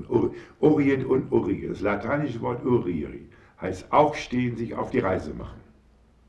Orient 0.59 1.05
und 1.05 1.31
Uriri, 1.31 1.67
das 1.67 1.81
lateinische 1.81 2.41
Wort 2.41 2.65
Uriri 2.65 3.27
heißt 3.61 3.91
aufstehen, 3.91 4.57
sich 4.57 4.73
auf 4.73 4.89
die 4.89 4.99
Reise 4.99 5.33
machen. 5.33 5.59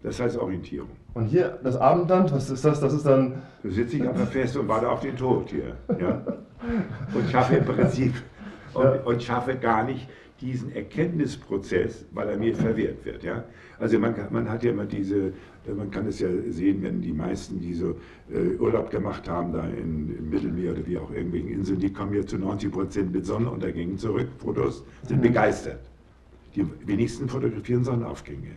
Das 0.02 0.20
heißt 0.20 0.36
Orientierung. 0.36 0.90
Und 1.14 1.26
hier 1.26 1.58
das 1.62 1.76
Abendland, 1.76 2.32
was 2.32 2.50
ist 2.50 2.64
das? 2.64 2.80
Das 2.80 2.92
ist 2.92 3.06
dann. 3.06 3.42
Da 3.62 3.70
sitze 3.70 3.96
ich 3.96 4.08
einfach 4.08 4.26
fest 4.26 4.56
und 4.56 4.68
warte 4.68 4.88
auf 4.88 5.00
den 5.00 5.16
Tod 5.16 5.50
hier. 5.50 5.76
Ja? 6.00 6.22
Und 7.12 7.28
schaffe 7.28 7.56
im 7.56 7.64
Prinzip 7.64 8.14
und, 8.74 8.84
ja. 8.84 9.02
und 9.02 9.22
schaffe 9.22 9.56
gar 9.56 9.84
nicht 9.84 10.08
diesen 10.40 10.74
Erkenntnisprozess, 10.74 12.04
weil 12.10 12.28
er 12.28 12.36
mir 12.36 12.54
verwehrt 12.54 13.04
wird. 13.04 13.22
Ja? 13.22 13.44
Also 13.78 13.98
man, 13.98 14.14
man 14.30 14.50
hat 14.50 14.64
ja 14.64 14.72
immer 14.72 14.84
diese, 14.84 15.32
man 15.66 15.90
kann 15.90 16.06
es 16.06 16.18
ja 16.18 16.28
sehen, 16.48 16.82
wenn 16.82 17.00
die 17.00 17.12
meisten, 17.12 17.60
die 17.60 17.74
so 17.74 17.96
äh, 18.32 18.56
Urlaub 18.58 18.90
gemacht 18.90 19.28
haben, 19.28 19.52
da 19.52 19.64
in, 19.64 20.16
im 20.18 20.30
Mittelmeer 20.30 20.72
oder 20.72 20.86
wie 20.86 20.98
auch 20.98 21.10
irgendwelchen 21.12 21.50
Inseln, 21.50 21.78
die 21.78 21.92
kommen 21.92 22.12
ja 22.14 22.26
zu 22.26 22.38
90 22.38 22.72
Prozent 22.72 23.12
mit 23.12 23.24
Sonnenuntergängen 23.24 23.96
zurück, 23.98 24.28
Fotos, 24.38 24.84
sind 25.06 25.18
mhm. 25.18 25.22
begeistert. 25.22 25.80
Die 26.56 26.66
wenigsten 26.84 27.28
fotografieren 27.28 27.84
Sonnenaufgänge. 27.84 28.50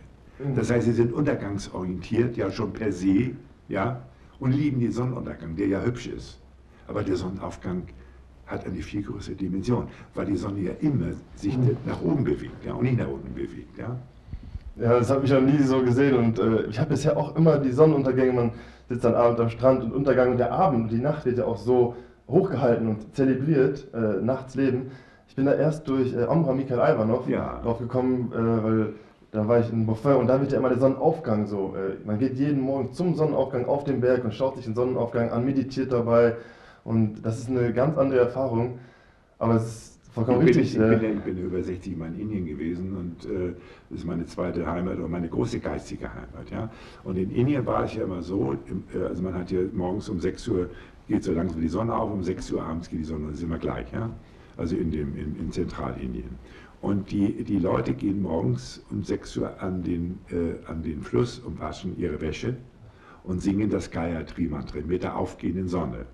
Das 0.54 0.70
heißt, 0.70 0.84
sie 0.84 0.92
sind 0.92 1.14
untergangsorientiert, 1.14 2.36
ja 2.36 2.50
schon 2.50 2.72
per 2.72 2.92
se, 2.92 3.30
ja, 3.68 4.02
und 4.38 4.52
lieben 4.52 4.80
den 4.80 4.92
Sonnenuntergang, 4.92 5.56
der 5.56 5.66
ja 5.66 5.82
hübsch 5.82 6.08
ist. 6.08 6.38
Aber 6.86 7.02
der 7.02 7.16
Sonnenaufgang 7.16 7.84
hat 8.46 8.64
eine 8.64 8.80
viel 8.80 9.02
größere 9.02 9.34
Dimension, 9.34 9.88
weil 10.14 10.26
die 10.26 10.36
Sonne 10.36 10.60
ja 10.60 10.72
immer 10.80 11.06
sich 11.34 11.56
mhm. 11.56 11.76
nach 11.84 12.00
oben 12.02 12.24
bewegt, 12.24 12.64
ja, 12.64 12.74
und 12.74 12.84
nicht 12.84 12.98
nach 12.98 13.08
unten 13.08 13.34
bewegt, 13.34 13.78
ja. 13.78 13.96
Ja, 14.76 14.98
das 14.98 15.10
habe 15.10 15.24
ich 15.24 15.32
noch 15.32 15.40
nie 15.40 15.62
so 15.62 15.82
gesehen 15.82 16.16
und 16.16 16.38
äh, 16.38 16.64
ich 16.64 16.78
habe 16.78 16.90
bisher 16.90 17.16
auch 17.16 17.34
immer 17.34 17.58
die 17.58 17.72
Sonnenuntergänge, 17.72 18.32
man 18.32 18.50
sitzt 18.88 19.04
dann 19.04 19.14
abends 19.14 19.40
am 19.40 19.48
Strand 19.48 19.82
und 19.82 19.92
Untergang 19.92 20.32
und 20.32 20.38
der 20.38 20.52
Abend 20.52 20.82
und 20.82 20.92
die 20.92 20.98
Nacht 20.98 21.24
wird 21.24 21.38
ja 21.38 21.44
auch 21.44 21.56
so 21.56 21.96
hochgehalten 22.28 22.88
und 22.88 23.14
zelebriert, 23.14 23.86
äh, 23.94 24.22
nachts 24.22 24.54
leben. 24.54 24.90
Ich 25.28 25.34
bin 25.34 25.46
da 25.46 25.54
erst 25.54 25.88
durch 25.88 26.12
äh, 26.14 26.26
Omra 26.26 26.52
Mikhail 26.52 26.94
Ivanov 26.94 27.28
ja. 27.28 27.60
drauf 27.62 27.78
gekommen, 27.78 28.32
äh, 28.32 28.64
weil 28.64 28.92
da 29.32 29.46
war 29.48 29.60
ich 29.60 29.70
in 29.72 29.86
Beaufort 29.86 30.16
und 30.18 30.28
da 30.28 30.40
wird 30.40 30.52
ja 30.52 30.58
immer 30.58 30.68
der 30.68 30.78
Sonnenaufgang 30.78 31.46
so. 31.46 31.74
Äh, 31.76 32.06
man 32.06 32.18
geht 32.18 32.36
jeden 32.36 32.60
Morgen 32.60 32.92
zum 32.92 33.14
Sonnenaufgang 33.14 33.66
auf 33.66 33.84
den 33.84 34.00
Berg 34.00 34.24
und 34.24 34.34
schaut 34.34 34.56
sich 34.56 34.64
den 34.64 34.74
Sonnenaufgang 34.74 35.30
an, 35.30 35.44
meditiert 35.44 35.92
dabei. 35.92 36.36
Und 36.86 37.24
das 37.24 37.40
ist 37.40 37.50
eine 37.50 37.72
ganz 37.72 37.98
andere 37.98 38.20
Erfahrung. 38.20 38.78
Aber 39.38 39.56
es 39.56 39.64
ist 39.64 40.12
vollkommen 40.12 40.46
ich 40.46 40.54
bin, 40.54 40.62
richtig. 40.62 40.76
Ich, 40.76 40.92
ich, 40.92 41.00
bin, 41.00 41.10
äh, 41.10 41.12
ich 41.14 41.20
bin 41.20 41.38
über 41.38 41.62
60 41.62 41.96
Mal 41.96 42.06
in 42.14 42.20
Indien 42.20 42.46
gewesen 42.46 42.96
und 42.96 43.24
äh, 43.24 43.54
das 43.90 44.00
ist 44.00 44.06
meine 44.06 44.24
zweite 44.24 44.64
Heimat 44.66 44.96
oder 44.96 45.08
meine 45.08 45.28
große 45.28 45.58
geistige 45.58 46.08
Heimat. 46.08 46.48
Ja? 46.50 46.70
Und 47.02 47.16
in 47.16 47.30
Indien 47.32 47.66
war 47.66 47.84
ich 47.84 47.96
ja 47.96 48.04
immer 48.04 48.22
so, 48.22 48.56
äh, 48.94 49.02
also 49.02 49.20
man 49.20 49.34
hat 49.34 49.50
ja 49.50 49.60
morgens 49.72 50.08
um 50.08 50.20
6 50.20 50.48
Uhr 50.48 50.70
geht 51.08 51.24
so 51.24 51.32
langsam 51.32 51.60
die 51.60 51.68
Sonne 51.68 51.94
auf, 51.94 52.12
um 52.12 52.22
6 52.22 52.52
Uhr 52.52 52.62
abends 52.62 52.88
geht 52.88 53.00
die 53.00 53.04
Sonne, 53.04 53.26
das 53.26 53.38
ist 53.38 53.42
immer 53.42 53.58
gleich. 53.58 53.92
Ja? 53.92 54.08
Also 54.56 54.76
in, 54.76 54.92
dem, 54.92 55.16
in, 55.16 55.36
in 55.40 55.50
Zentralindien. 55.50 56.38
Und 56.82 57.10
die, 57.10 57.42
die 57.42 57.58
Leute 57.58 57.94
gehen 57.94 58.22
morgens 58.22 58.84
um 58.92 59.02
6 59.02 59.36
Uhr 59.38 59.60
an 59.60 59.82
den, 59.82 60.20
äh, 60.30 60.70
an 60.70 60.84
den 60.84 61.02
Fluss 61.02 61.40
und 61.40 61.58
waschen 61.58 61.98
ihre 61.98 62.20
Wäsche 62.20 62.56
und 63.24 63.42
singen 63.42 63.70
das 63.70 63.90
Gayatri-Mantra 63.90 64.78
mit 64.86 65.02
der 65.02 65.16
aufgehenden 65.16 65.66
Sonne. 65.66 66.06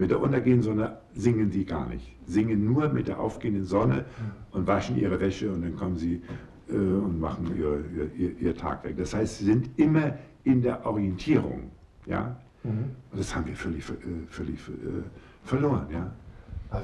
Mit 0.00 0.10
der 0.10 0.18
untergehenden 0.18 0.62
Sonne 0.62 0.96
singen 1.12 1.50
sie 1.50 1.66
gar 1.66 1.86
nicht. 1.86 2.16
Singen 2.26 2.64
nur 2.64 2.88
mit 2.88 3.06
der 3.06 3.20
aufgehenden 3.20 3.66
Sonne 3.66 4.06
und 4.50 4.66
waschen 4.66 4.96
ihre 4.96 5.20
Wäsche 5.20 5.52
und 5.52 5.60
dann 5.60 5.76
kommen 5.76 5.98
sie 5.98 6.22
äh, 6.70 6.72
und 6.74 7.20
machen 7.20 7.52
ihr, 7.54 7.84
ihr, 8.16 8.38
ihr, 8.40 8.56
Tag 8.56 8.82
weg. 8.82 8.96
Das 8.96 9.12
heißt, 9.12 9.38
sie 9.38 9.44
sind 9.44 9.78
immer 9.78 10.14
in 10.44 10.62
der 10.62 10.86
Orientierung. 10.86 11.70
Ja? 12.06 12.34
Mhm. 12.64 12.86
Das 13.14 13.36
haben 13.36 13.44
wir 13.46 13.54
völlig, 13.54 13.86
äh, 13.90 13.92
völlig 14.26 14.58
äh, 14.68 15.02
verloren. 15.44 15.86
Ja? 15.92 16.10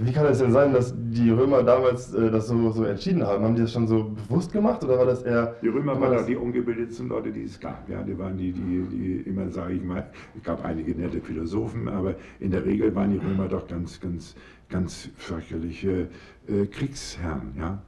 Wie 0.00 0.12
kann 0.12 0.26
es 0.26 0.38
denn 0.38 0.50
sein, 0.52 0.72
dass 0.72 0.94
die 0.96 1.30
Römer 1.30 1.62
damals 1.62 2.12
äh, 2.12 2.30
das 2.30 2.48
so, 2.48 2.70
so 2.72 2.84
entschieden 2.84 3.24
haben? 3.24 3.44
Haben 3.44 3.54
die 3.54 3.62
das 3.62 3.72
schon 3.72 3.86
so 3.86 4.14
bewusst 4.28 4.52
gemacht 4.52 4.82
oder 4.82 4.98
war 4.98 5.06
das 5.06 5.22
eher. 5.22 5.54
Die 5.62 5.68
Römer 5.68 6.00
waren 6.00 6.16
doch 6.16 6.26
die 6.26 6.36
ungebildetsten 6.36 7.08
Leute, 7.08 7.30
die 7.30 7.44
es 7.44 7.60
gab. 7.60 7.88
Ja, 7.88 8.02
die 8.02 8.18
waren 8.18 8.36
die, 8.36 8.52
die, 8.52 8.82
die 8.82 9.28
immer, 9.28 9.48
sage 9.50 9.74
ich 9.74 9.84
mal, 9.84 10.10
es 10.36 10.42
gab 10.42 10.64
einige 10.64 10.94
nette 10.94 11.20
Philosophen, 11.20 11.88
aber 11.88 12.16
in 12.40 12.50
der 12.50 12.64
Regel 12.64 12.94
waren 12.94 13.12
die 13.12 13.18
Römer 13.18 13.46
doch 13.48 13.68
ganz, 13.68 14.00
ganz, 14.00 14.34
ganz 14.68 15.08
fürchterliche 15.16 16.08
äh, 16.48 16.66
Kriegsherren. 16.66 17.54
Ja? 17.56 17.82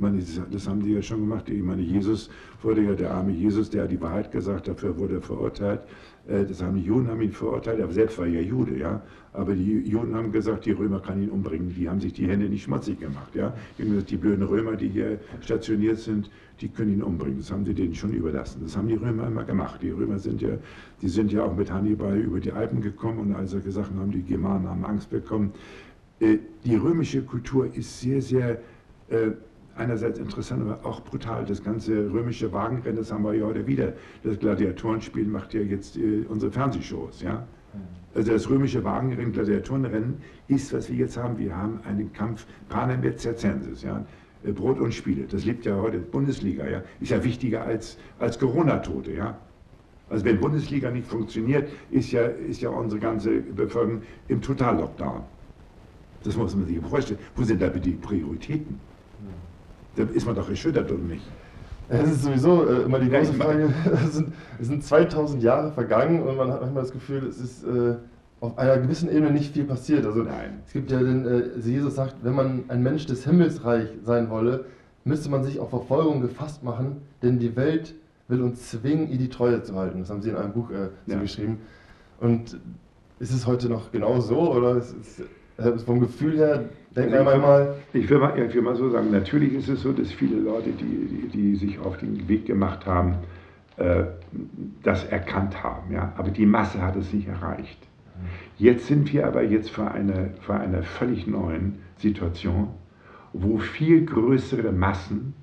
Meine, 0.00 0.22
das 0.50 0.68
haben 0.68 0.80
die 0.80 0.92
ja 0.92 1.02
schon 1.02 1.20
gemacht. 1.20 1.48
Ich 1.48 1.62
meine, 1.62 1.82
Jesus 1.82 2.30
wurde 2.62 2.82
ja, 2.82 2.94
der 2.94 3.12
arme 3.12 3.32
Jesus, 3.32 3.70
der 3.70 3.84
hat 3.84 3.90
die 3.90 4.00
Wahrheit 4.00 4.30
gesagt, 4.30 4.68
dafür 4.68 4.96
wurde 4.98 5.16
er 5.16 5.22
verurteilt. 5.22 5.80
Äh, 6.28 6.44
das 6.44 6.62
haben 6.62 6.76
die 6.76 6.82
Juden 6.82 7.08
haben 7.08 7.20
ihn 7.20 7.32
verurteilt, 7.32 7.80
er 7.80 7.90
selbst 7.90 8.18
war 8.18 8.26
ja 8.26 8.40
Jude, 8.40 8.78
ja. 8.78 9.02
Aber 9.32 9.54
die 9.54 9.80
Juden 9.80 10.14
haben 10.14 10.32
gesagt, 10.32 10.66
die 10.66 10.72
Römer 10.72 11.00
kann 11.00 11.22
ihn 11.22 11.30
umbringen. 11.30 11.74
Die 11.74 11.88
haben 11.88 12.00
sich 12.00 12.12
die 12.12 12.28
Hände 12.28 12.48
nicht 12.48 12.64
schmutzig 12.64 13.00
gemacht, 13.00 13.34
ja. 13.34 13.52
Die 13.78 14.16
blöden 14.16 14.44
Römer, 14.44 14.76
die 14.76 14.88
hier 14.88 15.18
stationiert 15.40 15.98
sind, 15.98 16.30
die 16.60 16.68
können 16.68 16.92
ihn 16.92 17.02
umbringen. 17.02 17.38
Das 17.38 17.50
haben 17.50 17.64
sie 17.64 17.74
denen 17.74 17.94
schon 17.94 18.12
überlassen. 18.12 18.60
Das 18.62 18.76
haben 18.76 18.88
die 18.88 18.94
Römer 18.94 19.26
immer 19.26 19.44
gemacht. 19.44 19.80
Die 19.82 19.90
Römer 19.90 20.18
sind 20.18 20.42
ja, 20.42 20.50
die 21.02 21.08
sind 21.08 21.32
ja 21.32 21.44
auch 21.44 21.56
mit 21.56 21.72
Hannibal 21.72 22.18
über 22.18 22.40
die 22.40 22.52
Alpen 22.52 22.80
gekommen 22.80 23.18
und 23.18 23.34
all 23.34 23.46
solche 23.46 23.70
Sachen 23.70 23.98
haben 23.98 24.10
die 24.10 24.22
Germanen 24.22 24.68
haben 24.68 24.84
Angst 24.84 25.10
bekommen. 25.10 25.52
Äh, 26.20 26.38
die 26.64 26.76
römische 26.76 27.22
Kultur 27.22 27.72
ist 27.74 28.00
sehr, 28.00 28.20
sehr 28.20 28.60
äh, 29.08 29.30
einerseits 29.78 30.18
interessant, 30.18 30.62
aber 30.62 30.84
auch 30.84 31.00
brutal. 31.02 31.44
Das 31.44 31.62
ganze 31.62 32.12
römische 32.12 32.52
Wagenrennen, 32.52 32.96
das 32.96 33.12
haben 33.12 33.24
wir 33.24 33.34
ja 33.34 33.46
heute 33.46 33.66
wieder. 33.66 33.92
Das 34.22 34.38
Gladiatorenspiel 34.38 35.26
macht 35.26 35.54
ja 35.54 35.60
jetzt 35.60 35.96
äh, 35.96 36.24
unsere 36.28 36.52
Fernsehshows. 36.52 37.22
Ja? 37.22 37.46
Also 38.14 38.32
das 38.32 38.48
römische 38.50 38.82
Wagenrennen, 38.84 39.32
Gladiatorenrennen 39.32 40.18
ist, 40.48 40.72
was 40.72 40.90
wir 40.90 40.96
jetzt 40.96 41.16
haben. 41.16 41.38
Wir 41.38 41.56
haben 41.56 41.80
einen 41.84 42.12
Kampf 42.12 42.46
Panem 42.68 43.04
et 43.04 43.20
Circenses, 43.20 43.82
ja? 43.82 44.04
Äh, 44.44 44.52
Brot 44.52 44.80
und 44.80 44.92
Spiele. 44.92 45.24
Das 45.24 45.44
lebt 45.44 45.64
ja 45.64 45.76
heute 45.76 45.98
Bundesliga, 45.98 46.66
ja? 46.66 46.82
ist 47.00 47.10
ja 47.10 47.22
wichtiger 47.22 47.62
als, 47.62 47.98
als 48.18 48.38
Corona-Tote. 48.38 49.12
Ja? 49.12 49.38
Also 50.10 50.24
wenn 50.24 50.40
Bundesliga 50.40 50.90
nicht 50.90 51.06
funktioniert, 51.06 51.68
ist 51.90 52.12
ja, 52.12 52.22
ist 52.22 52.60
ja 52.60 52.70
unsere 52.70 53.00
ganze 53.00 53.40
Bevölkerung 53.40 54.02
im 54.28 54.40
Total-Lockdown. 54.40 55.22
Das 56.24 56.36
muss 56.36 56.54
man 56.56 56.66
sich 56.66 56.78
vorstellen. 56.80 57.20
Wo 57.36 57.44
sind 57.44 57.62
da 57.62 57.68
die 57.68 57.92
Prioritäten? 57.92 58.80
Da 59.98 60.04
ist 60.12 60.26
man 60.26 60.36
doch 60.36 60.48
erschüttert, 60.48 60.90
oder 60.90 61.02
nicht? 61.02 61.24
Es 61.88 62.10
ist 62.10 62.22
sowieso 62.22 62.68
äh, 62.68 62.82
immer 62.82 62.98
die 63.00 63.08
große 63.08 63.32
Frage, 63.32 63.72
es 64.04 64.14
sind, 64.14 64.32
es 64.60 64.66
sind 64.68 64.84
2000 64.84 65.42
Jahre 65.42 65.72
vergangen 65.72 66.22
und 66.22 66.36
man 66.36 66.52
hat 66.52 66.60
manchmal 66.60 66.82
das 66.82 66.92
Gefühl, 66.92 67.26
es 67.26 67.40
ist 67.40 67.64
äh, 67.64 67.96
auf 68.40 68.56
einer 68.58 68.78
gewissen 68.78 69.10
Ebene 69.10 69.32
nicht 69.32 69.54
viel 69.54 69.64
passiert. 69.64 70.06
Also 70.06 70.22
Nein. 70.22 70.60
es 70.66 70.72
gibt 70.72 70.90
ja 70.90 70.98
den, 70.98 71.26
äh, 71.26 71.58
Jesus 71.60 71.94
sagt, 71.94 72.16
wenn 72.22 72.34
man 72.34 72.64
ein 72.68 72.82
Mensch 72.82 73.06
des 73.06 73.24
Himmelsreich 73.24 73.88
sein 74.04 74.30
wolle, 74.30 74.66
müsste 75.04 75.30
man 75.30 75.42
sich 75.42 75.58
auf 75.58 75.70
Verfolgung 75.70 76.20
gefasst 76.20 76.62
machen, 76.62 76.98
denn 77.22 77.38
die 77.38 77.56
Welt 77.56 77.94
will 78.28 78.42
uns 78.42 78.70
zwingen, 78.70 79.10
ihr 79.10 79.18
die 79.18 79.30
Treue 79.30 79.62
zu 79.62 79.74
halten. 79.74 80.00
Das 80.00 80.10
haben 80.10 80.20
sie 80.22 80.30
in 80.30 80.36
einem 80.36 80.52
Buch 80.52 80.70
äh, 80.70 80.90
so 81.06 81.14
ja. 81.14 81.20
geschrieben. 81.20 81.58
Und 82.20 82.60
ist 83.18 83.32
es 83.32 83.46
heute 83.46 83.68
noch 83.68 83.90
genau 83.90 84.20
so 84.20 84.52
oder 84.52 84.76
ist, 84.76 84.94
ist 84.94 85.22
Also 85.58 85.84
vom 85.84 86.00
Gefühl 86.00 86.38
her 86.38 86.64
denkt 86.94 87.12
also 87.12 87.24
man 87.24 87.40
manchmal. 87.40 87.74
Ich 87.92 88.08
will, 88.08 88.18
mal, 88.18 88.38
ich 88.38 88.54
will 88.54 88.62
mal 88.62 88.76
so 88.76 88.90
sagen, 88.90 89.10
natürlich 89.10 89.52
ist 89.54 89.68
es 89.68 89.82
so, 89.82 89.92
dass 89.92 90.12
viele 90.12 90.38
Leute, 90.38 90.70
die, 90.70 90.84
die, 91.06 91.28
die 91.28 91.56
sich 91.56 91.78
auf 91.80 91.98
den 91.98 92.28
Weg 92.28 92.46
gemacht 92.46 92.86
haben, 92.86 93.16
äh, 93.76 94.04
das 94.84 95.04
erkannt 95.04 95.62
haben. 95.62 95.92
Ja? 95.92 96.12
Aber 96.16 96.30
die 96.30 96.46
Masse 96.46 96.80
hat 96.80 96.96
es 96.96 97.12
nicht 97.12 97.28
erreicht. 97.28 97.78
Jetzt 98.56 98.86
sind 98.86 99.12
wir 99.12 99.26
aber 99.26 99.42
jetzt 99.42 99.70
vor 99.70 99.90
einer, 99.90 100.30
vor 100.40 100.56
einer 100.56 100.82
völlig 100.82 101.26
neuen 101.26 101.78
Situation, 101.98 102.68
wo 103.32 103.58
viel 103.58 104.04
größere 104.04 104.72
Massen 104.72 105.34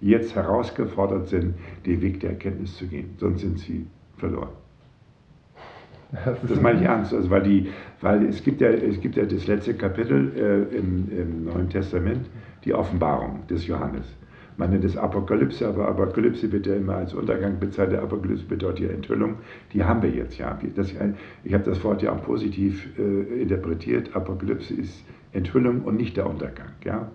jetzt 0.00 0.34
herausgefordert 0.34 1.28
sind, 1.28 1.54
den 1.86 2.00
Weg 2.00 2.20
der 2.20 2.30
Erkenntnis 2.30 2.76
zu 2.76 2.86
gehen. 2.86 3.14
Sonst 3.18 3.40
sind 3.40 3.58
sie 3.58 3.86
verloren. 4.16 4.61
Das 6.48 6.60
meine 6.60 6.80
ich 6.80 6.86
ernst, 6.86 7.14
also 7.14 7.30
weil, 7.30 7.42
die, 7.42 7.70
weil 8.02 8.26
es, 8.26 8.44
gibt 8.44 8.60
ja, 8.60 8.68
es 8.68 9.00
gibt 9.00 9.16
ja 9.16 9.24
das 9.24 9.46
letzte 9.46 9.72
Kapitel 9.72 10.32
äh, 10.36 10.76
im, 10.76 11.08
im 11.10 11.44
Neuen 11.46 11.70
Testament, 11.70 12.28
die 12.64 12.74
Offenbarung 12.74 13.46
des 13.48 13.66
Johannes. 13.66 14.04
Man 14.58 14.70
nennt 14.70 14.84
es 14.84 14.96
Apokalypse, 14.96 15.66
aber 15.66 15.88
Apokalypse 15.88 16.52
wird 16.52 16.66
ja 16.66 16.74
immer 16.74 16.96
als 16.96 17.14
Untergang 17.14 17.58
bezeichnet. 17.58 18.00
Apokalypse 18.00 18.44
bedeutet 18.44 18.90
ja 18.90 18.94
Enthüllung. 18.94 19.36
Die 19.72 19.82
haben 19.82 20.02
wir 20.02 20.10
jetzt 20.10 20.36
ja. 20.36 20.58
Das, 20.76 20.92
ich 21.44 21.54
habe 21.54 21.64
das 21.64 21.82
Wort 21.82 22.02
ja 22.02 22.12
auch 22.12 22.22
positiv 22.22 22.88
äh, 22.98 23.40
interpretiert. 23.40 24.14
Apokalypse 24.14 24.74
ist 24.74 25.04
Enthüllung 25.32 25.80
und 25.82 25.96
nicht 25.96 26.18
der 26.18 26.28
Untergang. 26.28 26.68
Ja? 26.84 27.10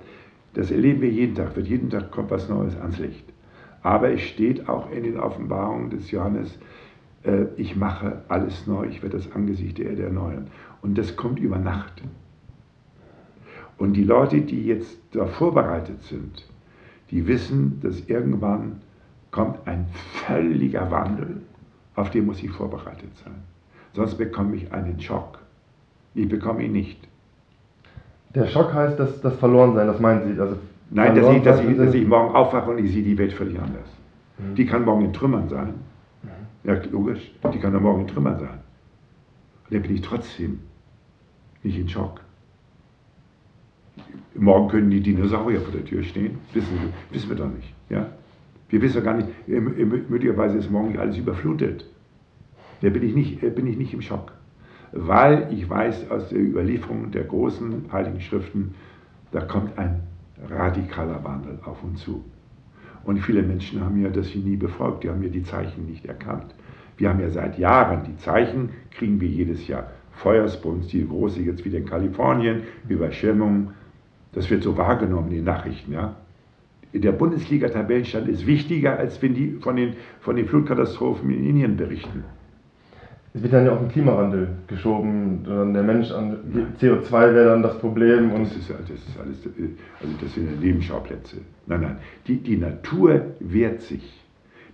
Das 0.55 0.71
erleben 0.71 1.01
wir 1.01 1.09
jeden 1.09 1.35
Tag. 1.35 1.55
Wird 1.55 1.67
jeden 1.67 1.91
Tag 1.91 2.09
kommt 2.09 2.31
was 2.31 2.49
Neues 2.49 2.75
ans 2.77 2.97
Licht. 2.97 3.25
Aber 3.83 4.11
es 4.11 4.21
steht 4.21 4.67
auch 4.67 4.91
in 4.91 5.03
den 5.03 5.19
Offenbarungen 5.19 5.91
des 5.91 6.09
Johannes, 6.09 6.57
ich 7.57 7.75
mache 7.75 8.21
alles 8.27 8.67
neu, 8.67 8.85
ich 8.85 9.01
werde 9.01 9.17
das 9.17 9.31
Angesicht 9.33 9.77
der 9.77 9.91
Erde 9.91 10.03
erneuern. 10.03 10.47
Und 10.81 10.97
das 10.97 11.15
kommt 11.15 11.39
über 11.39 11.57
Nacht. 11.57 12.01
Und 13.77 13.93
die 13.93 14.03
Leute, 14.03 14.41
die 14.41 14.65
jetzt 14.65 14.97
da 15.11 15.25
vorbereitet 15.25 16.01
sind, 16.03 16.47
die 17.11 17.27
wissen, 17.27 17.79
dass 17.81 18.01
irgendwann 18.07 18.81
kommt 19.31 19.67
ein 19.67 19.87
völliger 20.25 20.89
Wandel, 20.89 21.41
auf 21.95 22.09
den 22.11 22.25
muss 22.25 22.41
ich 22.41 22.51
vorbereitet 22.51 23.15
sein. 23.23 23.35
Sonst 23.93 24.15
bekomme 24.15 24.55
ich 24.55 24.71
einen 24.71 24.99
Schock. 24.99 25.39
Ich 26.13 26.27
bekomme 26.27 26.63
ihn 26.63 26.71
nicht. 26.71 27.07
Der 28.35 28.47
Schock 28.47 28.73
heißt, 28.73 28.99
dass 28.99 29.21
das 29.21 29.35
Verlorensein, 29.35 29.87
das 29.87 29.99
meinen 29.99 30.33
Sie? 30.33 30.39
Also 30.39 30.57
Nein, 30.89 31.15
dass 31.15 31.35
ich, 31.35 31.43
dass, 31.43 31.59
ich, 31.61 31.77
dass 31.77 31.93
ich 31.93 32.07
morgen 32.07 32.33
aufwache 32.33 32.71
und 32.71 32.77
ich 32.77 32.91
sehe 32.91 33.03
die 33.03 33.17
Welt 33.17 33.33
völlig 33.33 33.59
anders. 33.59 33.87
Mhm. 34.37 34.55
Die 34.55 34.65
kann 34.65 34.85
morgen 34.85 35.05
in 35.05 35.13
Trümmern 35.13 35.49
sein. 35.49 35.73
Ja, 36.67 36.73
logisch. 36.91 37.31
Die 37.53 37.59
kann 37.59 37.81
morgen 37.81 38.01
in 38.01 38.07
Trümmern 38.07 38.37
sein. 38.39 38.59
Und 39.63 39.73
dann 39.73 39.81
bin 39.81 39.95
ich 39.95 40.01
trotzdem 40.01 40.59
nicht 41.63 41.79
in 41.79 41.87
Schock. 41.87 42.19
Morgen 44.35 44.67
können 44.67 44.91
die 44.91 44.99
Dinosaurier 44.99 45.61
vor 45.61 45.71
der 45.71 45.85
Tür 45.85 46.03
stehen. 46.03 46.37
Wissen 46.53 46.73
wir, 46.73 46.89
wissen 47.15 47.29
wir 47.29 47.37
doch 47.37 47.49
nicht. 47.49 47.73
Ja? 47.89 48.09
Wir 48.69 48.81
wissen 48.81 49.01
gar 49.01 49.13
nicht, 49.13 49.29
möglicherweise 49.47 50.57
ist 50.57 50.69
morgen 50.69 50.99
alles 50.99 51.17
überflutet. 51.17 51.85
Da 52.81 52.89
bin 52.89 53.01
ich 53.01 53.15
nicht, 53.15 53.55
bin 53.55 53.65
ich 53.65 53.77
nicht 53.77 53.93
im 53.93 54.01
Schock. 54.01 54.33
Weil 54.91 55.47
ich 55.51 55.69
weiß 55.69 56.11
aus 56.11 56.29
der 56.29 56.39
Überlieferung 56.39 57.11
der 57.11 57.23
großen 57.23 57.85
Heiligen 57.93 58.19
Schriften, 58.19 58.75
da 59.31 59.41
kommt 59.41 59.77
ein 59.77 60.01
radikaler 60.49 61.23
Wandel 61.23 61.59
auf 61.63 61.81
uns 61.81 62.01
zu. 62.01 62.25
Und 63.07 63.19
viele 63.19 63.41
Menschen 63.41 63.79
haben 63.79 64.01
ja 64.03 64.09
das 64.09 64.27
hier 64.27 64.41
nie 64.41 64.57
befolgt, 64.57 65.05
die 65.05 65.09
haben 65.09 65.23
ja 65.23 65.29
die 65.29 65.43
Zeichen 65.43 65.85
nicht 65.85 66.05
erkannt. 66.05 66.53
Wir 66.97 67.07
haben 67.07 67.21
ja 67.21 67.29
seit 67.29 67.57
Jahren 67.57 68.03
die 68.03 68.17
Zeichen, 68.17 68.69
kriegen 68.91 69.21
wir 69.21 69.29
jedes 69.29 69.65
Jahr. 69.65 69.91
Feuersbrunst, 70.11 70.91
die 70.91 71.07
große 71.07 71.39
jetzt 71.39 71.63
wieder 71.63 71.77
in 71.77 71.85
Kalifornien, 71.85 72.63
Überschwemmungen, 72.89 73.69
das 74.33 74.49
wird 74.49 74.61
so 74.61 74.75
wahrgenommen 74.75 75.29
in 75.29 75.35
den 75.35 75.45
Nachrichten. 75.45 75.93
Ja? 75.93 76.17
Der 76.93 77.13
Bundesliga-Tabellenstand 77.13 78.27
ist 78.27 78.45
wichtiger, 78.45 78.99
als 78.99 79.21
wenn 79.21 79.33
die 79.33 79.51
von 79.61 79.77
den, 79.77 79.93
von 80.19 80.35
den 80.35 80.45
Flutkatastrophen 80.45 81.29
in 81.29 81.45
Indien 81.45 81.77
berichten. 81.77 82.25
Es 83.37 83.43
wird 83.43 83.53
dann 83.53 83.65
ja 83.65 83.71
auch 83.71 83.81
ein 83.81 83.89
Klimawandel 83.89 84.47
geschoben. 84.65 85.43
Der 85.45 85.83
Mensch 85.83 86.11
an 86.11 86.37
CO2 86.81 87.11
wäre 87.11 87.49
dann 87.49 87.61
das 87.61 87.77
Problem. 87.77 88.31
Und 88.31 88.45
das, 88.45 88.57
ist, 88.57 88.69
das 88.71 88.89
ist 88.89 89.19
alles, 89.19 89.37
also 90.01 90.13
das 90.19 90.33
sind 90.33 90.59
Nebenschauplätze. 90.59 91.37
Nein, 91.67 91.81
nein. 91.81 91.97
Die, 92.25 92.37
die 92.37 92.57
Natur 92.57 93.21
wehrt 93.39 93.81
sich. 93.81 94.23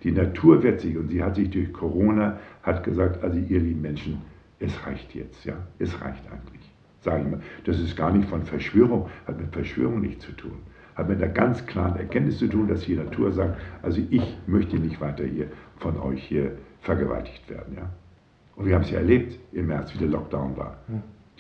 Die 0.04 0.12
Natur 0.12 0.64
wehrt 0.64 0.80
sich 0.80 0.98
und 0.98 1.10
sie 1.10 1.22
hat 1.22 1.36
sich 1.36 1.50
durch 1.50 1.74
Corona 1.74 2.40
hat 2.62 2.84
gesagt, 2.86 3.22
also 3.22 3.38
ihr 3.38 3.60
lieben 3.60 3.82
Menschen, 3.82 4.22
es 4.60 4.74
reicht 4.88 5.14
jetzt, 5.14 5.44
ja, 5.44 5.56
es 5.80 5.94
reicht 6.02 6.24
eigentlich 6.32 6.74
sage 7.04 7.24
ich 7.24 7.32
mal. 7.32 7.42
Das 7.66 7.80
ist 7.80 7.96
gar 7.96 8.12
nicht 8.12 8.30
von 8.30 8.44
Verschwörung, 8.44 9.10
hat 9.28 9.38
mit 9.38 9.52
Verschwörung 9.54 10.02
nichts 10.02 10.26
zu 10.26 10.32
tun. 10.32 10.58
Hat 10.96 11.10
mit 11.10 11.22
einer 11.22 11.32
ganz 11.32 11.66
klaren 11.66 11.98
Erkenntnis 11.98 12.38
zu 12.38 12.48
tun, 12.48 12.68
dass 12.68 12.82
die 12.82 12.96
Natur 12.96 13.32
sagt, 13.32 13.60
also 13.82 14.02
ich 14.10 14.38
möchte 14.48 14.78
nicht 14.78 15.02
weiter 15.02 15.26
hier 15.26 15.48
von 15.78 16.00
euch 16.00 16.24
hier 16.24 16.54
vergewaltigt 16.82 17.50
werden. 17.50 17.76
Ja? 17.76 17.90
Und 18.56 18.68
wir 18.68 18.76
haben 18.76 18.84
es 18.84 18.92
ja 18.92 19.00
erlebt 19.00 19.40
im 19.52 19.68
März, 19.68 19.94
wie 19.94 20.00
der 20.00 20.10
Lockdown 20.10 20.56
war. 20.58 20.76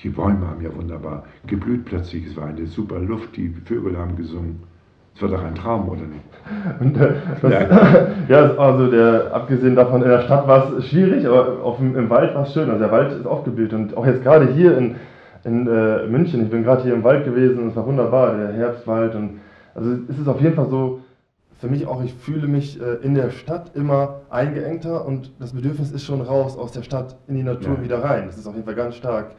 Die 0.01 0.09
Bäume 0.09 0.47
haben 0.47 0.61
ja 0.61 0.75
wunderbar 0.75 1.23
geblüht 1.47 1.85
plötzlich, 1.85 2.27
es 2.27 2.35
war 2.35 2.47
eine 2.47 2.65
super 2.65 2.99
Luft, 2.99 3.37
die 3.37 3.49
Vögel 3.65 3.97
haben 3.97 4.15
gesungen. 4.15 4.63
Es 5.15 5.21
war 5.21 5.29
doch 5.29 5.43
ein 5.43 5.53
Traum, 5.53 5.87
oder 5.89 6.01
nicht? 6.01 6.23
Und, 6.79 6.97
äh, 6.97 7.13
das, 7.39 7.51
ja. 7.51 8.07
ja, 8.27 8.57
also 8.57 8.89
der, 8.89 9.31
abgesehen 9.33 9.75
davon, 9.75 10.01
in 10.01 10.09
der 10.09 10.21
Stadt 10.21 10.47
war 10.47 10.73
es 10.73 10.87
schwierig, 10.87 11.25
aber 11.27 11.63
auf 11.63 11.77
dem, 11.77 11.95
im 11.95 12.09
Wald 12.09 12.33
war 12.33 12.43
es 12.43 12.53
schön. 12.53 12.67
Also 12.67 12.79
der 12.79 12.91
Wald 12.91 13.11
ist 13.11 13.27
aufgeblüht 13.27 13.73
und 13.73 13.95
auch 13.95 14.07
jetzt 14.07 14.23
gerade 14.23 14.51
hier 14.51 14.75
in, 14.75 14.95
in 15.43 15.67
äh, 15.67 16.07
München. 16.07 16.41
Ich 16.41 16.49
bin 16.49 16.63
gerade 16.63 16.81
hier 16.81 16.95
im 16.95 17.03
Wald 17.03 17.25
gewesen 17.25 17.59
und 17.59 17.69
es 17.69 17.75
war 17.75 17.85
wunderbar, 17.85 18.35
der 18.35 18.53
Herbstwald. 18.53 19.13
Und, 19.13 19.41
also 19.75 19.91
es 20.09 20.17
ist 20.17 20.27
auf 20.27 20.41
jeden 20.41 20.55
Fall 20.55 20.67
so, 20.69 21.01
für 21.63 21.69
mich 21.69 21.87
auch, 21.87 22.03
ich 22.03 22.13
fühle 22.13 22.49
mich 22.49 22.77
äh, 22.81 22.95
in 23.03 23.13
der 23.13 23.31
Stadt 23.31 23.73
immer 23.73 24.19
eingeengter 24.29 25.05
und 25.05 25.31
das 25.39 25.53
Bedürfnis 25.53 25.91
ist 25.91 26.03
schon 26.03 26.19
raus 26.19 26.57
aus 26.57 26.73
der 26.73 26.83
Stadt 26.83 27.15
in 27.29 27.35
die 27.35 27.43
Natur 27.43 27.75
ja. 27.77 27.83
wieder 27.83 28.03
rein. 28.03 28.25
Das 28.25 28.37
ist 28.37 28.47
auf 28.47 28.53
jeden 28.53 28.65
Fall 28.65 28.75
ganz 28.75 28.97
stark. 28.97 29.31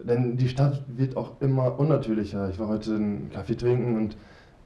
Denn 0.00 0.36
die 0.36 0.48
Stadt 0.48 0.82
wird 0.88 1.16
auch 1.16 1.40
immer 1.40 1.78
unnatürlicher. 1.78 2.50
Ich 2.50 2.58
war 2.58 2.66
heute 2.66 2.96
einen 2.96 3.30
Kaffee 3.30 3.54
trinken 3.54 3.94
und 3.94 4.16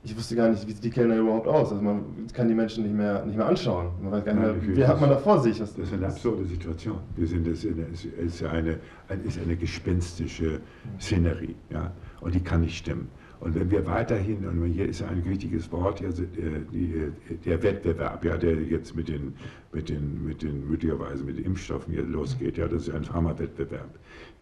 ich 0.02 0.16
wusste 0.16 0.34
gar 0.34 0.48
nicht, 0.48 0.66
wie 0.66 0.72
sieht 0.72 0.82
die 0.82 0.88
Kellner 0.88 1.16
überhaupt 1.16 1.46
aus. 1.46 1.72
Also 1.72 1.82
man 1.82 2.04
kann 2.32 2.48
die 2.48 2.54
Menschen 2.54 2.84
nicht 2.84 2.94
mehr, 2.94 3.22
nicht 3.26 3.36
mehr 3.36 3.48
anschauen. 3.48 3.90
Man 4.00 4.10
weiß 4.10 4.24
gar 4.24 4.32
nicht 4.32 4.42
mehr, 4.42 4.76
wie 4.76 4.86
hat 4.86 4.98
man 4.98 5.10
da 5.10 5.18
vor 5.18 5.40
sich. 5.40 5.58
das 5.58 5.76
ist 5.76 5.92
eine 5.92 6.06
absurde 6.06 6.46
Situation. 6.46 7.00
Wir 7.16 7.26
sind 7.26 7.46
das 7.46 7.64
ist 7.64 8.44
eine, 8.44 8.78
ist 9.26 9.38
eine 9.38 9.56
gespenstische 9.56 10.60
Szenerie, 10.98 11.54
ja, 11.68 11.92
und 12.22 12.34
die 12.34 12.40
kann 12.40 12.62
nicht 12.62 12.78
stimmen. 12.78 13.08
Und 13.40 13.54
wenn 13.54 13.70
wir 13.70 13.86
weiterhin, 13.86 14.46
und 14.46 14.64
hier 14.66 14.88
ist 14.88 15.02
ein 15.02 15.24
wichtiges 15.24 15.70
Wort, 15.70 16.02
also 16.02 16.24
die, 16.24 17.12
der 17.44 17.62
Wettbewerb, 17.62 18.24
ja, 18.24 18.36
der 18.36 18.60
jetzt 18.62 18.96
mit 18.96 19.08
den, 19.08 19.34
mit 19.72 19.88
den, 19.88 20.24
mit 20.24 20.42
den 20.42 20.68
möglicherweise 20.68 21.22
mit 21.22 21.38
den 21.38 21.44
Impfstoffen 21.44 21.92
hier 21.92 22.02
losgeht, 22.02 22.58
ja, 22.58 22.66
das 22.66 22.88
ist 22.88 22.94
ein 22.94 23.04
Pharmawettbewerb. 23.04 23.90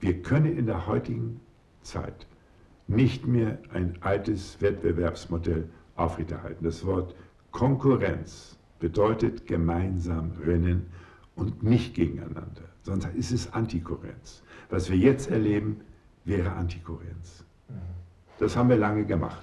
Wir 0.00 0.22
können 0.22 0.56
in 0.56 0.66
der 0.66 0.86
heutigen 0.86 1.40
Zeit 1.82 2.26
nicht 2.88 3.26
mehr 3.26 3.58
ein 3.72 3.96
altes 4.00 4.60
Wettbewerbsmodell 4.62 5.68
aufrechterhalten. 5.96 6.64
Das 6.64 6.84
Wort 6.86 7.14
Konkurrenz 7.50 8.58
bedeutet 8.78 9.46
gemeinsam 9.46 10.32
rennen 10.44 10.86
und 11.34 11.62
nicht 11.62 11.94
gegeneinander, 11.94 12.62
sonst 12.82 13.08
ist 13.14 13.32
es 13.32 13.52
Antikurrenz. 13.52 14.42
Was 14.70 14.90
wir 14.90 14.96
jetzt 14.96 15.30
erleben, 15.30 15.80
wäre 16.24 16.52
Antikurrenz. 16.52 17.44
Das 18.38 18.56
haben 18.56 18.68
wir 18.68 18.76
lange 18.76 19.04
gemacht. 19.04 19.42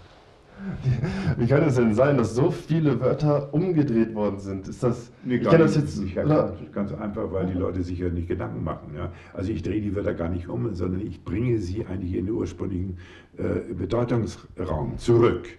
Wie 1.38 1.48
kann 1.48 1.64
es 1.64 1.76
denn 1.76 1.94
sein, 1.94 2.18
dass 2.18 2.36
so 2.36 2.52
viele 2.52 3.00
Wörter 3.00 3.54
umgedreht 3.54 4.14
worden 4.14 4.40
sind? 4.40 4.68
Ist 4.68 4.84
das, 4.84 5.12
nee, 5.24 5.36
ich 5.36 5.44
kenne 5.44 5.60
das 5.60 5.76
jetzt 5.76 5.98
nicht 6.00 6.16
ganz, 6.16 6.54
ganz, 6.72 6.94
einfach, 6.94 7.32
weil 7.32 7.48
die 7.48 7.58
Leute 7.58 7.84
sich 7.84 8.00
ja 8.00 8.10
nicht 8.10 8.28
Gedanken 8.28 8.64
machen. 8.64 8.94
Ja? 8.96 9.12
Also 9.34 9.52
ich 9.52 9.64
drehe 9.64 9.82
die 9.82 9.96
Wörter 9.96 10.14
gar 10.14 10.30
nicht 10.30 10.48
um, 10.48 10.74
sondern 10.74 11.02
ich 11.02 11.24
bringe 11.24 11.58
sie 11.58 11.86
eigentlich 11.86 12.14
in 12.14 12.28
den 12.28 12.36
ursprünglichen 12.36 12.98
äh, 13.38 13.74
Bedeutungsraum 13.74 14.98
zurück. 14.98 15.50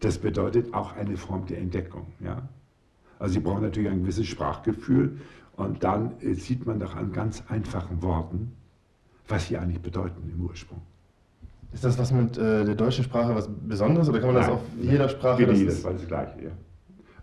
Das 0.00 0.18
bedeutet 0.18 0.74
auch 0.74 0.96
eine 0.96 1.16
Form 1.16 1.46
der 1.46 1.58
Entdeckung. 1.58 2.06
Ja? 2.20 2.48
Also 3.18 3.34
sie 3.34 3.40
brauchen 3.40 3.62
natürlich 3.62 3.90
ein 3.90 4.02
gewisses 4.02 4.26
Sprachgefühl 4.26 5.18
und 5.56 5.82
dann 5.84 6.20
äh, 6.20 6.34
sieht 6.34 6.66
man 6.66 6.80
doch 6.80 6.96
an 6.96 7.12
ganz 7.12 7.44
einfachen 7.48 8.02
Worten, 8.02 8.52
was 9.28 9.48
sie 9.48 9.56
eigentlich 9.56 9.80
bedeuten 9.80 10.30
im 10.30 10.44
Ursprung. 10.44 10.82
Ist 11.74 11.82
das 11.82 11.98
was 11.98 12.12
mit 12.12 12.38
äh, 12.38 12.64
der 12.64 12.76
deutschen 12.76 13.02
Sprache 13.04 13.34
was 13.34 13.48
Besonderes 13.48 14.08
oder 14.08 14.20
kann 14.20 14.32
man 14.32 14.42
Nein, 14.42 14.50
das 14.50 14.54
auf 14.54 14.62
jeder 14.80 15.08
Sprache? 15.08 15.50
Wie 15.50 15.66
das, 15.66 15.82
das 15.82 16.06
Gleiche, 16.06 16.44
ja. 16.44 16.50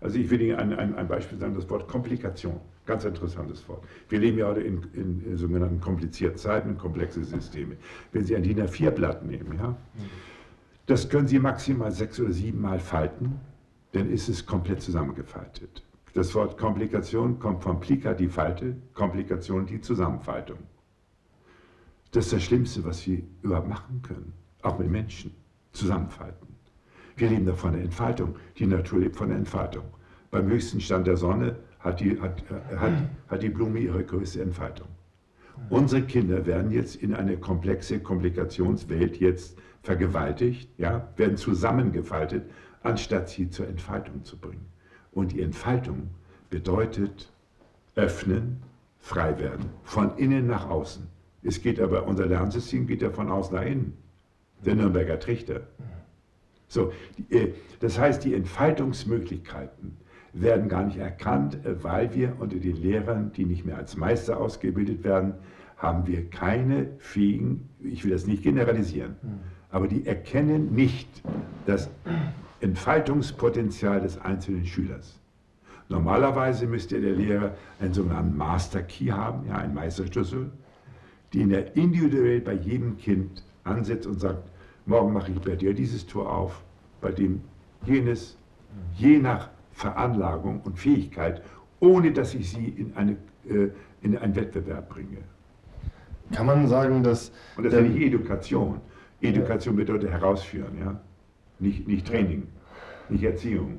Also 0.02 0.18
ich 0.18 0.28
will 0.28 0.42
Ihnen 0.42 0.58
ein, 0.58 0.74
ein, 0.74 0.94
ein, 0.94 1.08
Beispiel 1.08 1.38
sagen, 1.38 1.54
das 1.54 1.68
Wort 1.70 1.88
Komplikation. 1.88 2.60
Ganz 2.84 3.04
interessantes 3.04 3.66
Wort. 3.68 3.84
Wir 4.08 4.18
leben 4.18 4.38
ja 4.38 4.48
heute 4.48 4.60
in, 4.60 4.82
in, 4.92 5.24
in 5.24 5.36
sogenannten 5.36 5.80
komplizierten 5.80 6.36
Zeiten, 6.36 6.76
komplexe 6.76 7.24
Systeme. 7.24 7.76
Wenn 8.10 8.24
Sie 8.24 8.36
ein 8.36 8.42
DIN 8.42 8.60
A4-Blatt 8.60 9.24
nehmen, 9.24 9.56
ja, 9.56 9.76
das 10.86 11.08
können 11.08 11.28
Sie 11.28 11.38
maximal 11.38 11.92
sechs 11.92 12.20
oder 12.20 12.32
sieben 12.32 12.60
Mal 12.60 12.80
falten, 12.80 13.40
dann 13.92 14.10
ist 14.10 14.28
es 14.28 14.44
komplett 14.44 14.82
zusammengefaltet. 14.82 15.82
Das 16.12 16.34
Wort 16.34 16.58
Komplikation 16.58 17.38
kommt 17.38 17.62
vom 17.62 17.80
Plika, 17.80 18.12
die 18.12 18.28
Falte, 18.28 18.76
Komplikation, 18.92 19.64
die 19.64 19.80
Zusammenfaltung. 19.80 20.58
Das 22.10 22.26
ist 22.26 22.32
das 22.34 22.42
Schlimmste, 22.42 22.84
was 22.84 23.06
wir 23.06 23.22
überhaupt 23.42 23.68
machen 23.68 24.02
können, 24.02 24.34
auch 24.62 24.78
mit 24.78 24.90
Menschen, 24.90 25.34
zusammenfalten. 25.72 26.48
Wir 27.16 27.28
leben 27.28 27.46
da 27.46 27.54
von 27.54 27.72
der 27.72 27.82
Entfaltung, 27.82 28.36
die 28.58 28.66
Natur 28.66 29.00
lebt 29.00 29.16
von 29.16 29.28
der 29.28 29.38
Entfaltung. 29.38 29.84
Beim 30.30 30.46
höchsten 30.46 30.80
Stand 30.80 31.06
der 31.06 31.16
Sonne 31.16 31.56
hat 31.78 32.00
die, 32.00 32.18
hat, 32.20 32.42
hat, 32.76 32.92
hat 33.28 33.42
die 33.42 33.50
Blume 33.50 33.80
ihre 33.80 34.04
größte 34.04 34.40
Entfaltung. 34.40 34.88
Unsere 35.68 36.02
Kinder 36.02 36.46
werden 36.46 36.70
jetzt 36.70 36.96
in 36.96 37.14
eine 37.14 37.36
komplexe 37.36 38.00
Komplikationswelt 38.00 39.18
jetzt 39.18 39.58
vergewaltigt, 39.82 40.70
ja, 40.78 41.08
werden 41.16 41.36
zusammengefaltet, 41.36 42.44
anstatt 42.82 43.28
sie 43.28 43.50
zur 43.50 43.68
Entfaltung 43.68 44.24
zu 44.24 44.38
bringen. 44.38 44.66
Und 45.12 45.32
die 45.32 45.42
Entfaltung 45.42 46.08
bedeutet 46.50 47.30
öffnen, 47.94 48.62
frei 48.98 49.38
werden, 49.38 49.66
von 49.82 50.16
innen 50.16 50.46
nach 50.46 50.68
außen. 50.68 51.06
Es 51.42 51.60
geht 51.60 51.80
aber, 51.80 52.06
unser 52.06 52.26
Lernsystem 52.26 52.86
geht 52.86 53.02
ja 53.02 53.10
von 53.10 53.30
außen 53.30 53.54
nach 53.54 53.64
innen. 53.64 53.96
Der 54.64 54.74
Nürnberger 54.74 55.18
Trichter. 55.18 55.62
So, 56.68 56.92
äh, 57.30 57.48
das 57.80 57.98
heißt, 57.98 58.24
die 58.24 58.34
Entfaltungsmöglichkeiten 58.34 59.96
werden 60.32 60.68
gar 60.68 60.84
nicht 60.84 60.98
erkannt, 60.98 61.64
äh, 61.66 61.82
weil 61.82 62.14
wir 62.14 62.36
unter 62.38 62.56
den 62.56 62.76
Lehrern, 62.76 63.32
die 63.32 63.44
nicht 63.44 63.66
mehr 63.66 63.76
als 63.76 63.96
Meister 63.96 64.40
ausgebildet 64.40 65.04
werden, 65.04 65.34
haben 65.76 66.06
wir 66.06 66.30
keine 66.30 66.88
fähigen, 66.98 67.68
ich 67.80 68.04
will 68.04 68.12
das 68.12 68.26
nicht 68.26 68.42
generalisieren, 68.42 69.16
aber 69.70 69.88
die 69.88 70.06
erkennen 70.06 70.72
nicht 70.72 71.08
das 71.66 71.90
Entfaltungspotenzial 72.60 74.00
des 74.00 74.18
einzelnen 74.18 74.64
Schülers. 74.64 75.18
Normalerweise 75.88 76.66
müsste 76.66 77.00
der 77.00 77.12
Lehrer 77.12 77.54
einen 77.80 77.92
sogenannten 77.92 78.36
Master 78.36 78.82
Key 78.82 79.08
haben, 79.08 79.46
ja, 79.48 79.56
einen 79.56 79.74
Meisterschlüssel, 79.74 80.50
den 81.34 81.50
er 81.50 81.76
individuell 81.76 82.40
bei 82.40 82.54
jedem 82.54 82.96
Kind 82.96 83.42
ansetzt 83.64 84.06
und 84.06 84.20
sagt, 84.20 84.51
morgen 84.86 85.12
mache 85.12 85.32
ich 85.32 85.40
bei 85.40 85.56
dir 85.56 85.74
dieses 85.74 86.06
Tor 86.06 86.32
auf, 86.32 86.62
bei 87.00 87.12
dem 87.12 87.40
jenes, 87.84 88.36
je 88.96 89.18
nach 89.18 89.50
Veranlagung 89.72 90.60
und 90.64 90.78
Fähigkeit, 90.78 91.42
ohne 91.80 92.12
dass 92.12 92.34
ich 92.34 92.50
sie 92.50 92.68
in, 92.68 92.92
eine, 92.96 93.12
äh, 93.48 93.68
in 94.02 94.16
einen 94.16 94.36
Wettbewerb 94.36 94.88
bringe. 94.88 95.18
Kann 96.32 96.46
man 96.46 96.66
sagen, 96.68 97.02
dass... 97.02 97.32
Und 97.56 97.64
das 97.64 97.74
ist 97.74 97.82
nicht 97.82 98.02
Education. 98.02 98.80
Education 99.20 99.76
bedeutet 99.76 100.10
herausführen, 100.10 100.78
ja? 100.78 101.00
Nicht, 101.58 101.86
nicht 101.86 102.06
Training, 102.06 102.48
nicht 103.08 103.24
Erziehung. 103.24 103.78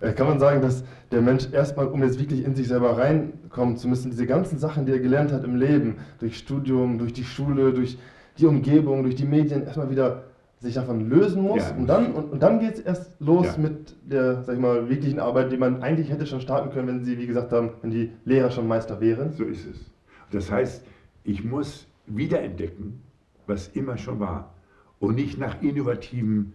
Äh, 0.00 0.12
kann 0.12 0.28
man 0.28 0.38
sagen, 0.38 0.60
dass 0.60 0.84
der 1.10 1.22
Mensch 1.22 1.48
erstmal, 1.52 1.86
um 1.86 2.02
jetzt 2.02 2.18
wirklich 2.18 2.44
in 2.44 2.54
sich 2.54 2.68
selber 2.68 2.98
reinkommen 2.98 3.76
zu 3.76 3.88
müssen, 3.88 4.10
diese 4.10 4.26
ganzen 4.26 4.58
Sachen, 4.58 4.86
die 4.86 4.92
er 4.92 4.98
gelernt 4.98 5.32
hat 5.32 5.44
im 5.44 5.56
Leben, 5.56 5.96
durch 6.18 6.38
Studium, 6.38 6.98
durch 6.98 7.12
die 7.12 7.24
Schule, 7.24 7.72
durch 7.72 7.98
die 8.38 8.46
Umgebung, 8.46 9.02
durch 9.02 9.14
die 9.14 9.24
Medien, 9.24 9.64
erstmal 9.64 9.90
wieder 9.90 10.24
sich 10.64 10.74
davon 10.74 11.08
lösen 11.08 11.42
muss. 11.42 11.62
Ja, 11.62 11.76
und 11.76 11.86
dann, 11.86 12.12
und, 12.12 12.32
und 12.32 12.42
dann 12.42 12.58
geht 12.58 12.74
es 12.74 12.80
erst 12.80 13.20
los 13.20 13.46
ja. 13.46 13.62
mit 13.62 13.94
der, 14.10 14.42
sag 14.42 14.54
ich 14.54 14.60
mal, 14.60 14.88
wirklichen 14.88 15.20
Arbeit, 15.20 15.52
die 15.52 15.56
man 15.56 15.82
eigentlich 15.82 16.10
hätte 16.10 16.26
schon 16.26 16.40
starten 16.40 16.70
können, 16.70 16.88
wenn 16.88 17.04
sie, 17.04 17.18
wie 17.18 17.26
gesagt 17.26 17.52
haben, 17.52 17.70
wenn 17.82 17.90
die 17.90 18.10
Lehrer 18.24 18.50
schon 18.50 18.66
Meister 18.66 19.00
wären. 19.00 19.32
So 19.32 19.44
ist 19.44 19.66
es. 19.66 19.90
Das 20.30 20.50
heißt, 20.50 20.84
ich 21.22 21.44
muss 21.44 21.86
wiederentdecken, 22.06 23.00
was 23.46 23.68
immer 23.68 23.96
schon 23.98 24.18
war 24.20 24.54
und 24.98 25.14
nicht 25.14 25.38
nach 25.38 25.60
innovativen 25.62 26.54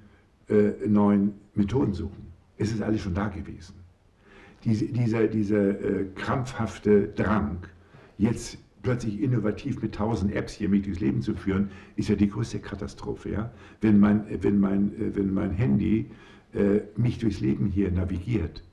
äh, 0.50 0.72
neuen 0.88 1.36
Methoden 1.54 1.94
suchen. 1.94 2.28
Es 2.58 2.72
ist 2.72 2.82
alles 2.82 3.02
schon 3.02 3.14
da 3.14 3.28
gewesen. 3.28 3.76
Diese, 4.64 4.86
dieser 4.86 5.28
dieser 5.28 5.70
äh, 5.70 6.06
krampfhafte 6.16 7.08
Drang, 7.10 7.60
jetzt 8.18 8.58
plötzlich 8.82 9.22
innovativ 9.22 9.82
mit 9.82 9.96
tausend 9.96 10.34
Apps 10.34 10.54
hier 10.54 10.70
mich 10.70 10.84
durchs 10.84 11.00
Leben 11.00 11.22
zu 11.22 11.36
führen, 11.36 11.72
ist 11.96 12.10
ja 12.10 12.16
die 12.16 12.30
größte 12.30 12.60
Katastrophe. 12.60 13.30
Ja? 13.30 13.52
Wenn, 13.82 14.00
mein, 14.00 14.26
wenn, 14.42 14.60
mein, 14.60 14.94
äh, 14.94 15.16
wenn 15.16 15.34
mein 15.34 15.52
Handy 15.52 16.12
äh, 16.54 16.82
mich 16.96 17.20
durchs 17.20 17.40
Leben 17.40 17.68
hier 17.68 17.92
navigiert, 17.92 18.64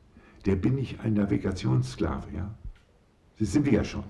der 0.44 0.56
bin 0.56 0.78
ich 0.78 1.00
ein 1.00 1.14
Navigationssklave. 1.14 2.28
Ja? 2.34 2.54
Das 3.38 3.52
sind 3.52 3.66
wir 3.66 3.72
ja 3.72 3.84
schon. 3.84 4.04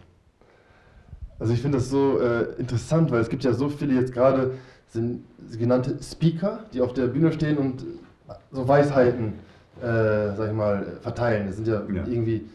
Also 1.39 1.53
ich 1.53 1.61
finde 1.61 1.79
das 1.79 1.91
so 1.91 2.19
äh, 2.19 2.55
interessant, 2.59 3.11
weil 3.11 3.21
es 3.21 3.29
gibt 3.29 3.45
ja 3.45 3.53
so 3.53 3.69
viele 3.69 3.95
jetzt 3.95 4.13
gerade 4.13 4.53
genannte 5.59 6.03
Speaker, 6.03 6.65
die 6.73 6.81
auf 6.81 6.95
der 6.95 7.09
Bühne 7.09 7.33
stehen 7.33 7.59
und 7.59 7.85
so 8.51 8.67
Weisheiten, 8.67 9.35
äh, 9.81 10.35
sag 10.35 10.49
ich 10.49 10.57
mal, 10.57 10.99
verteilen. 11.03 11.47
Das 11.47 11.57
sind 11.57 11.69
ja, 11.69 11.83
ja. 11.93 12.07
irgendwie 12.07 12.47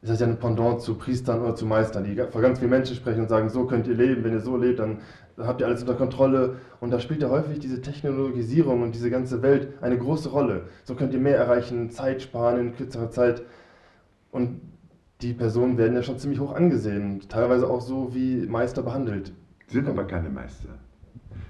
ist 0.00 0.10
das 0.10 0.20
ja 0.20 0.26
ein 0.26 0.38
Pendant 0.38 0.80
zu 0.80 0.94
Priestern 0.94 1.40
oder 1.40 1.56
zu 1.56 1.66
Meistern, 1.66 2.04
die 2.04 2.14
vor 2.30 2.40
ganz 2.40 2.60
vielen 2.60 2.70
Menschen 2.70 2.94
sprechen 2.94 3.22
und 3.22 3.28
sagen, 3.28 3.48
so 3.48 3.66
könnt 3.66 3.88
ihr 3.88 3.94
leben, 3.94 4.22
wenn 4.22 4.32
ihr 4.32 4.40
so 4.40 4.56
lebt, 4.56 4.78
dann 4.78 4.98
habt 5.36 5.60
ihr 5.60 5.66
alles 5.66 5.80
unter 5.80 5.94
Kontrolle. 5.94 6.56
Und 6.80 6.92
da 6.92 7.00
spielt 7.00 7.20
ja 7.20 7.30
häufig 7.30 7.58
diese 7.58 7.80
Technologisierung 7.80 8.82
und 8.82 8.94
diese 8.94 9.10
ganze 9.10 9.42
Welt 9.42 9.74
eine 9.80 9.98
große 9.98 10.28
Rolle. 10.28 10.62
So 10.84 10.94
könnt 10.94 11.14
ihr 11.14 11.20
mehr 11.20 11.36
erreichen, 11.36 11.90
Zeit 11.90 12.22
sparen 12.22 12.60
in 12.60 12.76
kürzerer 12.76 13.10
Zeit. 13.10 13.42
Und 14.30 14.60
die 15.20 15.32
Personen 15.32 15.78
werden 15.78 15.94
ja 15.94 16.02
schon 16.04 16.18
ziemlich 16.18 16.38
hoch 16.38 16.54
angesehen, 16.54 17.22
teilweise 17.28 17.68
auch 17.68 17.80
so 17.80 18.14
wie 18.14 18.46
Meister 18.46 18.82
behandelt. 18.82 19.32
Sind 19.66 19.88
aber 19.88 20.04
keine 20.04 20.30
Meister. 20.30 20.68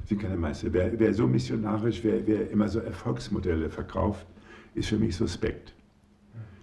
Sind 0.07 0.23
keine 0.23 0.37
Meister. 0.37 0.69
Wer, 0.73 0.99
wer 0.99 1.13
so 1.13 1.27
missionarisch, 1.27 2.03
wer, 2.03 2.27
wer 2.27 2.51
immer 2.51 2.69
so 2.69 2.81
Erfolgsmodelle 2.81 3.69
verkauft, 3.69 4.27
ist 4.75 4.89
für 4.89 4.97
mich 4.97 5.15
suspekt. 5.17 5.75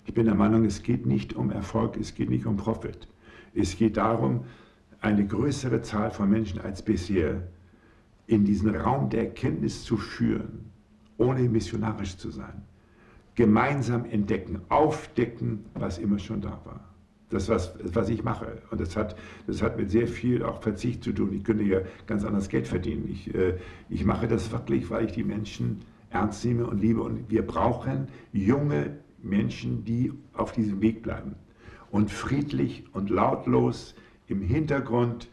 Ich 0.05 0.13
bin 0.13 0.25
der 0.25 0.35
Meinung, 0.35 0.65
es 0.65 0.83
geht 0.83 1.05
nicht 1.05 1.33
um 1.33 1.51
Erfolg, 1.51 1.97
es 1.97 2.13
geht 2.13 2.29
nicht 2.29 2.45
um 2.45 2.57
Profit. 2.57 3.07
Es 3.53 3.75
geht 3.75 3.97
darum, 3.97 4.45
eine 5.01 5.25
größere 5.25 5.81
Zahl 5.81 6.11
von 6.11 6.29
Menschen 6.29 6.61
als 6.61 6.81
bisher 6.81 7.41
in 8.27 8.45
diesen 8.45 8.75
Raum 8.75 9.09
der 9.09 9.21
Erkenntnis 9.21 9.83
zu 9.83 9.97
führen, 9.97 10.71
ohne 11.17 11.41
missionarisch 11.49 12.17
zu 12.17 12.29
sein. 12.29 12.63
Gemeinsam 13.35 14.05
entdecken, 14.05 14.61
aufdecken, 14.69 15.65
was 15.73 15.97
immer 15.97 16.19
schon 16.19 16.41
da 16.41 16.59
war. 16.63 16.79
Das, 17.29 17.49
was, 17.49 17.73
was 17.83 18.09
ich 18.09 18.23
mache. 18.23 18.61
Und 18.69 18.79
das 18.79 18.95
hat, 18.95 19.15
das 19.47 19.61
hat 19.61 19.77
mit 19.77 19.89
sehr 19.89 20.07
viel 20.07 20.43
auch 20.43 20.61
Verzicht 20.61 21.03
zu 21.03 21.11
tun. 21.11 21.33
Ich 21.33 21.43
könnte 21.43 21.63
ja 21.63 21.79
ganz 22.05 22.23
anders 22.23 22.49
Geld 22.49 22.67
verdienen. 22.67 23.09
Ich, 23.09 23.33
äh, 23.33 23.57
ich 23.89 24.05
mache 24.05 24.27
das 24.27 24.51
wirklich, 24.51 24.89
weil 24.89 25.05
ich 25.05 25.11
die 25.11 25.23
Menschen 25.23 25.81
ernst 26.11 26.45
nehme 26.45 26.67
und 26.67 26.79
liebe. 26.79 27.01
Und 27.01 27.29
wir 27.29 27.45
brauchen 27.45 28.07
junge 28.31 28.97
Menschen, 29.25 29.83
die 29.83 30.13
auf 30.33 30.51
diesem 30.51 30.81
Weg 30.81 31.01
bleiben 31.01 31.35
und 31.91 32.11
friedlich 32.11 32.85
und 32.93 33.09
lautlos 33.09 33.95
im 34.27 34.41
Hintergrund 34.41 35.29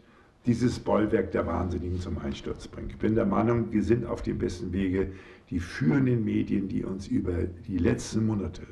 dieses 0.46 0.80
Bollwerk 0.80 1.30
der 1.32 1.46
Wahnsinnigen 1.46 2.00
zum 2.00 2.18
Einsturz 2.18 2.66
bringen. 2.66 2.90
Ich 2.90 2.98
bin 2.98 3.14
der 3.14 3.26
Meinung, 3.26 3.72
wir 3.72 3.82
sind 3.82 4.04
auf 4.06 4.22
dem 4.22 4.38
besten 4.38 4.72
Wege. 4.72 5.12
Die 5.50 5.60
führenden 5.60 6.24
Medien, 6.24 6.68
die 6.68 6.84
uns 6.84 7.06
über 7.06 7.44
die 7.68 7.78
letzten 7.78 8.26
Monate 8.26 8.62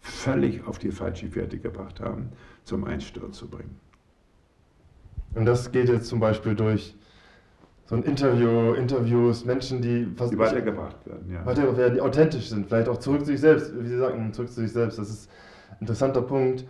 völlig 0.00 0.66
auf 0.66 0.78
die 0.78 0.90
falsche 0.90 1.28
Fährte 1.28 1.58
gebracht 1.58 2.00
haben, 2.00 2.30
zum 2.64 2.84
Einsturz 2.84 3.36
zu 3.36 3.48
bringen. 3.48 3.78
Und 5.34 5.44
das 5.44 5.70
geht 5.70 5.88
jetzt 5.88 6.06
zum 6.06 6.20
Beispiel 6.20 6.54
durch 6.54 6.96
so 7.90 7.96
ein 7.96 8.04
Interview, 8.04 8.74
Interviews, 8.74 9.44
Menschen, 9.44 9.82
die 9.82 10.06
fast. 10.14 10.32
Die 10.32 10.38
weitergebracht 10.38 11.04
werden, 11.04 11.28
ja. 11.28 11.44
Weitergebracht 11.44 11.76
werden, 11.76 11.94
die 11.94 12.00
authentisch 12.00 12.48
sind, 12.48 12.68
vielleicht 12.68 12.88
auch 12.88 12.98
zurück 12.98 13.22
zu 13.22 13.32
sich 13.32 13.40
selbst, 13.40 13.72
wie 13.76 13.88
Sie 13.88 13.98
sagen, 13.98 14.32
zurück 14.32 14.48
zu 14.48 14.60
sich 14.60 14.70
selbst. 14.70 14.96
Das 14.96 15.10
ist 15.10 15.28
ein 15.72 15.78
interessanter 15.80 16.22
Punkt. 16.22 16.64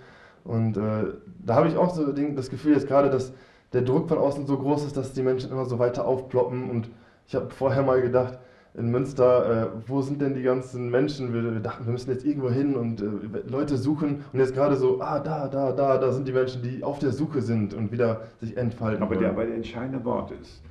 Und 0.45 0.79
äh, 0.79 1.13
da 1.45 1.57
habe 1.57 1.69
ich 1.69 1.77
auch 1.77 1.95
so 1.95 2.11
das 2.11 2.49
Gefühl 2.49 2.73
jetzt 2.73 2.89
gerade, 2.89 3.11
dass 3.11 3.35
der 3.75 3.83
Druck 3.83 4.09
von 4.09 4.17
außen 4.17 4.47
so 4.47 4.57
groß 4.57 4.87
ist, 4.87 4.97
dass 4.97 5.13
die 5.13 5.21
Menschen 5.21 5.51
immer 5.53 5.67
so 5.67 5.79
weiter 5.79 6.07
aufploppen. 6.07 6.71
Und 6.71 6.91
ich 7.27 7.35
habe 7.35 7.51
vorher 7.51 7.83
mal 7.83 8.01
gedacht, 8.01 8.39
in 8.73 8.91
Münster, 8.91 9.65
äh, 9.65 9.67
wo 9.87 10.01
sind 10.01 10.23
denn 10.23 10.33
die 10.33 10.43
ganzen 10.43 10.89
Menschen? 10.89 11.35
Wir, 11.35 11.53
wir, 11.53 11.61
dachten, 11.61 11.85
wir 11.85 11.93
müssen 11.93 12.11
jetzt 12.11 12.25
irgendwo 12.25 12.49
hin 12.49 12.77
und 12.77 13.03
äh, 13.03 13.07
Leute 13.47 13.77
suchen. 13.77 14.25
Und 14.33 14.39
jetzt 14.39 14.55
gerade 14.55 14.75
so, 14.75 15.03
ah, 15.03 15.19
da, 15.19 15.49
da, 15.49 15.73
da, 15.73 15.99
da 15.99 16.13
sind 16.13 16.27
die 16.27 16.33
Menschen, 16.33 16.63
die 16.63 16.83
auf 16.83 16.99
der 16.99 17.13
Suche 17.13 17.43
sind 17.43 17.75
und 17.75 17.93
wieder 17.93 18.23
sich 18.41 18.57
entfalten. 18.57 19.03
Aber 19.03 19.17
der, 19.17 19.29
aber 19.29 19.45
der 19.45 19.57
entscheidende 19.57 20.03
Wort 20.07 20.31
ist, 20.31 20.63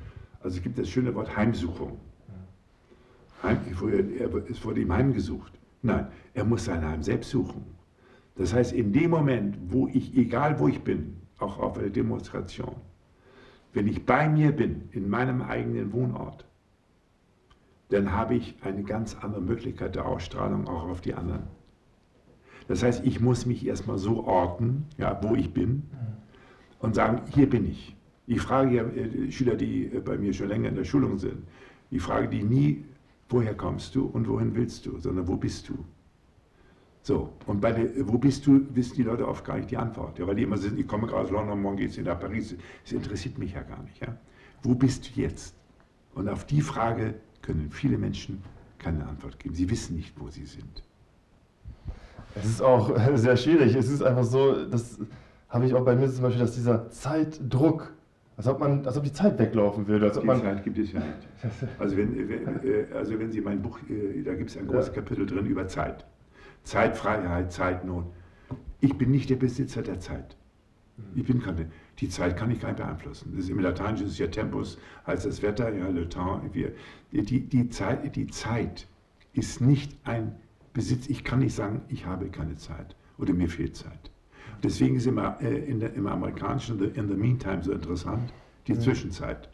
also 0.42 0.58
es 0.58 0.64
gibt 0.64 0.78
das 0.78 0.90
schöne 0.90 1.14
Wort 1.16 1.36
Heimsuchung. 1.36 2.00
Heim, 3.44 3.60
es 4.50 4.64
wurde 4.66 4.82
ihm 4.82 4.92
heimgesucht. 4.92 5.54
Nein, 5.82 6.08
er 6.34 6.44
muss 6.44 6.66
sein 6.66 6.86
Heim 6.86 7.04
selbst 7.04 7.30
suchen. 7.30 7.66
Das 8.36 8.54
heißt, 8.54 8.74
in 8.74 8.92
dem 8.94 9.12
Moment, 9.12 9.58
wo 9.68 9.88
ich, 9.88 10.16
egal 10.16 10.60
wo 10.60 10.68
ich 10.68 10.82
bin, 10.82 11.18
auch 11.40 11.60
auf 11.60 11.78
einer 11.78 11.90
Demonstration, 11.90 12.76
wenn 13.74 13.88
ich 13.88 14.06
bei 14.06 14.28
mir 14.28 14.52
bin, 14.52 14.90
in 14.92 15.10
meinem 15.10 15.42
eigenen 15.42 15.94
Wohnort, 15.94 16.46
dann 17.90 18.12
habe 18.12 18.36
ich 18.36 18.56
eine 18.62 18.84
ganz 18.84 19.16
andere 19.16 19.42
Möglichkeit 19.42 19.96
der 19.96 20.06
Ausstrahlung 20.06 20.68
auch 20.68 20.88
auf 20.88 21.02
die 21.02 21.14
anderen. 21.14 21.44
Das 22.68 22.84
heißt, 22.84 23.04
ich 23.06 23.20
muss 23.20 23.46
mich 23.46 23.66
erstmal 23.66 23.98
so 23.98 24.26
orten, 24.26 24.86
ja, 24.98 25.20
wo 25.24 25.36
ich 25.36 25.54
bin, 25.54 25.84
und 26.80 26.96
sagen, 26.96 27.24
hier 27.34 27.50
bin 27.50 27.66
ich. 27.68 27.96
Ich 28.30 28.42
frage 28.42 28.76
ja 28.76 28.84
äh, 28.84 29.32
Schüler, 29.32 29.56
die 29.56 29.86
äh, 29.86 30.02
bei 30.02 30.16
mir 30.16 30.32
schon 30.34 30.50
länger 30.50 30.70
in 30.70 30.76
der 30.76 30.84
Schulung 30.84 31.18
sind, 31.18 31.42
ich 31.90 32.02
frage 32.02 32.30
die 32.30 32.44
nie, 32.44 32.86
woher 33.28 33.56
kommst 33.56 33.96
du 33.96 34.06
und 34.06 34.28
wohin 34.28 34.54
willst 34.56 34.86
du, 34.86 35.00
sondern 35.00 35.28
wo 35.28 35.36
bist 35.36 35.68
du? 35.68 35.84
So, 37.02 37.34
und 37.48 37.60
bei 37.60 37.72
der, 37.72 38.08
wo 38.08 38.20
bist 38.20 38.46
du, 38.46 38.68
wissen 38.76 38.98
die 38.98 39.04
Leute 39.04 39.28
oft 39.28 39.44
gar 39.44 39.58
nicht 39.58 39.72
die 39.72 39.78
Antwort. 39.78 40.20
Ja, 40.20 40.28
weil 40.28 40.36
die 40.36 40.44
immer 40.44 40.58
sind, 40.58 40.78
ich 40.78 40.88
komme 40.88 41.08
gerade 41.08 41.24
aus 41.24 41.32
London, 41.32 41.60
morgen 41.60 41.78
geht 41.78 41.90
es 41.90 41.98
nach 41.98 42.20
Paris. 42.20 42.56
Das 42.84 42.92
interessiert 42.92 43.40
mich 43.40 43.54
ja 43.54 43.64
gar 43.64 43.82
nicht. 43.82 44.00
Ja? 44.00 44.16
Wo 44.62 44.76
bist 44.76 45.10
du 45.10 45.22
jetzt? 45.22 45.56
Und 46.14 46.30
auf 46.30 46.46
die 46.46 46.62
Frage 46.62 47.16
können 47.42 47.72
viele 47.72 47.98
Menschen 47.98 48.44
keine 48.78 49.08
Antwort 49.08 49.40
geben. 49.40 49.56
Sie 49.56 49.68
wissen 49.72 49.96
nicht, 49.96 50.14
wo 50.20 50.30
sie 50.30 50.46
sind. 50.46 50.84
Es 52.36 52.46
ist 52.46 52.62
auch 52.62 52.96
sehr 53.16 53.38
schwierig. 53.38 53.74
Es 53.76 53.90
ist 53.90 54.04
einfach 54.04 54.24
so, 54.24 54.68
das 54.68 55.00
habe 55.48 55.66
ich 55.66 55.74
auch 55.74 55.84
bei 55.84 55.96
mir 55.96 56.12
zum 56.12 56.22
Beispiel, 56.22 56.42
dass 56.42 56.54
dieser 56.54 56.92
Zeitdruck, 56.92 57.94
als 58.40 58.48
ob, 58.48 58.62
man, 58.62 58.86
als 58.86 58.96
ob 58.96 59.04
die 59.04 59.12
Zeit 59.12 59.38
weglaufen 59.38 59.86
würde. 59.86 60.06
Als 60.06 60.16
ob 60.16 60.22
die 60.24 60.28
man 60.28 60.42
Zeit 60.42 60.64
gibt 60.64 60.78
es 60.78 60.94
ja 60.94 61.00
nicht. 61.00 61.28
Also 61.78 61.98
wenn, 61.98 62.16
äh, 62.16 62.86
also 62.96 63.20
wenn 63.20 63.34
Sie 63.34 63.42
mein 63.42 63.62
Buch, 63.62 63.78
äh, 63.90 64.24
da 64.24 64.34
gibt 64.34 64.50
es 64.50 64.56
ein 64.56 64.66
großes. 64.66 64.94
Kapitel 64.94 65.26
drin 65.26 65.46
über 65.46 65.68
Zeit. 65.68 66.06
Zeitfreiheit, 66.64 67.52
Zeitnot. 67.52 68.06
Ich 68.80 68.98
bin 68.98 69.12
nicht 69.12 69.30
der 69.30 69.36
Besitzer 69.36 69.82
der 69.82 70.00
Zeit. 70.00 70.38
Ich 71.16 71.26
bin 71.26 71.42
keine, 71.42 71.70
die 72.00 72.08
Zeit 72.08 72.38
kann 72.38 72.50
ich 72.50 72.62
gar 72.62 72.70
nicht 72.70 72.78
beeinflussen. 72.78 73.34
Das 73.36 73.44
ist 73.44 73.50
Im 73.50 73.60
Lateinischen 73.60 74.08
ist 74.08 74.18
ja 74.18 74.28
Tempus, 74.28 74.78
heißt 75.06 75.26
das 75.26 75.42
Wetter, 75.42 75.74
ja, 75.76 75.90
le 75.90 76.08
temps. 76.08 76.54
Wir, 76.54 76.72
die, 77.12 77.42
die, 77.42 77.70
Zeit, 77.70 78.16
die 78.16 78.28
Zeit 78.28 78.88
ist 79.34 79.60
nicht 79.60 79.98
ein 80.06 80.34
Besitz. 80.72 81.10
Ich 81.10 81.26
kann 81.26 81.40
nicht 81.40 81.56
sagen, 81.56 81.82
ich 81.90 82.06
habe 82.06 82.30
keine 82.30 82.56
Zeit 82.56 82.96
oder 83.18 83.34
mir 83.34 83.50
fehlt 83.50 83.76
Zeit. 83.76 84.12
Deswegen 84.64 84.96
ist 84.96 85.08
immer 85.08 85.40
äh, 85.42 85.58
in 85.66 85.80
der, 85.80 85.94
im 85.94 86.08
Amerikanischen 86.08 86.80
in 86.94 87.08
the 87.08 87.16
meantime 87.16 87.64
so 87.64 87.72
interessant, 87.72 88.34
die 88.68 88.74
ja. 88.74 88.80
Zwischenzeit. 88.80 89.50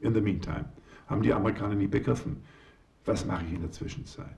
In 0.00 0.14
the 0.14 0.20
meantime. 0.20 0.64
Haben 1.06 1.22
die 1.22 1.32
Amerikaner 1.32 1.74
nie 1.74 1.86
begriffen. 1.86 2.36
Was 3.04 3.26
mache 3.26 3.44
ich 3.46 3.52
in 3.52 3.60
der 3.60 3.70
Zwischenzeit? 3.70 4.36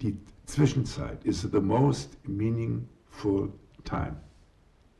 Die 0.00 0.16
Zwischenzeit 0.46 1.24
ist 1.24 1.42
the 1.52 1.60
most 1.60 2.16
meaningful 2.28 3.52
time. 3.84 4.16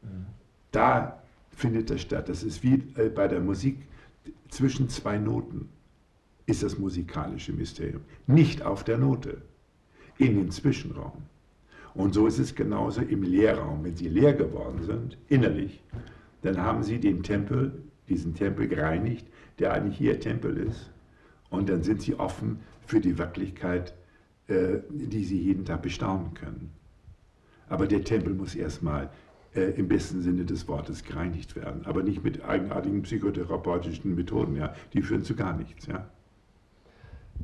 Mhm. 0.02 0.26
Da 0.70 1.22
findet 1.50 1.90
das 1.90 2.00
statt. 2.00 2.28
Das 2.28 2.42
ist 2.42 2.62
wie 2.62 2.74
äh, 2.96 3.08
bei 3.08 3.28
der 3.28 3.40
Musik 3.40 3.86
zwischen 4.48 4.88
zwei 4.88 5.18
Noten 5.18 5.68
ist 6.46 6.62
das 6.62 6.78
musikalische 6.78 7.52
Mysterium. 7.52 8.02
Nicht 8.26 8.62
auf 8.62 8.84
der 8.84 8.98
Note, 8.98 9.42
in 10.18 10.36
den 10.36 10.50
Zwischenraum. 10.50 11.22
Und 11.94 12.14
so 12.14 12.26
ist 12.26 12.38
es 12.38 12.54
genauso 12.54 13.02
im 13.02 13.22
Leerraum. 13.22 13.84
Wenn 13.84 13.96
Sie 13.96 14.08
leer 14.08 14.32
geworden 14.32 14.82
sind, 14.82 15.18
innerlich, 15.28 15.82
dann 16.42 16.58
haben 16.58 16.82
Sie 16.82 16.98
den 16.98 17.22
Tempel, 17.22 17.82
diesen 18.08 18.34
Tempel 18.34 18.68
gereinigt, 18.68 19.26
der 19.58 19.72
eigentlich 19.74 20.00
Ihr 20.00 20.18
Tempel 20.18 20.56
ist. 20.56 20.90
Und 21.50 21.68
dann 21.68 21.82
sind 21.82 22.02
Sie 22.02 22.14
offen 22.14 22.60
für 22.86 23.00
die 23.00 23.18
Wirklichkeit, 23.18 23.94
äh, 24.48 24.78
die 24.90 25.24
Sie 25.24 25.38
jeden 25.38 25.64
Tag 25.64 25.82
bestaunen 25.82 26.34
können. 26.34 26.70
Aber 27.68 27.86
der 27.86 28.04
Tempel 28.04 28.34
muss 28.34 28.54
erstmal 28.54 29.10
äh, 29.54 29.70
im 29.72 29.88
besten 29.88 30.22
Sinne 30.22 30.44
des 30.44 30.66
Wortes 30.68 31.04
gereinigt 31.04 31.56
werden, 31.56 31.84
aber 31.84 32.02
nicht 32.02 32.24
mit 32.24 32.42
eigenartigen 32.42 33.02
psychotherapeutischen 33.02 34.14
Methoden, 34.14 34.56
ja. 34.56 34.74
Die 34.94 35.02
führen 35.02 35.24
zu 35.24 35.34
gar 35.34 35.56
nichts, 35.56 35.86
ja. 35.86 36.08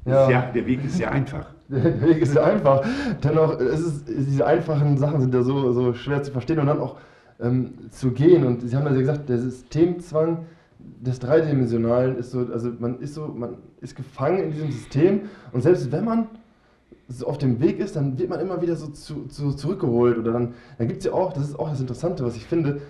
Ja. 0.04 0.26
Sehr, 0.26 0.52
der 0.52 0.66
Weg 0.66 0.84
ist 0.84 0.96
sehr 0.96 1.10
einfach. 1.10 1.46
Der 1.68 2.00
Weg 2.00 2.22
ist 2.22 2.32
sehr 2.32 2.44
einfach. 2.44 2.82
Dennoch, 3.22 3.58
ist, 3.58 4.08
diese 4.08 4.46
einfachen 4.46 4.96
Sachen 4.96 5.20
sind 5.20 5.34
ja 5.34 5.42
so, 5.42 5.72
so 5.72 5.92
schwer 5.92 6.22
zu 6.22 6.32
verstehen 6.32 6.58
und 6.60 6.66
dann 6.66 6.80
auch 6.80 6.96
ähm, 7.40 7.74
zu 7.90 8.12
gehen. 8.12 8.46
Und 8.46 8.66
Sie 8.66 8.74
haben 8.74 8.86
ja 8.86 8.92
gesagt, 8.92 9.28
der 9.28 9.36
Systemzwang 9.36 10.46
des 10.78 11.18
Dreidimensionalen 11.18 12.16
ist 12.16 12.30
so, 12.30 12.46
also 12.50 12.70
man 12.78 13.00
ist 13.00 13.12
so, 13.14 13.28
man 13.28 13.56
ist 13.82 13.96
gefangen 13.96 14.44
in 14.44 14.52
diesem 14.52 14.70
System 14.70 15.20
und 15.52 15.60
selbst 15.60 15.92
wenn 15.92 16.06
man 16.06 16.28
so 17.08 17.26
auf 17.26 17.38
dem 17.38 17.60
Weg 17.60 17.78
ist, 17.78 17.96
dann 17.96 18.18
wird 18.18 18.28
man 18.28 18.40
immer 18.40 18.60
wieder 18.60 18.76
so 18.76 18.88
zu, 18.88 19.26
zu 19.26 19.52
zurückgeholt. 19.52 20.18
Oder 20.18 20.32
dann, 20.32 20.54
dann 20.76 20.88
gibt 20.88 21.00
es 21.00 21.06
ja 21.06 21.12
auch, 21.12 21.32
das 21.32 21.48
ist 21.48 21.58
auch 21.58 21.70
das 21.70 21.80
Interessante, 21.80 22.24
was 22.24 22.36
ich 22.36 22.44
finde, 22.44 22.82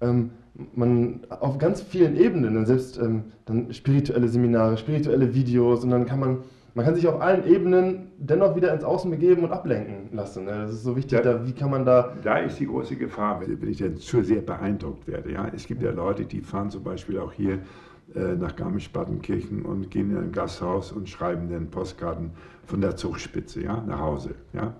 ähm, 0.00 0.30
man 0.74 1.20
auf 1.28 1.58
ganz 1.58 1.80
vielen 1.82 2.16
Ebenen, 2.16 2.54
dann 2.54 2.66
selbst 2.66 2.98
ähm, 2.98 3.24
dann 3.46 3.72
spirituelle 3.72 4.28
Seminare, 4.28 4.76
spirituelle 4.76 5.34
Videos 5.34 5.82
und 5.84 5.90
dann 5.90 6.04
kann 6.04 6.20
man, 6.20 6.38
man 6.74 6.84
kann 6.84 6.94
sich 6.94 7.08
auf 7.08 7.20
allen 7.20 7.46
Ebenen 7.46 8.08
dennoch 8.18 8.54
wieder 8.54 8.72
ins 8.72 8.84
Außen 8.84 9.10
begeben 9.10 9.44
und 9.44 9.52
ablenken 9.52 10.14
lassen. 10.14 10.44
Ne? 10.44 10.50
Das 10.50 10.72
ist 10.72 10.82
so 10.82 10.94
wichtig, 10.96 11.22
da, 11.22 11.32
da, 11.32 11.46
wie 11.46 11.52
kann 11.52 11.70
man 11.70 11.84
da... 11.84 12.14
Da 12.22 12.38
ist 12.38 12.58
die 12.60 12.66
große 12.66 12.96
Gefahr, 12.96 13.40
wenn 13.40 13.68
ich 13.68 13.78
dann 13.78 13.96
zu 13.96 14.22
sehr 14.22 14.42
beeindruckt 14.42 15.06
werde. 15.06 15.32
Ja? 15.32 15.50
Es 15.54 15.66
gibt 15.66 15.82
ja 15.82 15.90
Leute, 15.90 16.24
die 16.24 16.40
fahren 16.40 16.70
zum 16.70 16.82
Beispiel 16.82 17.18
auch 17.18 17.32
hier 17.32 17.58
äh, 18.14 18.36
nach 18.36 18.54
Garmisch-Partenkirchen 18.56 19.62
und 19.62 19.90
gehen 19.90 20.10
in 20.10 20.18
ein 20.18 20.32
Gasthaus 20.32 20.92
und 20.92 21.08
schreiben 21.08 21.48
dann 21.50 21.70
Postkarten 21.70 22.30
von 22.66 22.80
der 22.80 22.96
Zugspitze 22.96 23.62
ja, 23.62 23.82
nach 23.86 24.00
Hause. 24.00 24.34
Ja. 24.52 24.74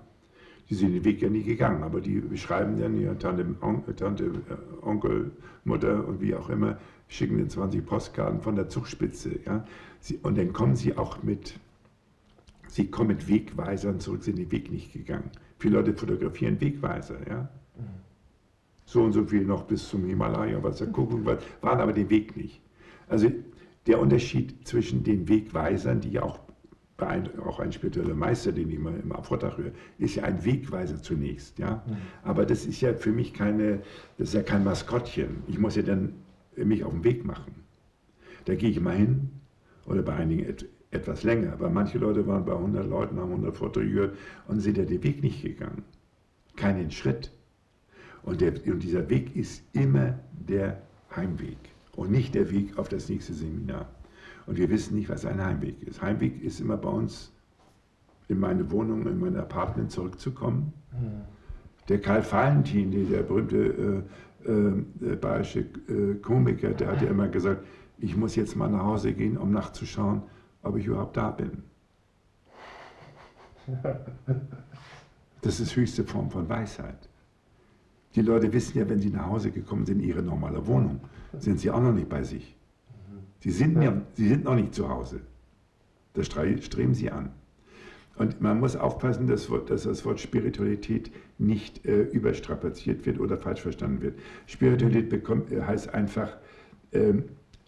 Die 0.69 0.75
sind 0.75 0.93
den 0.93 1.03
Weg 1.03 1.21
ja 1.21 1.29
nie 1.29 1.43
gegangen, 1.43 1.83
aber 1.83 2.01
die 2.01 2.21
schreiben 2.35 2.79
dann 2.79 2.99
ihre 2.99 3.17
Tante, 3.17 3.45
On 3.61 3.83
Tante, 3.95 4.25
äh, 4.25 4.85
Onkel, 4.85 5.31
Mutter 5.65 6.07
und 6.07 6.21
wie 6.21 6.33
auch 6.35 6.49
immer, 6.49 6.77
schicken 7.07 7.37
den 7.37 7.49
20 7.49 7.85
Postkarten 7.85 8.41
von 8.41 8.55
der 8.55 8.69
Zugspitze. 8.69 9.39
Ja. 9.45 9.65
Sie, 9.99 10.17
und 10.23 10.37
dann 10.37 10.53
kommen 10.53 10.75
sie 10.75 10.97
auch 10.97 11.21
mit, 11.21 11.59
sie 12.67 12.89
kommen 12.89 13.09
mit 13.09 13.27
Wegweisern 13.27 13.99
zurück, 13.99 14.23
sind 14.23 14.37
den 14.37 14.51
Weg 14.51 14.71
nicht 14.71 14.93
gegangen. 14.93 15.29
Viele 15.59 15.77
Leute 15.77 15.93
fotografieren 15.93 16.59
Wegweiser. 16.59 17.17
Ja. 17.29 17.49
So 18.85 19.03
und 19.03 19.13
so 19.13 19.25
viel 19.25 19.45
noch 19.45 19.63
bis 19.63 19.87
zum 19.87 20.05
Himalaya, 20.05 20.61
was 20.61 20.77
der 20.77 20.87
Kuckuck 20.87 21.25
war, 21.25 21.37
waren 21.61 21.79
aber 21.79 21.93
den 21.93 22.09
Weg 22.09 22.35
nicht. 22.35 22.61
Also 23.07 23.31
der 23.87 23.99
Unterschied 23.99 24.67
zwischen 24.67 25.03
den 25.03 25.27
Wegweisern, 25.27 26.01
die 26.01 26.11
ja 26.11 26.23
auch, 26.23 26.39
auch 26.97 27.59
ein 27.59 27.71
spiritueller 27.71 28.13
Meister, 28.13 28.51
den 28.51 28.69
ich 28.69 28.75
immer 28.75 28.91
im 28.91 29.11
Vortrag 29.23 29.57
höre, 29.57 29.71
ist 29.97 30.15
ja 30.15 30.23
ein 30.23 30.43
Wegweiser 30.45 31.01
zunächst. 31.01 31.59
Ja? 31.59 31.83
Mhm. 31.85 31.97
Aber 32.23 32.45
das 32.45 32.65
ist 32.65 32.81
ja 32.81 32.93
für 32.93 33.11
mich 33.11 33.33
keine, 33.33 33.81
das 34.17 34.29
ist 34.29 34.35
ja 34.35 34.43
kein 34.43 34.63
Maskottchen. 34.63 35.43
Ich 35.47 35.57
muss 35.57 35.75
ja 35.75 35.83
dann 35.83 36.13
mich 36.55 36.83
auf 36.83 36.93
den 36.93 37.03
Weg 37.03 37.25
machen. 37.25 37.55
Da 38.45 38.55
gehe 38.55 38.69
ich 38.69 38.79
mal 38.79 38.95
hin 38.95 39.29
oder 39.85 40.01
bei 40.01 40.13
einigen 40.13 40.45
et, 40.47 40.65
etwas 40.91 41.23
länger. 41.23 41.53
Aber 41.53 41.69
manche 41.69 41.97
Leute 41.97 42.27
waren 42.27 42.45
bei 42.45 42.53
100 42.53 42.87
Leuten, 42.87 43.19
haben 43.19 43.31
100 43.31 43.57
Vorträge 43.57 43.91
gehört 43.91 44.17
und 44.47 44.59
sind 44.59 44.77
ja 44.77 44.85
den 44.85 45.03
Weg 45.03 45.23
nicht 45.23 45.41
gegangen. 45.41 45.83
Keinen 46.55 46.91
Schritt. 46.91 47.31
Und, 48.21 48.39
der, 48.39 48.53
und 48.67 48.83
dieser 48.83 49.09
Weg 49.09 49.35
ist 49.35 49.63
immer 49.73 50.19
der 50.31 50.81
Heimweg 51.15 51.57
und 51.95 52.11
nicht 52.11 52.35
der 52.35 52.51
Weg 52.51 52.77
auf 52.77 52.87
das 52.87 53.09
nächste 53.09 53.33
Seminar. 53.33 53.89
Und 54.45 54.57
wir 54.57 54.69
wissen 54.69 54.95
nicht, 54.95 55.09
was 55.09 55.25
ein 55.25 55.43
Heimweg 55.43 55.81
ist. 55.83 56.01
Heimweg 56.01 56.41
ist 56.43 56.59
immer 56.59 56.77
bei 56.77 56.89
uns 56.89 57.31
in 58.27 58.39
meine 58.39 58.69
Wohnung, 58.71 59.05
in 59.07 59.19
mein 59.19 59.35
Apartment 59.37 59.91
zurückzukommen. 59.91 60.73
Mhm. 60.91 61.21
Der 61.89 61.99
Karl 61.99 62.23
Valentin, 62.29 63.09
der 63.09 63.23
berühmte 63.23 64.03
äh, 64.45 64.49
äh, 64.49 65.15
bayerische 65.15 65.59
äh, 65.59 66.15
Komiker, 66.21 66.69
der 66.69 66.87
hat 66.91 67.01
ja 67.01 67.09
immer 67.09 67.27
gesagt, 67.27 67.65
ich 67.97 68.15
muss 68.15 68.35
jetzt 68.35 68.55
mal 68.55 68.69
nach 68.69 68.83
Hause 68.83 69.13
gehen, 69.13 69.37
um 69.37 69.51
nachzuschauen, 69.51 70.23
ob 70.61 70.77
ich 70.77 70.85
überhaupt 70.85 71.17
da 71.17 71.31
bin. 71.31 71.63
Das 75.41 75.59
ist 75.59 75.75
höchste 75.75 76.05
Form 76.05 76.31
von 76.31 76.47
Weisheit. 76.47 77.09
Die 78.15 78.21
Leute 78.21 78.53
wissen 78.53 78.77
ja, 78.77 78.87
wenn 78.87 79.01
sie 79.01 79.09
nach 79.09 79.25
Hause 79.25 79.51
gekommen 79.51 79.85
sind, 79.85 79.99
in 79.99 80.07
ihre 80.07 80.21
normale 80.21 80.65
Wohnung, 80.67 81.01
sind 81.37 81.59
sie 81.59 81.69
auch 81.69 81.81
noch 81.81 81.91
nicht 81.91 82.07
bei 82.07 82.23
sich. 82.23 82.55
Sie 83.43 83.51
sind, 83.51 83.81
ja, 83.81 84.01
sie 84.13 84.29
sind 84.29 84.45
noch 84.45 84.55
nicht 84.55 84.73
zu 84.73 84.87
Hause. 84.87 85.19
Das 86.13 86.27
streben 86.27 86.93
sie 86.93 87.11
an. 87.11 87.31
Und 88.15 88.39
man 88.39 88.61
muss 88.61 88.77
aufpassen, 88.77 89.27
dass, 89.27 89.49
dass 89.67 89.83
das 89.83 90.05
Wort 90.05 90.21
Spiritualität 90.21 91.11
nicht 91.39 91.85
äh, 91.85 92.03
überstrapaziert 92.03 93.05
wird 93.05 93.19
oder 93.19 93.37
falsch 93.37 93.59
verstanden 93.59 94.01
wird. 94.01 94.17
Spiritualität 94.45 95.09
bekommt, 95.09 95.51
äh, 95.51 95.61
heißt 95.61 95.93
einfach 95.93 96.37
äh, 96.91 97.15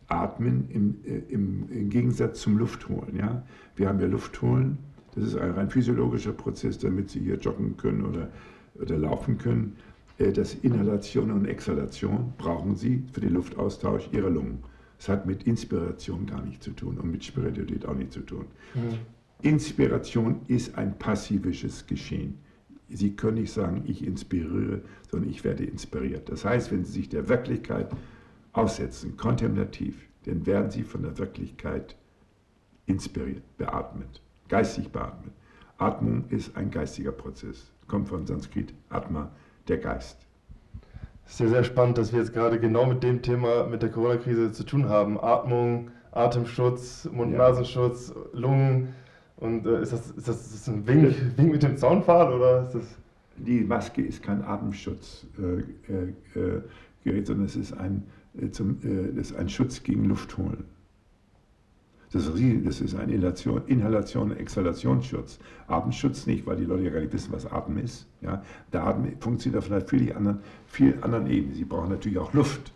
atmen 0.08 0.70
im, 0.70 0.96
äh, 1.04 1.34
im, 1.34 1.68
im, 1.70 1.90
Gegensatz 1.90 2.40
zum 2.40 2.58
Luftholen. 2.58 3.18
Ja? 3.18 3.44
Wir 3.76 3.90
haben 3.90 4.00
ja 4.00 4.08
Luftholen, 4.08 4.78
das 5.14 5.26
ist 5.26 5.36
ein 5.36 5.52
rein 5.52 5.70
physiologischer 5.70 6.32
Prozess, 6.32 6.80
damit 6.80 7.10
Sie 7.10 7.20
hier 7.20 7.36
joggen 7.36 7.76
können 7.76 8.06
oder, 8.06 8.30
oder 8.76 8.98
laufen 8.98 9.38
können. 9.38 9.76
Äh, 10.20 10.32
das 10.32 10.54
Inhalation 10.54 11.32
und 11.32 11.44
Exhalation 11.48 12.32
brauchen 12.38 12.78
Sie 12.78 13.04
für 13.12 13.20
den 13.20 13.34
Luftaustausch 13.34 14.08
Ihrer 14.14 14.30
Lungen. 14.30 14.64
Das 14.98 15.10
hat 15.10 15.26
mit 15.26 15.44
Inspiration 15.44 16.26
gar 16.26 16.42
nichts 16.42 16.66
zu 16.66 16.72
tun 16.72 16.98
und 16.98 17.12
mit 17.12 17.24
Spiritualität 17.24 17.86
auch 17.86 17.96
nichts 17.96 18.14
zu 18.14 18.22
tun. 18.22 18.46
Mhm. 18.74 19.00
Inspiration 19.42 20.42
ist 20.48 20.78
ein 20.78 20.98
passivisches 20.98 21.86
Geschehen. 21.88 22.40
Sie 22.90 23.16
können 23.16 23.40
nicht 23.40 23.52
sagen, 23.52 23.84
ich 23.86 24.06
inspiriere, 24.06 24.82
sondern 25.10 25.30
ich 25.30 25.44
werde 25.44 25.66
inspiriert. 25.66 26.30
Das 26.30 26.46
heißt, 26.46 26.72
wenn 26.72 26.86
Sie 26.86 26.94
sich 26.94 27.10
der 27.10 27.28
Wirklichkeit 27.28 27.92
aussetzen, 28.54 29.18
kontemplativ, 29.18 30.08
dann 30.26 30.46
werden 30.46 30.72
Sie 30.72 30.84
von 30.84 31.02
der 31.02 31.18
Wirklichkeit 31.18 31.96
inspiriert, 32.86 33.44
beatmet, 33.58 34.22
geistig 34.48 34.90
beatmet. 34.90 35.34
Atmung 35.78 36.26
ist 36.30 36.56
ein 36.56 36.72
geistiger 36.72 37.12
Prozess, 37.12 37.72
kommt 37.88 38.08
von 38.08 38.26
Sanskrit 38.26 38.74
Atma, 38.90 39.32
der 39.68 39.78
Geist. 39.78 40.25
Sehr, 41.26 41.50
sehr 41.50 41.64
spannend, 41.64 41.98
dass 41.98 42.14
wir 42.14 42.20
jetzt 42.20 42.34
gerade 42.34 42.60
genau 42.60 42.86
mit 42.86 43.04
dem 43.04 43.22
Thema, 43.22 43.66
mit 43.66 43.82
der 43.82 43.90
Corona-Krise 43.90 44.52
zu 44.52 44.64
tun 44.64 44.88
haben. 44.90 45.20
Atmung, 45.20 45.92
Atemschutz, 46.12 47.10
Mund-Nasenschutz, 47.12 48.14
Lungen. 48.32 48.94
Und 49.38 49.66
äh, 49.66 49.82
ist, 49.82 49.92
das, 49.92 50.12
ist, 50.12 50.28
das, 50.28 50.46
ist 50.46 50.68
das 50.68 50.74
ein 50.74 50.88
Wink, 50.88 51.16
Wink 51.38 51.52
mit 51.52 51.64
dem 51.64 51.78
Zaunpfahl 51.78 52.32
oder 52.34 52.64
ist 52.64 52.76
das? 52.76 52.86
Die 53.38 53.62
Maske 53.62 54.02
ist 54.02 54.24
kein 54.24 54.42
Atemschutzgerät, 54.44 55.66
äh, 56.36 57.10
äh, 57.10 57.26
sondern 57.26 57.46
es 57.46 57.58
ist 57.58 57.74
ein, 57.74 58.04
äh, 58.40 58.50
zum, 58.52 58.78
äh, 58.82 59.20
ist 59.20 59.36
ein 59.36 59.50
Schutz 59.50 59.84
gegen 59.84 60.06
Luftholen. 60.06 60.64
Das, 62.16 62.80
ist 62.80 62.96
ein 62.96 63.10
Inhalation, 63.10 63.64
Inhalation 63.68 64.38
Exhalationsschutz. 64.38 65.38
Atemschutz 65.68 66.26
nicht, 66.26 66.46
weil 66.46 66.56
die 66.56 66.64
Leute 66.64 66.84
ja 66.84 66.90
gar 66.92 67.02
nicht 67.02 67.12
wissen, 67.12 67.34
was 67.34 67.46
Atem 67.46 67.78
ist. 67.78 68.08
Ja? 68.22 68.42
Der 68.72 68.88
Atem 68.88 69.20
funktioniert 69.20 69.62
auf 69.62 69.70
einer 69.70 69.82
völlig 69.82 70.16
anderen, 70.16 70.40
viel 70.66 70.98
anderen 71.02 71.28
Ebene. 71.28 71.54
Sie 71.56 71.66
brauchen 71.66 71.90
natürlich 71.90 72.18
auch 72.18 72.32
Luft. 72.32 72.72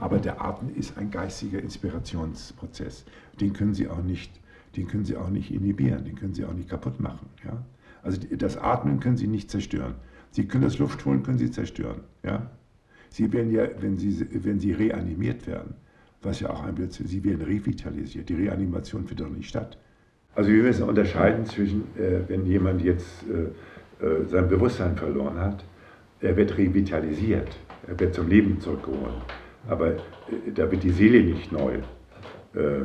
Aber 0.00 0.18
der 0.18 0.44
Atem 0.44 0.68
ist 0.74 0.98
ein 0.98 1.10
geistiger 1.10 1.62
Inspirationsprozess. 1.62 3.06
Den 3.40 3.54
können 3.54 3.72
Sie 3.72 3.88
auch 3.88 4.02
nicht, 4.02 4.30
den 4.76 4.86
können 4.86 5.06
Sie 5.06 5.16
auch 5.16 5.30
nicht 5.30 5.50
inhibieren, 5.50 6.04
den 6.04 6.16
können 6.16 6.34
Sie 6.34 6.44
auch 6.44 6.52
nicht 6.52 6.68
kaputt 6.68 7.00
machen. 7.00 7.26
Ja? 7.42 7.64
Also 8.02 8.20
das 8.36 8.58
Atmen 8.58 9.00
können 9.00 9.16
Sie 9.16 9.28
nicht 9.28 9.50
zerstören. 9.50 9.94
Sie 10.30 10.46
können 10.46 10.64
das 10.64 10.78
Luft 10.78 11.02
holen, 11.06 11.22
können 11.22 11.38
Sie 11.38 11.50
zerstören. 11.50 12.00
Ja? 12.22 12.50
Sie 13.08 13.32
werden 13.32 13.50
ja, 13.50 13.66
wenn 13.80 13.96
Sie, 13.96 14.26
wenn 14.44 14.60
Sie 14.60 14.72
reanimiert 14.72 15.46
werden, 15.46 15.74
was 16.24 16.40
ja 16.40 16.50
auch 16.50 16.64
ein 16.64 16.74
Blödsinn, 16.74 17.06
Sie 17.06 17.22
werden 17.24 17.42
revitalisiert. 17.42 18.28
Die 18.28 18.34
Reanimation 18.34 19.06
findet 19.06 19.26
doch 19.26 19.32
nicht 19.32 19.48
statt. 19.48 19.78
Also 20.34 20.50
wir 20.50 20.62
müssen 20.62 20.88
unterscheiden 20.88 21.46
zwischen, 21.46 21.82
äh, 21.96 22.20
wenn 22.28 22.46
jemand 22.46 22.82
jetzt 22.82 23.24
äh, 23.28 24.04
äh, 24.04 24.24
sein 24.26 24.48
Bewusstsein 24.48 24.96
verloren 24.96 25.38
hat, 25.38 25.64
er 26.20 26.36
wird 26.36 26.56
revitalisiert, 26.58 27.48
er 27.86 28.00
wird 28.00 28.14
zum 28.14 28.28
Leben 28.28 28.60
zurückgeholt. 28.60 29.14
Aber 29.68 29.90
äh, 29.90 29.96
da 30.54 30.70
wird 30.70 30.82
die 30.82 30.90
Seele 30.90 31.22
nicht 31.22 31.52
neu 31.52 31.74
äh, 32.54 32.58
äh, 32.58 32.84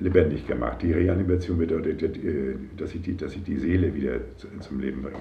lebendig 0.00 0.46
gemacht. 0.46 0.82
Die 0.82 0.92
Reanimation 0.92 1.56
bedeutet, 1.56 2.02
dass 2.76 2.94
ich 2.94 3.02
die, 3.02 3.16
dass 3.16 3.34
ich 3.34 3.44
die 3.44 3.56
Seele 3.56 3.94
wieder 3.94 4.16
zum 4.60 4.80
Leben 4.80 5.02
bringe. 5.02 5.16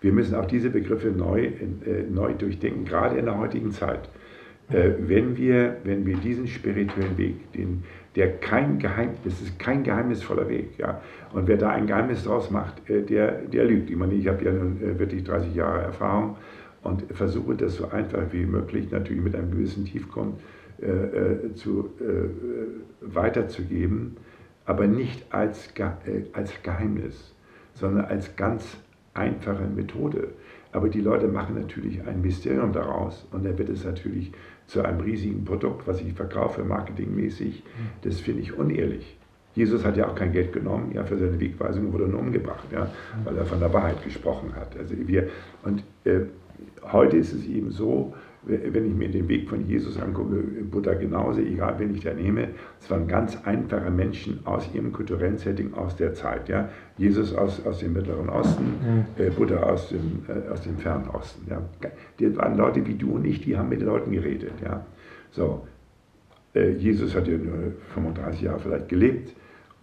Wir 0.00 0.12
müssen 0.12 0.34
auch 0.34 0.46
diese 0.46 0.70
Begriffe 0.70 1.08
neu, 1.08 1.50
neu 2.10 2.32
durchdenken, 2.32 2.86
gerade 2.86 3.18
in 3.18 3.26
der 3.26 3.36
heutigen 3.36 3.72
Zeit. 3.72 4.08
Wenn 4.70 5.36
wir, 5.36 5.78
wenn 5.82 6.06
wir 6.06 6.16
diesen 6.16 6.46
spirituellen 6.46 7.18
Weg, 7.18 7.52
den, 7.52 7.82
der 8.14 8.36
kein 8.38 8.78
Geheimnis, 8.78 9.18
das 9.24 9.40
ist 9.42 9.58
kein 9.58 9.82
geheimnisvoller 9.82 10.48
Weg, 10.48 10.78
ja. 10.78 11.00
Und 11.32 11.48
wer 11.48 11.56
da 11.56 11.70
ein 11.70 11.86
Geheimnis 11.86 12.22
draus 12.24 12.50
macht, 12.50 12.88
der, 12.88 13.32
der 13.32 13.64
lügt. 13.64 13.90
Ich 13.90 13.96
meine, 13.96 14.14
ich 14.14 14.28
habe 14.28 14.44
ja 14.44 14.52
nun 14.52 14.80
wirklich 14.80 15.24
30 15.24 15.54
Jahre 15.56 15.82
Erfahrung 15.82 16.36
und 16.82 17.02
versuche 17.12 17.56
das 17.56 17.76
so 17.76 17.90
einfach 17.90 18.32
wie 18.32 18.46
möglich, 18.46 18.90
natürlich 18.90 19.22
mit 19.22 19.34
einem 19.34 19.50
gewissen 19.50 19.84
Tiefgrund, 19.84 20.40
äh, 20.80 20.86
äh, 20.86 21.54
zu, 21.54 21.90
äh, 22.00 23.14
weiterzugeben, 23.14 24.16
aber 24.64 24.86
nicht 24.86 25.26
als, 25.30 25.74
äh, 25.76 26.22
als 26.32 26.62
Geheimnis, 26.62 27.34
sondern 27.74 28.06
als 28.06 28.34
ganz 28.36 28.78
einfache 29.12 29.64
Methode. 29.64 30.28
Aber 30.72 30.88
die 30.88 31.02
Leute 31.02 31.28
machen 31.28 31.56
natürlich 31.56 32.00
ein 32.06 32.22
Mysterium 32.22 32.72
daraus 32.72 33.26
und 33.30 33.44
dann 33.44 33.58
wird 33.58 33.68
es 33.68 33.84
natürlich 33.84 34.32
zu 34.70 34.82
einem 34.82 35.00
riesigen 35.00 35.44
Produkt, 35.44 35.86
was 35.86 36.00
ich 36.00 36.12
verkaufe, 36.12 36.62
marketingmäßig. 36.62 37.62
Das 38.02 38.20
finde 38.20 38.42
ich 38.42 38.56
unehrlich. 38.56 39.16
Jesus 39.54 39.84
hat 39.84 39.96
ja 39.96 40.08
auch 40.08 40.14
kein 40.14 40.32
Geld 40.32 40.52
genommen, 40.52 40.92
ja, 40.94 41.02
für 41.04 41.18
seine 41.18 41.38
Wegweisung 41.40 41.92
wurde 41.92 42.06
nur 42.06 42.20
umgebracht, 42.20 42.66
ja, 42.70 42.88
weil 43.24 43.36
er 43.36 43.44
von 43.44 43.58
der 43.58 43.72
Wahrheit 43.72 44.02
gesprochen 44.04 44.54
hat. 44.54 44.76
Also 44.78 44.94
wir, 44.96 45.28
und 45.64 45.82
äh, 46.04 46.20
heute 46.92 47.16
ist 47.16 47.32
es 47.32 47.44
eben 47.46 47.72
so, 47.72 48.14
wenn 48.42 48.86
ich 48.86 48.94
mir 48.94 49.10
den 49.10 49.28
Weg 49.28 49.48
von 49.50 49.66
Jesus 49.66 50.00
angucke, 50.00 50.36
Buddha 50.70 50.94
genauso, 50.94 51.40
egal 51.40 51.78
wen 51.78 51.94
ich 51.94 52.00
da 52.00 52.14
nehme, 52.14 52.48
es 52.80 52.90
waren 52.90 53.06
ganz 53.06 53.36
einfache 53.44 53.90
Menschen 53.90 54.40
aus 54.46 54.68
ihrem 54.72 54.92
kulturellen 54.92 55.36
Setting 55.36 55.74
aus 55.74 55.96
der 55.96 56.14
Zeit. 56.14 56.48
Ja? 56.48 56.70
Jesus 56.96 57.34
aus, 57.34 57.64
aus 57.66 57.80
dem 57.80 57.92
Mittleren 57.92 58.30
Osten, 58.30 59.06
äh, 59.18 59.30
Buddha 59.30 59.62
aus 59.62 59.90
dem, 59.90 60.22
äh, 60.28 60.50
aus 60.50 60.62
dem 60.62 60.78
Fernen 60.78 61.08
Osten. 61.10 61.46
Ja? 61.50 61.60
Die 62.18 62.34
waren 62.36 62.56
Leute 62.56 62.86
wie 62.86 62.94
du 62.94 63.12
und 63.12 63.26
ich, 63.26 63.42
die 63.42 63.56
haben 63.58 63.68
mit 63.68 63.80
den 63.80 63.88
Leuten 63.88 64.10
geredet. 64.10 64.54
Ja? 64.64 64.86
So, 65.32 65.66
äh, 66.54 66.70
Jesus 66.70 67.14
hat 67.14 67.28
ja 67.28 67.36
nur 67.36 67.72
35 67.94 68.42
Jahre 68.42 68.58
vielleicht 68.58 68.88
gelebt. 68.88 69.34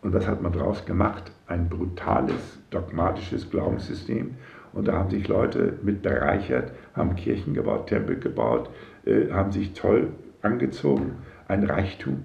Und 0.02 0.14
was 0.14 0.28
hat 0.28 0.42
man 0.42 0.52
daraus 0.52 0.86
gemacht? 0.86 1.32
Ein 1.48 1.70
brutales, 1.70 2.60
dogmatisches 2.70 3.50
Glaubenssystem 3.50 4.36
und 4.74 4.88
da 4.88 4.94
haben 4.94 5.10
sich 5.10 5.28
Leute 5.28 5.74
mit 5.84 6.02
bereichert, 6.02 6.72
haben 6.94 7.16
Kirchen 7.16 7.54
gebaut, 7.54 7.88
Tempel 7.88 8.18
gebaut, 8.18 8.70
äh, 9.06 9.32
haben 9.32 9.52
sich 9.52 9.74
toll 9.74 10.10
angezogen. 10.42 11.14
Ein 11.48 11.64
Reichtum, 11.64 12.24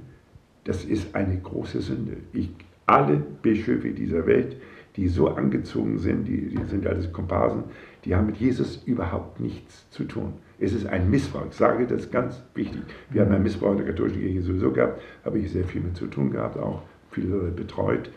das 0.65 0.85
ist 0.85 1.15
eine 1.15 1.39
große 1.39 1.81
Sünde. 1.81 2.17
Ich, 2.33 2.51
alle 2.87 3.17
Bischöfe 3.17 3.91
dieser 3.91 4.27
Welt, 4.27 4.57
die 4.97 5.09
so 5.09 5.29
angezogen 5.29 5.99
sind, 5.99 6.27
die, 6.27 6.49
die 6.49 6.65
sind 6.67 6.87
alles 6.87 7.13
Komparsen, 7.13 7.65
die 8.05 8.15
haben 8.15 8.27
mit 8.27 8.37
Jesus 8.37 8.83
überhaupt 8.85 9.41
nichts 9.41 9.89
zu 9.91 10.05
tun. 10.05 10.35
Es 10.59 10.73
ist 10.73 10.87
ein 10.87 11.11
Missbrauch. 11.11 11.47
Ich 11.51 11.57
sage 11.57 11.87
das 11.87 12.11
ganz 12.11 12.43
wichtig. 12.55 12.83
Wir 13.11 13.23
haben 13.23 13.33
einen 13.33 13.43
Missbrauch 13.43 13.73
in 13.73 13.79
der 13.79 13.87
katholischen 13.87 14.21
Kirche 14.21 14.43
sowieso 14.43 14.73
gehabt, 14.73 15.01
habe 15.25 15.39
ich 15.39 15.51
sehr 15.51 15.65
viel 15.65 15.81
mit 15.81 15.97
zu 15.97 16.07
tun 16.07 16.31
gehabt, 16.31 16.57
auch 16.59 16.83
viele 17.11 17.29
Leute 17.29 17.53
betreut. 17.53 18.11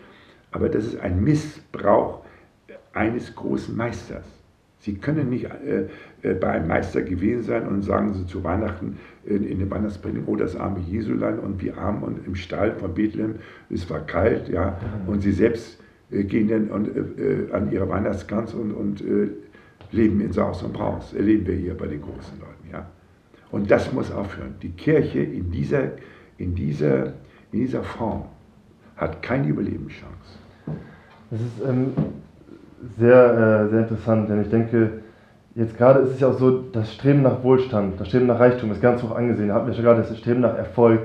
Aber 0.52 0.70
das 0.70 0.86
ist 0.86 1.00
ein 1.00 1.24
Missbrauch 1.24 2.25
eines 2.96 3.36
großen 3.36 3.76
Meisters. 3.76 4.26
Sie 4.80 4.96
können 4.96 5.30
nicht 5.30 5.46
äh, 5.46 5.88
äh, 6.22 6.34
bei 6.36 6.52
einem 6.52 6.68
Meister 6.68 7.02
gewesen 7.02 7.44
sein 7.44 7.68
und 7.68 7.82
sagen 7.82 8.14
Sie 8.14 8.26
zu 8.28 8.44
Weihnachten 8.44 8.98
in, 9.26 9.44
in 9.44 9.60
den 9.60 9.70
Weihnachtspredigt, 9.72 10.28
oh 10.28 10.36
das 10.36 10.56
arme 10.56 10.80
Jesulein 10.80 11.40
und 11.40 11.62
wie 11.62 11.72
arm 11.72 12.04
und 12.04 12.26
im 12.26 12.36
Stall 12.36 12.76
von 12.76 12.94
Bethlehem, 12.94 13.36
es 13.70 13.90
war 13.90 14.02
kalt, 14.02 14.48
ja, 14.48 14.78
und 15.08 15.22
Sie 15.22 15.32
selbst 15.32 15.80
äh, 16.12 16.24
gehen 16.24 16.48
dann 16.48 16.68
und, 16.70 16.88
äh, 16.96 17.52
an 17.52 17.72
Ihre 17.72 17.90
Weihnachtskranz 17.90 18.54
und, 18.54 18.72
und 18.72 19.02
äh, 19.02 19.30
leben 19.92 20.22
in 20.22 20.32
Saus 20.32 20.62
und 20.62 20.74
Braus. 20.74 21.14
Erleben 21.14 21.48
wir 21.48 21.56
hier 21.56 21.76
bei 21.76 21.88
den 21.88 22.02
großen 22.02 22.40
Leuten, 22.40 22.70
ja. 22.72 22.86
Und 23.52 23.72
das 23.72 23.92
muss 23.92 24.12
aufhören. 24.12 24.56
Die 24.62 24.72
Kirche 24.72 25.20
in 25.20 25.50
dieser, 25.50 25.92
in 26.38 26.54
dieser, 26.54 27.08
in 27.52 27.62
dieser 27.62 27.84
Form 27.84 28.26
hat 28.98 29.22
keine 29.22 29.48
Überlebenschance. 29.48 30.40
Das 31.32 31.42
ist, 31.42 31.68
ähm 31.68 31.94
sehr, 32.98 33.66
äh, 33.66 33.70
sehr 33.70 33.80
interessant, 33.82 34.30
denn 34.30 34.42
ich 34.42 34.50
denke, 34.50 35.02
jetzt 35.56 35.78
gerade 35.78 36.02
ist 36.02 36.12
es 36.12 36.20
ja 36.20 36.28
auch 36.28 36.38
so, 36.38 36.62
das 36.72 36.94
Streben 36.94 37.22
nach 37.22 37.44
Wohlstand, 37.44 38.00
das 38.00 38.10
Streben 38.10 38.28
nach 38.28 38.40
Reichtum 38.40 38.72
ist 38.72 38.82
ganz 38.82 39.02
hoch 39.02 39.16
angesehen. 39.16 39.48
Da 39.48 39.56
hatten 39.56 39.68
wir 39.68 39.74
schon 39.74 39.84
gerade 39.84 40.02
das 40.02 40.18
Streben 40.18 40.42
nach 40.42 40.56
Erfolg. 40.56 41.02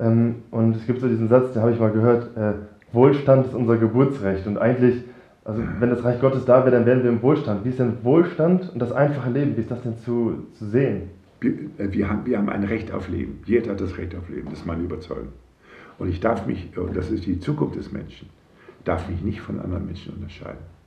Ähm, 0.00 0.36
und 0.50 0.76
es 0.76 0.86
gibt 0.86 1.00
so 1.00 1.08
diesen 1.08 1.28
Satz, 1.28 1.52
den 1.52 1.62
habe 1.62 1.72
ich 1.72 1.80
mal 1.80 1.90
gehört, 1.90 2.36
äh, 2.36 2.54
Wohlstand 2.92 3.46
ist 3.46 3.54
unser 3.54 3.76
Geburtsrecht. 3.76 4.46
Und 4.46 4.58
eigentlich, 4.58 5.04
also 5.44 5.62
wenn 5.78 5.90
das 5.90 6.02
Reich 6.04 6.20
Gottes 6.20 6.44
da 6.44 6.64
wäre, 6.64 6.70
dann 6.70 6.86
wären 6.86 7.02
wir 7.02 7.10
im 7.10 7.22
Wohlstand. 7.22 7.64
Wie 7.64 7.68
ist 7.68 7.78
denn 7.78 7.98
Wohlstand 8.02 8.72
und 8.72 8.80
das 8.80 8.92
einfache 8.92 9.30
Leben, 9.30 9.56
wie 9.56 9.60
ist 9.60 9.70
das 9.70 9.82
denn 9.82 9.96
zu, 9.98 10.46
zu 10.54 10.66
sehen? 10.66 11.10
Wir, 11.40 11.52
äh, 11.78 11.92
wir, 11.92 12.08
haben, 12.08 12.24
wir 12.24 12.38
haben 12.38 12.48
ein 12.48 12.64
Recht 12.64 12.92
auf 12.92 13.08
Leben. 13.08 13.40
Jeder 13.44 13.72
hat 13.72 13.80
das 13.80 13.98
Recht 13.98 14.16
auf 14.16 14.28
Leben, 14.28 14.48
das 14.50 14.60
ist 14.60 14.66
meine 14.66 14.82
Überzeugung. 14.82 15.32
Und 15.98 16.08
ich 16.08 16.20
darf 16.20 16.46
mich, 16.46 16.76
und 16.78 16.96
das 16.96 17.10
ist 17.10 17.26
die 17.26 17.40
Zukunft 17.40 17.76
des 17.76 17.92
Menschen, 17.92 18.28
darf 18.84 19.08
mich 19.08 19.20
nicht 19.20 19.40
von 19.40 19.60
anderen 19.60 19.84
Menschen 19.84 20.14
unterscheiden. 20.14 20.77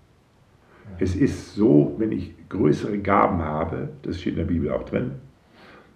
Es 1.00 1.16
ist 1.16 1.56
so, 1.56 1.96
wenn 1.98 2.12
ich 2.12 2.34
größere 2.50 3.00
Gaben 3.00 3.42
habe, 3.42 3.90
das 4.04 4.20
steht 4.20 4.34
in 4.34 4.40
der 4.40 4.46
Bibel 4.46 4.72
auch 4.72 4.84
drin, 4.84 5.12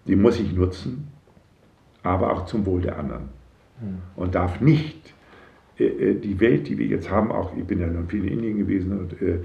die 0.07 0.15
muss 0.15 0.39
ich 0.39 0.53
nutzen, 0.53 1.07
aber 2.03 2.31
auch 2.31 2.45
zum 2.45 2.65
Wohl 2.65 2.81
der 2.81 2.97
anderen. 2.97 3.29
Hm. 3.79 3.97
Und 4.15 4.35
darf 4.35 4.61
nicht 4.61 5.13
äh, 5.77 5.85
äh, 5.85 6.19
die 6.19 6.39
Welt, 6.39 6.67
die 6.67 6.77
wir 6.77 6.85
jetzt 6.85 7.09
haben, 7.09 7.31
auch 7.31 7.55
ich 7.55 7.65
bin 7.65 7.79
ja 7.79 7.87
noch 7.87 8.09
viel 8.09 8.25
in 8.25 8.33
Indien 8.33 8.57
gewesen, 8.57 8.97
und 8.97 9.21
äh, 9.21 9.39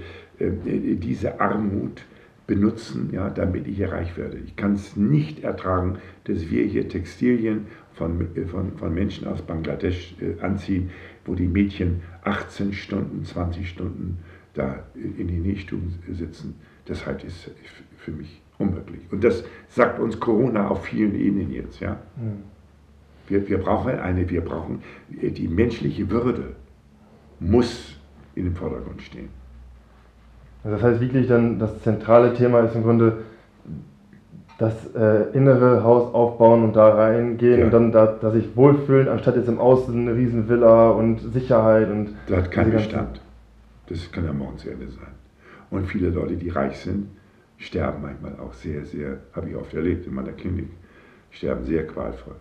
diese 0.95 1.39
Armut 1.39 2.03
benutzen, 2.47 3.09
ja, 3.11 3.29
damit 3.29 3.67
ich 3.67 3.77
hier 3.77 3.91
reich 3.91 4.17
werde. 4.17 4.37
Ich 4.37 4.55
kann 4.55 4.73
es 4.73 4.95
nicht 4.95 5.43
ertragen, 5.43 5.99
dass 6.23 6.49
wir 6.49 6.65
hier 6.65 6.89
Textilien 6.89 7.67
von, 7.93 8.27
von, 8.47 8.77
von 8.77 8.93
Menschen 8.93 9.27
aus 9.27 9.41
Bangladesch 9.41 10.15
anziehen, 10.41 10.89
wo 11.25 11.35
die 11.35 11.47
Mädchen 11.47 12.01
18 12.23 12.73
Stunden, 12.73 13.23
20 13.23 13.69
Stunden 13.69 14.17
da 14.53 14.83
in 14.95 15.27
den 15.27 15.43
Nähstuben 15.43 15.93
sitzen, 16.11 16.55
das 16.85 17.05
halt 17.05 17.23
ist 17.23 17.51
für 17.97 18.11
mich 18.11 18.41
unmöglich. 18.57 19.01
Und 19.11 19.23
das 19.23 19.43
sagt 19.69 19.99
uns 19.99 20.19
Corona 20.19 20.67
auf 20.67 20.85
vielen 20.85 21.15
Ebenen 21.15 21.51
jetzt. 21.51 21.79
Ja? 21.79 21.97
Mhm. 22.17 22.43
Wir, 23.27 23.47
wir 23.47 23.57
brauchen 23.59 23.91
eine, 23.91 24.29
wir 24.29 24.41
brauchen 24.41 24.81
die 25.09 25.47
menschliche 25.47 26.09
Würde 26.09 26.55
muss 27.39 27.95
in 28.35 28.45
den 28.45 28.55
Vordergrund 28.55 29.01
stehen. 29.01 29.29
Also 30.63 30.77
das 30.77 30.85
heißt 30.85 31.01
wirklich 31.01 31.27
dann, 31.27 31.59
das 31.59 31.81
zentrale 31.81 32.33
Thema 32.33 32.59
ist 32.61 32.75
im 32.75 32.83
Grunde 32.83 33.23
das 34.59 34.93
äh, 34.93 35.35
innere 35.35 35.83
Haus 35.83 36.13
aufbauen 36.13 36.63
und 36.63 36.75
da 36.75 36.89
reingehen 36.89 37.59
ja. 37.59 37.65
und 37.65 37.73
dann 37.73 37.91
da, 37.91 38.05
da 38.05 38.29
sich 38.29 38.55
wohlfühlen, 38.55 39.07
anstatt 39.07 39.35
jetzt 39.35 39.49
im 39.49 39.59
Außen 39.59 40.07
eine 40.07 40.15
riesen 40.15 40.47
Villa 40.47 40.91
und 40.91 41.19
Sicherheit 41.33 41.89
und... 41.89 42.09
Da 42.27 42.37
hat 42.37 42.51
kein 42.51 42.71
Bestand. 42.71 43.21
Das 43.91 44.09
kann 44.11 44.23
ja 44.25 44.31
morgens 44.31 44.65
Ende 44.65 44.89
sein. 44.89 45.13
Und 45.69 45.85
viele 45.85 46.09
Leute, 46.09 46.37
die 46.37 46.49
reich 46.49 46.77
sind, 46.77 47.07
sterben 47.57 48.01
manchmal 48.01 48.39
auch 48.39 48.53
sehr, 48.53 48.85
sehr, 48.85 49.17
habe 49.33 49.49
ich 49.49 49.55
oft 49.55 49.73
erlebt 49.73 50.07
in 50.07 50.13
meiner 50.13 50.31
Klinik, 50.31 50.69
sterben 51.29 51.65
sehr 51.65 51.85
qualvoll. 51.85 52.37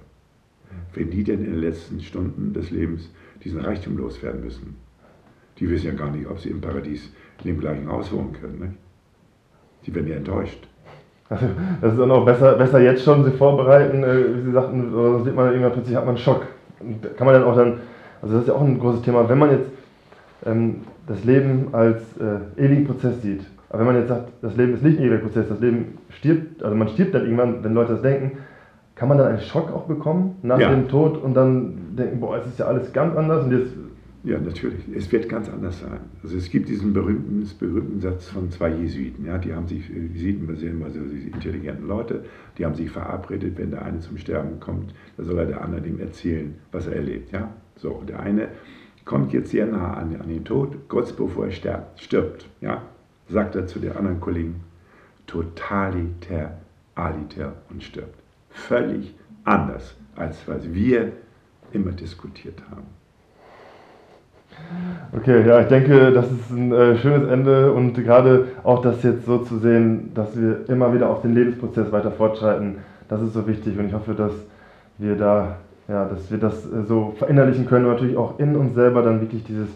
Wenn 0.94 1.10
die 1.10 1.24
denn 1.24 1.44
in 1.44 1.52
den 1.52 1.60
letzten 1.60 2.00
Stunden 2.00 2.52
des 2.52 2.70
Lebens 2.70 3.10
diesen 3.42 3.60
Reichtum 3.60 3.98
loswerden 3.98 4.44
müssen, 4.44 4.76
die 5.58 5.68
wissen 5.68 5.86
ja 5.86 5.92
gar 5.92 6.10
nicht, 6.12 6.28
ob 6.28 6.38
sie 6.38 6.50
im 6.50 6.60
Paradies 6.60 7.10
in 7.42 7.48
dem 7.48 7.60
gleichen 7.60 7.90
Haus 7.90 8.12
wohnen 8.12 8.32
können. 8.32 8.58
Ne? 8.58 8.74
Die 9.84 9.94
werden 9.94 10.06
ja 10.06 10.16
enttäuscht. 10.16 10.68
Also, 11.28 11.46
das 11.80 11.94
ist 11.94 12.00
auch 12.00 12.24
besser, 12.24 12.54
besser 12.54 12.80
jetzt 12.80 13.04
schon 13.04 13.24
sich 13.24 13.34
vorbereiten, 13.34 14.02
äh, 14.02 14.36
wie 14.36 14.42
Sie 14.42 14.52
sagten, 14.52 14.90
sonst 14.90 15.24
wird 15.24 15.36
man 15.36 15.48
irgendwann 15.48 15.72
plötzlich 15.72 15.96
hat 15.96 16.04
man 16.04 16.16
einen 16.16 16.24
Schock. 16.24 16.46
Kann 17.16 17.26
man 17.26 17.34
dann 17.34 17.44
auch 17.44 17.56
dann 17.56 17.80
Also 18.22 18.34
das 18.34 18.42
ist 18.42 18.48
ja 18.48 18.54
auch 18.54 18.62
ein 18.62 18.78
großes 18.78 19.02
Thema. 19.02 19.28
Wenn 19.28 19.38
man 19.38 19.50
jetzt 19.50 19.70
ähm, 20.46 20.82
das 21.10 21.24
Leben 21.24 21.68
als 21.72 22.00
äh, 22.18 22.64
ewigen 22.64 22.86
Prozess 22.86 23.20
sieht, 23.20 23.40
aber 23.68 23.80
wenn 23.80 23.86
man 23.86 23.96
jetzt 23.96 24.08
sagt, 24.08 24.32
das 24.42 24.56
Leben 24.56 24.74
ist 24.74 24.82
nicht 24.84 24.98
ein 24.98 25.04
ewiger 25.04 25.18
Prozess, 25.18 25.48
das 25.48 25.60
Leben 25.60 25.98
stirbt, 26.10 26.62
also 26.62 26.76
man 26.76 26.88
stirbt 26.88 27.14
dann 27.14 27.24
irgendwann, 27.24 27.64
wenn 27.64 27.74
Leute 27.74 27.94
das 27.94 28.02
denken, 28.02 28.38
kann 28.94 29.08
man 29.08 29.18
dann 29.18 29.26
einen 29.26 29.40
Schock 29.40 29.72
auch 29.72 29.86
bekommen 29.86 30.36
nach 30.42 30.60
ja. 30.60 30.70
dem 30.70 30.88
Tod 30.88 31.20
und 31.20 31.34
dann 31.34 31.96
denken, 31.96 32.20
boah, 32.20 32.38
es 32.38 32.46
ist 32.46 32.60
ja 32.60 32.66
alles 32.66 32.92
ganz 32.92 33.16
anders 33.16 33.44
und 33.44 33.52
jetzt 33.52 33.72
ja, 34.22 34.38
natürlich. 34.38 34.80
Es 34.94 35.10
wird 35.10 35.30
ganz 35.30 35.48
anders 35.48 35.80
sein. 35.80 36.00
Also 36.22 36.36
es 36.36 36.50
gibt 36.50 36.68
diesen 36.68 36.92
berühmten, 36.92 37.48
berühmten 37.58 38.00
Satz 38.00 38.28
von 38.28 38.50
zwei 38.50 38.68
Jesuiten. 38.68 39.24
Ja, 39.24 39.38
die 39.38 39.54
haben 39.54 39.66
sich, 39.66 39.88
Jesuiten 39.88 40.46
basieren 40.46 40.76
immer 40.76 40.90
so 40.90 41.00
diese 41.00 41.28
intelligenten 41.28 41.88
Leute, 41.88 42.24
die 42.58 42.66
haben 42.66 42.74
sich 42.74 42.90
verabredet, 42.90 43.56
wenn 43.56 43.70
der 43.70 43.82
eine 43.82 44.00
zum 44.00 44.18
Sterben 44.18 44.60
kommt, 44.60 44.92
da 45.16 45.24
soll 45.24 45.38
er 45.38 45.46
der 45.46 45.62
andere 45.62 45.80
dem 45.80 45.98
erzählen, 46.00 46.54
was 46.70 46.86
er 46.86 46.96
erlebt. 46.96 47.32
Ja? 47.32 47.50
So, 47.76 48.02
der 48.06 48.20
eine 48.20 48.48
kommt 49.10 49.32
jetzt 49.32 49.50
sehr 49.50 49.66
nah 49.66 49.94
an, 49.94 50.14
an 50.22 50.28
den 50.28 50.44
Tod, 50.44 50.88
kurz 50.88 51.10
bevor 51.10 51.46
er 51.46 51.50
stirbt, 51.50 52.00
stirbt 52.00 52.46
ja? 52.60 52.82
sagt 53.28 53.56
er 53.56 53.66
zu 53.66 53.80
den 53.80 53.96
anderen 53.96 54.20
Kollegen, 54.20 54.60
totaliter, 55.26 56.52
aliter 56.94 57.54
und 57.70 57.82
stirbt. 57.82 58.14
Völlig 58.50 59.12
anders, 59.42 59.96
als 60.14 60.46
was 60.46 60.72
wir 60.72 61.10
immer 61.72 61.90
diskutiert 61.90 62.62
haben. 62.70 62.86
Okay, 65.10 65.44
ja, 65.44 65.60
ich 65.60 65.66
denke, 65.66 66.12
das 66.12 66.30
ist 66.30 66.50
ein 66.50 66.70
äh, 66.70 66.96
schönes 66.96 67.28
Ende 67.28 67.72
und 67.72 67.94
gerade 67.94 68.46
auch 68.62 68.80
das 68.80 69.02
jetzt 69.02 69.26
so 69.26 69.38
zu 69.38 69.58
sehen, 69.58 70.12
dass 70.14 70.40
wir 70.40 70.68
immer 70.68 70.94
wieder 70.94 71.10
auf 71.10 71.22
den 71.22 71.34
Lebensprozess 71.34 71.90
weiter 71.90 72.12
fortschreiten, 72.12 72.76
das 73.08 73.20
ist 73.22 73.32
so 73.32 73.48
wichtig 73.48 73.76
und 73.76 73.88
ich 73.88 73.92
hoffe, 73.92 74.14
dass 74.14 74.34
wir 74.98 75.16
da, 75.16 75.56
ja, 75.90 76.04
dass 76.04 76.30
wir 76.30 76.38
das 76.38 76.64
äh, 76.66 76.84
so 76.84 77.14
verinnerlichen 77.18 77.66
können 77.66 77.86
und 77.86 77.92
natürlich 77.92 78.16
auch 78.16 78.38
in 78.38 78.54
uns 78.54 78.74
selber 78.74 79.02
dann 79.02 79.20
wirklich 79.20 79.42
dieses, 79.42 79.68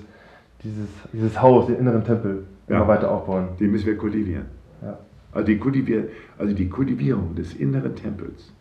dieses, 0.62 0.88
dieses 1.12 1.42
Haus, 1.42 1.66
den 1.66 1.76
inneren 1.76 2.04
Tempel 2.04 2.44
ja, 2.68 2.76
immer 2.76 2.88
weiter 2.88 3.10
aufbauen. 3.10 3.48
Den 3.58 3.72
müssen 3.72 3.86
wir 3.86 3.96
kultivieren. 3.96 4.46
Ja. 4.80 4.98
Also, 5.32 5.46
die 5.46 5.58
Kultivier, 5.58 6.08
also 6.38 6.54
die 6.54 6.68
Kultivierung 6.68 7.34
des 7.34 7.54
inneren 7.54 7.96
Tempels 7.96 8.52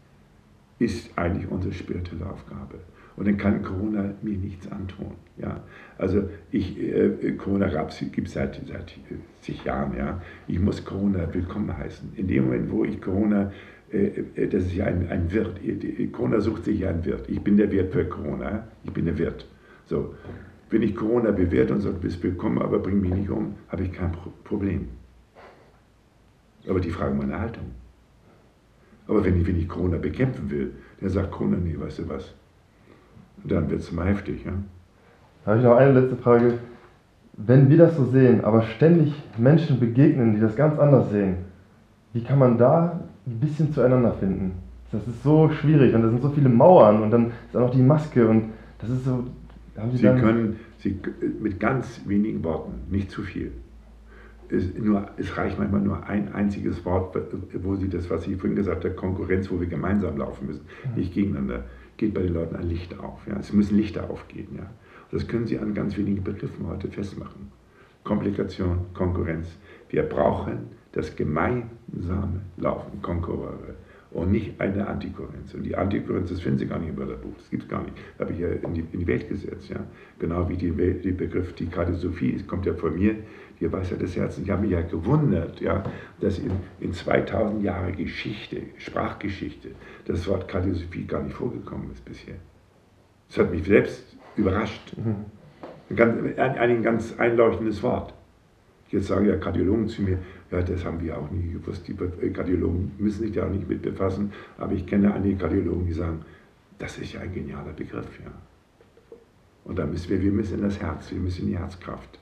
ist 0.80 1.12
eigentlich 1.16 1.50
unsere 1.50 1.74
spirituelle 1.74 2.26
Aufgabe. 2.26 2.80
Und 3.16 3.28
dann 3.28 3.38
kann 3.38 3.62
Corona 3.62 4.10
mir 4.24 4.38
nichts 4.38 4.72
antun. 4.72 5.12
Ja? 5.38 5.62
Also 6.00 6.30
ich, 6.52 6.82
äh, 6.82 7.34
Corona 7.34 7.68
gibt 7.68 8.28
es 8.28 8.34
seit, 8.34 8.60
seit 8.68 8.94
zig 9.42 9.64
Jahren. 9.64 9.96
Ja? 9.96 10.20
Ich 10.48 10.60
muss 10.60 10.84
Corona 10.84 11.32
willkommen 11.32 11.78
heißen. 11.78 12.14
In 12.16 12.28
dem 12.28 12.46
Moment, 12.46 12.72
wo 12.72 12.84
ich 12.84 13.00
Corona, 13.00 13.52
das 13.94 14.64
ist 14.64 14.74
ja 14.74 14.86
ein, 14.86 15.08
ein 15.10 15.32
Wirt, 15.32 15.60
Corona 16.12 16.40
sucht 16.40 16.66
sich 16.66 16.80
ja 16.80 16.90
einen 16.90 17.06
Wirt. 17.06 17.30
Ich 17.30 17.42
bin 17.42 17.58
der 17.58 17.72
Wirt 17.72 17.94
für 17.94 18.06
Corona, 18.06 18.68
ich 18.84 18.92
bin 18.92 19.06
der 19.06 19.18
Wirt. 19.20 19.46
So, 19.86 20.16
wenn 20.72 20.82
ich 20.82 20.96
Corona 20.96 21.30
bewerte 21.30 21.74
und 21.76 21.82
sage, 21.82 21.98
bist 22.02 22.24
willkommen, 22.24 22.60
aber 22.60 22.80
bring 22.80 23.00
mich 23.02 23.14
nicht 23.14 23.30
um, 23.30 23.54
habe 23.68 23.84
ich 23.84 23.94
kein 23.94 24.12
Problem. 24.44 24.88
Aber 26.68 26.80
die 26.80 26.90
fragen 26.90 27.20
meine 27.20 27.40
Haltung. 27.40 27.66
Aber 29.08 29.24
wenn 29.24 29.40
ich, 29.40 29.46
wenn 29.46 29.60
ich 29.60 29.70
Corona 29.70 29.98
bekämpfen 29.98 30.50
will, 30.50 30.72
dann 31.00 31.10
sagt 31.10 31.32
Corona, 31.32 31.58
nee, 31.58 31.76
weißt 31.78 32.00
du 32.00 32.10
was, 32.10 32.34
dann 33.44 33.70
wird 33.70 33.82
es 33.82 33.92
mal 33.92 34.08
heftig. 34.08 34.44
Ja? 34.44 34.54
Da 35.46 35.52
habe 35.52 35.60
ich 35.60 35.66
noch 35.66 35.76
eine 35.76 36.00
letzte 36.00 36.16
Frage. 36.16 36.58
Wenn 37.34 37.70
wir 37.70 37.78
das 37.78 37.96
so 37.96 38.06
sehen, 38.06 38.44
aber 38.44 38.64
ständig 38.64 39.14
Menschen 39.38 39.80
begegnen, 39.80 40.34
die 40.34 40.42
das 40.42 40.56
ganz 40.56 40.80
anders 40.80 41.12
sehen, 41.12 41.38
wie 42.14 42.24
kann 42.24 42.40
man 42.40 42.58
da 42.58 43.02
ein 43.26 43.40
bisschen 43.40 43.74
zueinander 43.74 44.14
finden? 44.14 44.52
Das 44.92 45.08
ist 45.08 45.24
so 45.24 45.50
schwierig 45.50 45.96
und 45.96 46.04
da 46.04 46.10
sind 46.10 46.22
so 46.22 46.30
viele 46.30 46.50
Mauern 46.50 47.02
und 47.02 47.12
dann 47.12 47.32
ist 47.48 47.56
auch 47.56 47.62
noch 47.62 47.72
die 47.72 47.82
Maske 47.82 48.28
und 48.28 48.52
das 48.80 48.90
ist 48.90 49.06
so. 49.06 49.24
Sie, 49.92 49.98
Sie 49.98 50.04
können 50.04 50.58
Sie, 50.78 51.00
mit 51.42 51.60
ganz 51.60 52.02
wenigen 52.06 52.44
Worten, 52.44 52.74
nicht 52.92 53.10
zu 53.10 53.24
viel. 53.24 53.52
Es, 54.50 54.72
nur, 54.78 55.08
es 55.18 55.36
reicht 55.36 55.58
manchmal 55.58 55.82
nur 55.82 56.06
ein 56.06 56.32
einziges 56.34 56.86
Wort, 56.86 57.18
wo 57.64 57.76
Sie 57.76 57.90
das, 57.90 58.08
was 58.12 58.24
Sie 58.24 58.36
vorhin 58.36 58.56
gesagt 58.56 58.86
haben, 58.86 58.96
Konkurrenz, 58.96 59.50
wo 59.50 59.60
wir 59.60 59.66
gemeinsam 59.66 60.18
laufen 60.18 60.46
müssen, 60.46 60.66
nicht 60.96 61.14
gegeneinander 61.14 61.64
geht 61.98 62.14
bei 62.14 62.22
den 62.22 62.34
Leuten 62.34 62.56
ein 62.56 62.70
Licht 62.70 63.00
auf. 63.00 63.26
Ja. 63.28 63.38
Es 63.40 63.52
müssen 63.52 63.78
Lichter 63.78 64.10
aufgehen. 64.10 64.50
Ja. 64.58 64.70
Das 65.12 65.28
können 65.28 65.48
Sie 65.48 65.58
an 65.58 65.74
ganz 65.74 65.98
wenigen 65.98 66.24
Begriffen 66.24 66.68
heute 66.68 66.88
festmachen. 66.88 67.52
Komplikation, 68.04 68.80
Konkurrenz. 68.94 69.48
Wir 69.90 70.04
brauchen 70.04 70.68
das 70.94 71.16
gemeinsame 71.16 72.42
Laufen, 72.58 73.02
Konkurrere 73.02 73.76
und 74.12 74.32
nicht 74.32 74.60
eine 74.62 74.88
Antikurrenz. 74.88 75.54
Und 75.54 75.64
die 75.64 75.76
Antikurrenz, 75.76 76.30
das 76.30 76.40
finden 76.40 76.60
Sie 76.60 76.68
gar 76.68 76.80
nicht 76.80 76.90
im 76.90 76.98
Wörterbuch, 76.98 77.36
das 77.38 77.50
gibt 77.50 77.64
es 77.64 77.70
gar 77.70 77.84
nicht. 77.84 77.96
Das 78.18 78.28
habe 78.28 78.34
ich 78.34 78.40
ja 78.40 78.48
in 78.50 78.74
die, 78.74 78.86
in 78.92 79.00
die 79.00 79.08
Welt 79.08 79.28
gesetzt. 79.28 79.70
Ja. 79.70 79.80
Genau 80.20 80.48
wie 80.48 80.56
die 80.56 80.72
Begriff, 80.72 81.54
die 81.54 81.68
Sophie, 81.94 82.36
es 82.36 82.48
kommt 82.48 82.66
ja 82.66 82.74
von 82.74 82.96
mir, 82.96 83.16
die 83.60 83.72
Weisheit 83.72 84.02
des 84.02 84.16
Herzens. 84.16 84.46
Ich 84.46 84.52
habe 84.52 84.62
mich 84.62 84.72
ja 84.72 84.82
gewundert, 84.82 85.60
ja, 85.62 85.84
dass 86.20 86.38
in, 86.38 86.52
in 86.80 86.94
2000 86.94 87.64
Jahren 87.64 87.96
Geschichte, 87.96 88.62
Sprachgeschichte, 88.78 89.70
das 90.06 90.28
Wort 90.28 90.48
Kardiosophie 90.48 91.06
gar 91.06 91.24
nicht 91.24 91.36
vorgekommen 91.36 91.92
ist 91.92 92.06
bisher. 92.06 92.36
Das 93.30 93.40
hat 93.40 93.52
mich 93.52 93.64
selbst 93.64 94.16
überrascht. 94.36 94.96
Mhm. 94.98 95.26
Ein, 95.98 96.58
ein, 96.58 96.84
ganz 96.84 97.18
einleuchtendes 97.18 97.82
Wort. 97.84 98.14
Jetzt 98.90 99.08
sagen 99.08 99.28
ja 99.28 99.38
Kardiologen 99.38 99.88
zu 99.88 100.04
mir, 100.04 100.20
das 100.62 100.86
haben 100.86 101.02
wir 101.02 101.18
auch 101.18 101.32
nie 101.32 101.54
gewusst. 101.54 101.88
Die 101.88 101.96
Kardiologen 102.30 102.92
müssen 102.98 103.24
sich 103.24 103.32
da 103.32 103.48
auch 103.48 103.50
nicht 103.50 103.68
mit 103.68 103.82
befassen. 103.82 104.32
Aber 104.58 104.74
ich 104.74 104.86
kenne 104.86 105.14
einige 105.14 105.38
Kardiologen, 105.38 105.86
die 105.86 105.94
sagen, 105.94 106.22
das 106.78 106.98
ist 106.98 107.14
ja 107.14 107.22
ein 107.22 107.34
genialer 107.34 107.74
Begriff. 107.74 108.20
Ja. 108.24 108.32
Und 109.64 109.80
da 109.80 109.86
müssen 109.86 110.10
wir, 110.10 110.22
wir 110.22 110.32
müssen 110.32 110.56
in 110.56 110.64
das 110.64 110.80
Herz, 110.80 111.12
wir 111.12 111.20
müssen 111.20 111.44
in 111.44 111.48
die 111.50 111.58
Herzkraft, 111.58 112.20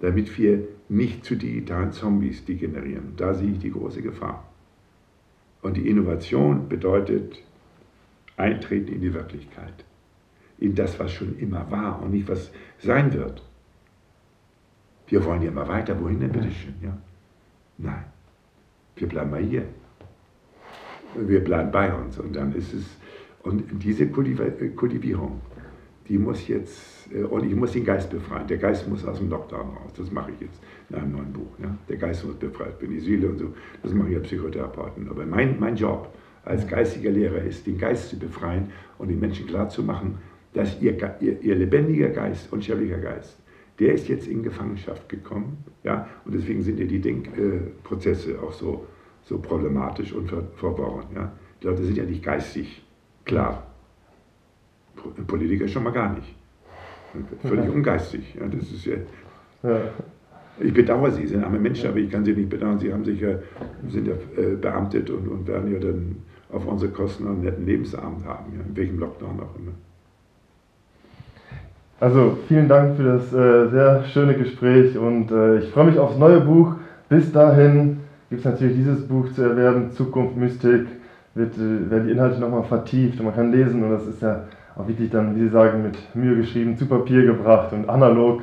damit 0.00 0.36
wir 0.38 0.66
nicht 0.88 1.24
zu 1.24 1.36
digitalen 1.36 1.92
Zombies 1.92 2.44
degenerieren. 2.44 3.14
Da 3.16 3.34
sehe 3.34 3.52
ich 3.52 3.58
die 3.58 3.70
große 3.70 4.02
Gefahr. 4.02 4.48
Und 5.60 5.76
die 5.76 5.88
Innovation 5.88 6.68
bedeutet 6.68 7.42
Eintreten 8.36 8.92
in 8.92 9.00
die 9.00 9.14
Wirklichkeit, 9.14 9.84
in 10.58 10.74
das, 10.74 10.98
was 10.98 11.12
schon 11.12 11.38
immer 11.38 11.70
war 11.70 12.02
und 12.02 12.12
nicht 12.12 12.28
was 12.28 12.50
sein 12.78 13.12
wird. 13.12 13.42
Wir 15.06 15.24
wollen 15.24 15.42
ja 15.42 15.50
mal 15.50 15.68
weiter, 15.68 16.00
wohin 16.00 16.20
denn 16.20 16.32
bitteschön? 16.32 16.74
Ja? 16.82 16.96
Nein, 17.78 18.04
wir 18.96 19.08
bleiben 19.08 19.30
mal 19.30 19.42
hier. 19.42 19.64
Wir 21.14 21.44
bleiben 21.44 21.70
bei 21.70 21.92
uns 21.92 22.18
und 22.18 22.34
dann 22.34 22.54
ist 22.54 22.72
es, 22.72 22.84
und 23.42 23.64
diese 23.82 24.06
Kultivierung, 24.08 25.40
die 26.08 26.18
muss 26.18 26.46
jetzt, 26.48 27.12
äh, 27.12 27.22
und 27.22 27.44
ich 27.44 27.54
muss 27.54 27.72
den 27.72 27.84
Geist 27.84 28.10
befreien. 28.10 28.46
Der 28.46 28.58
Geist 28.58 28.88
muss 28.88 29.04
aus 29.04 29.18
dem 29.18 29.30
Lockdown 29.30 29.68
raus. 29.70 29.92
Das 29.96 30.10
mache 30.10 30.32
ich 30.32 30.40
jetzt 30.40 30.60
in 30.90 30.96
einem 30.96 31.12
neuen 31.12 31.32
Buch. 31.32 31.58
Ja? 31.62 31.76
Der 31.88 31.96
Geist 31.96 32.24
muss 32.24 32.34
befreit 32.34 32.80
werden, 32.80 32.92
die 32.92 33.00
Seele 33.00 33.28
und 33.28 33.38
so. 33.38 33.54
Das 33.82 33.92
mache 33.92 34.10
ich 34.10 34.16
als 34.16 34.26
Psychotherapeuten. 34.26 35.08
Aber 35.08 35.24
mein, 35.26 35.58
mein 35.58 35.76
Job 35.76 36.12
als 36.44 36.66
geistiger 36.66 37.10
Lehrer 37.10 37.42
ist, 37.42 37.66
den 37.66 37.78
Geist 37.78 38.10
zu 38.10 38.18
befreien 38.18 38.70
und 38.98 39.08
den 39.08 39.20
Menschen 39.20 39.46
klarzumachen, 39.46 40.18
dass 40.54 40.80
ihr, 40.80 40.96
ihr, 41.20 41.40
ihr 41.40 41.54
lebendiger 41.54 42.08
Geist, 42.08 42.52
unsterblicher 42.52 42.98
Geist, 42.98 43.38
der 43.82 43.94
ist 43.94 44.06
jetzt 44.08 44.28
in 44.28 44.44
Gefangenschaft 44.44 45.08
gekommen. 45.08 45.58
Ja? 45.82 46.06
Und 46.24 46.34
deswegen 46.34 46.62
sind 46.62 46.78
ja 46.78 46.86
die 46.86 47.00
Denkprozesse 47.00 48.40
auch 48.40 48.52
so, 48.52 48.86
so 49.24 49.38
problematisch 49.38 50.12
und 50.12 50.28
ver 50.28 50.44
verworren. 50.54 51.06
Ja? 51.14 51.32
Die 51.60 51.66
Leute 51.66 51.82
sind 51.82 51.96
ja 51.96 52.04
nicht 52.04 52.22
geistig 52.22 52.84
klar. 53.24 53.66
Ein 55.18 55.26
Politiker 55.26 55.66
schon 55.66 55.82
mal 55.82 55.90
gar 55.90 56.14
nicht. 56.14 56.32
Völlig 57.42 57.68
ungeistig. 57.68 58.36
Ja, 58.38 58.46
das 58.46 58.70
ist 58.70 58.84
ja, 58.84 58.96
ja. 59.64 59.80
Ich 60.60 60.72
bedauere 60.72 61.10
sie, 61.10 61.22
sie 61.22 61.28
sind 61.28 61.44
arme 61.44 61.58
Menschen, 61.58 61.88
aber 61.88 61.98
ich 61.98 62.10
kann 62.10 62.24
sie 62.24 62.34
nicht 62.34 62.50
bedauern. 62.50 62.78
Sie 62.78 62.92
haben 62.92 63.04
sich 63.04 63.20
ja, 63.20 63.38
sind 63.88 64.06
ja 64.06 64.14
äh, 64.36 64.54
beamtet 64.54 65.10
und, 65.10 65.26
und 65.26 65.46
werden 65.46 65.72
ja 65.72 65.78
dann 65.78 66.16
auf 66.50 66.64
unsere 66.66 66.92
Kosten 66.92 67.26
einen 67.26 67.40
netten 67.40 67.66
Lebensabend 67.66 68.24
haben, 68.24 68.52
ja, 68.54 68.60
in 68.64 68.76
welchem 68.76 68.98
Lockdown 68.98 69.40
auch 69.40 69.58
immer. 69.58 69.72
Also 72.02 72.36
vielen 72.48 72.66
Dank 72.66 72.96
für 72.96 73.04
das 73.04 73.32
äh, 73.32 73.68
sehr 73.70 74.02
schöne 74.12 74.34
Gespräch 74.34 74.98
und 74.98 75.30
äh, 75.30 75.58
ich 75.58 75.70
freue 75.70 75.84
mich 75.84 76.00
aufs 76.00 76.18
neue 76.18 76.40
Buch. 76.40 76.74
Bis 77.08 77.30
dahin 77.30 78.00
gibt 78.28 78.40
es 78.40 78.44
natürlich 78.44 78.74
dieses 78.74 79.06
Buch 79.06 79.30
zu 79.32 79.42
erwerben, 79.42 79.92
Zukunft 79.92 80.36
Mystik, 80.36 80.88
wird, 81.36 81.56
äh, 81.56 81.88
werden 81.88 82.06
die 82.08 82.10
Inhalte 82.10 82.40
nochmal 82.40 82.64
vertieft 82.64 83.20
und 83.20 83.26
man 83.26 83.36
kann 83.36 83.52
lesen 83.52 83.84
und 83.84 83.92
das 83.92 84.04
ist 84.08 84.20
ja 84.20 84.42
auch 84.74 84.88
wirklich 84.88 85.10
dann, 85.10 85.36
wie 85.36 85.42
Sie 85.42 85.50
sagen, 85.50 85.84
mit 85.84 85.96
Mühe 86.16 86.34
geschrieben, 86.38 86.76
zu 86.76 86.86
Papier 86.86 87.24
gebracht 87.24 87.72
und 87.72 87.88
analog, 87.88 88.40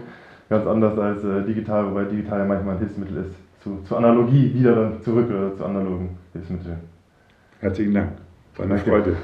ganz 0.49 0.65
anders 0.65 0.97
als 0.97 1.21
äh, 1.25 1.43
digital, 1.43 1.91
wobei 1.91 2.05
digital 2.05 2.39
ja 2.39 2.45
manchmal 2.45 2.75
ein 2.75 2.79
Hilfsmittel 2.79 3.25
ist, 3.25 3.35
zu, 3.61 3.81
zur 3.83 3.97
Analogie 3.97 4.53
wieder 4.53 4.73
dann 4.73 5.01
zurück 5.01 5.27
oder 5.29 5.53
zu 5.57 5.65
analogen 5.65 6.17
Hilfsmitteln. 6.31 6.77
Herzlichen 7.59 7.93
Dank, 7.93 8.11
war 8.55 8.67
eine 8.67 8.77
Freude. 8.77 9.17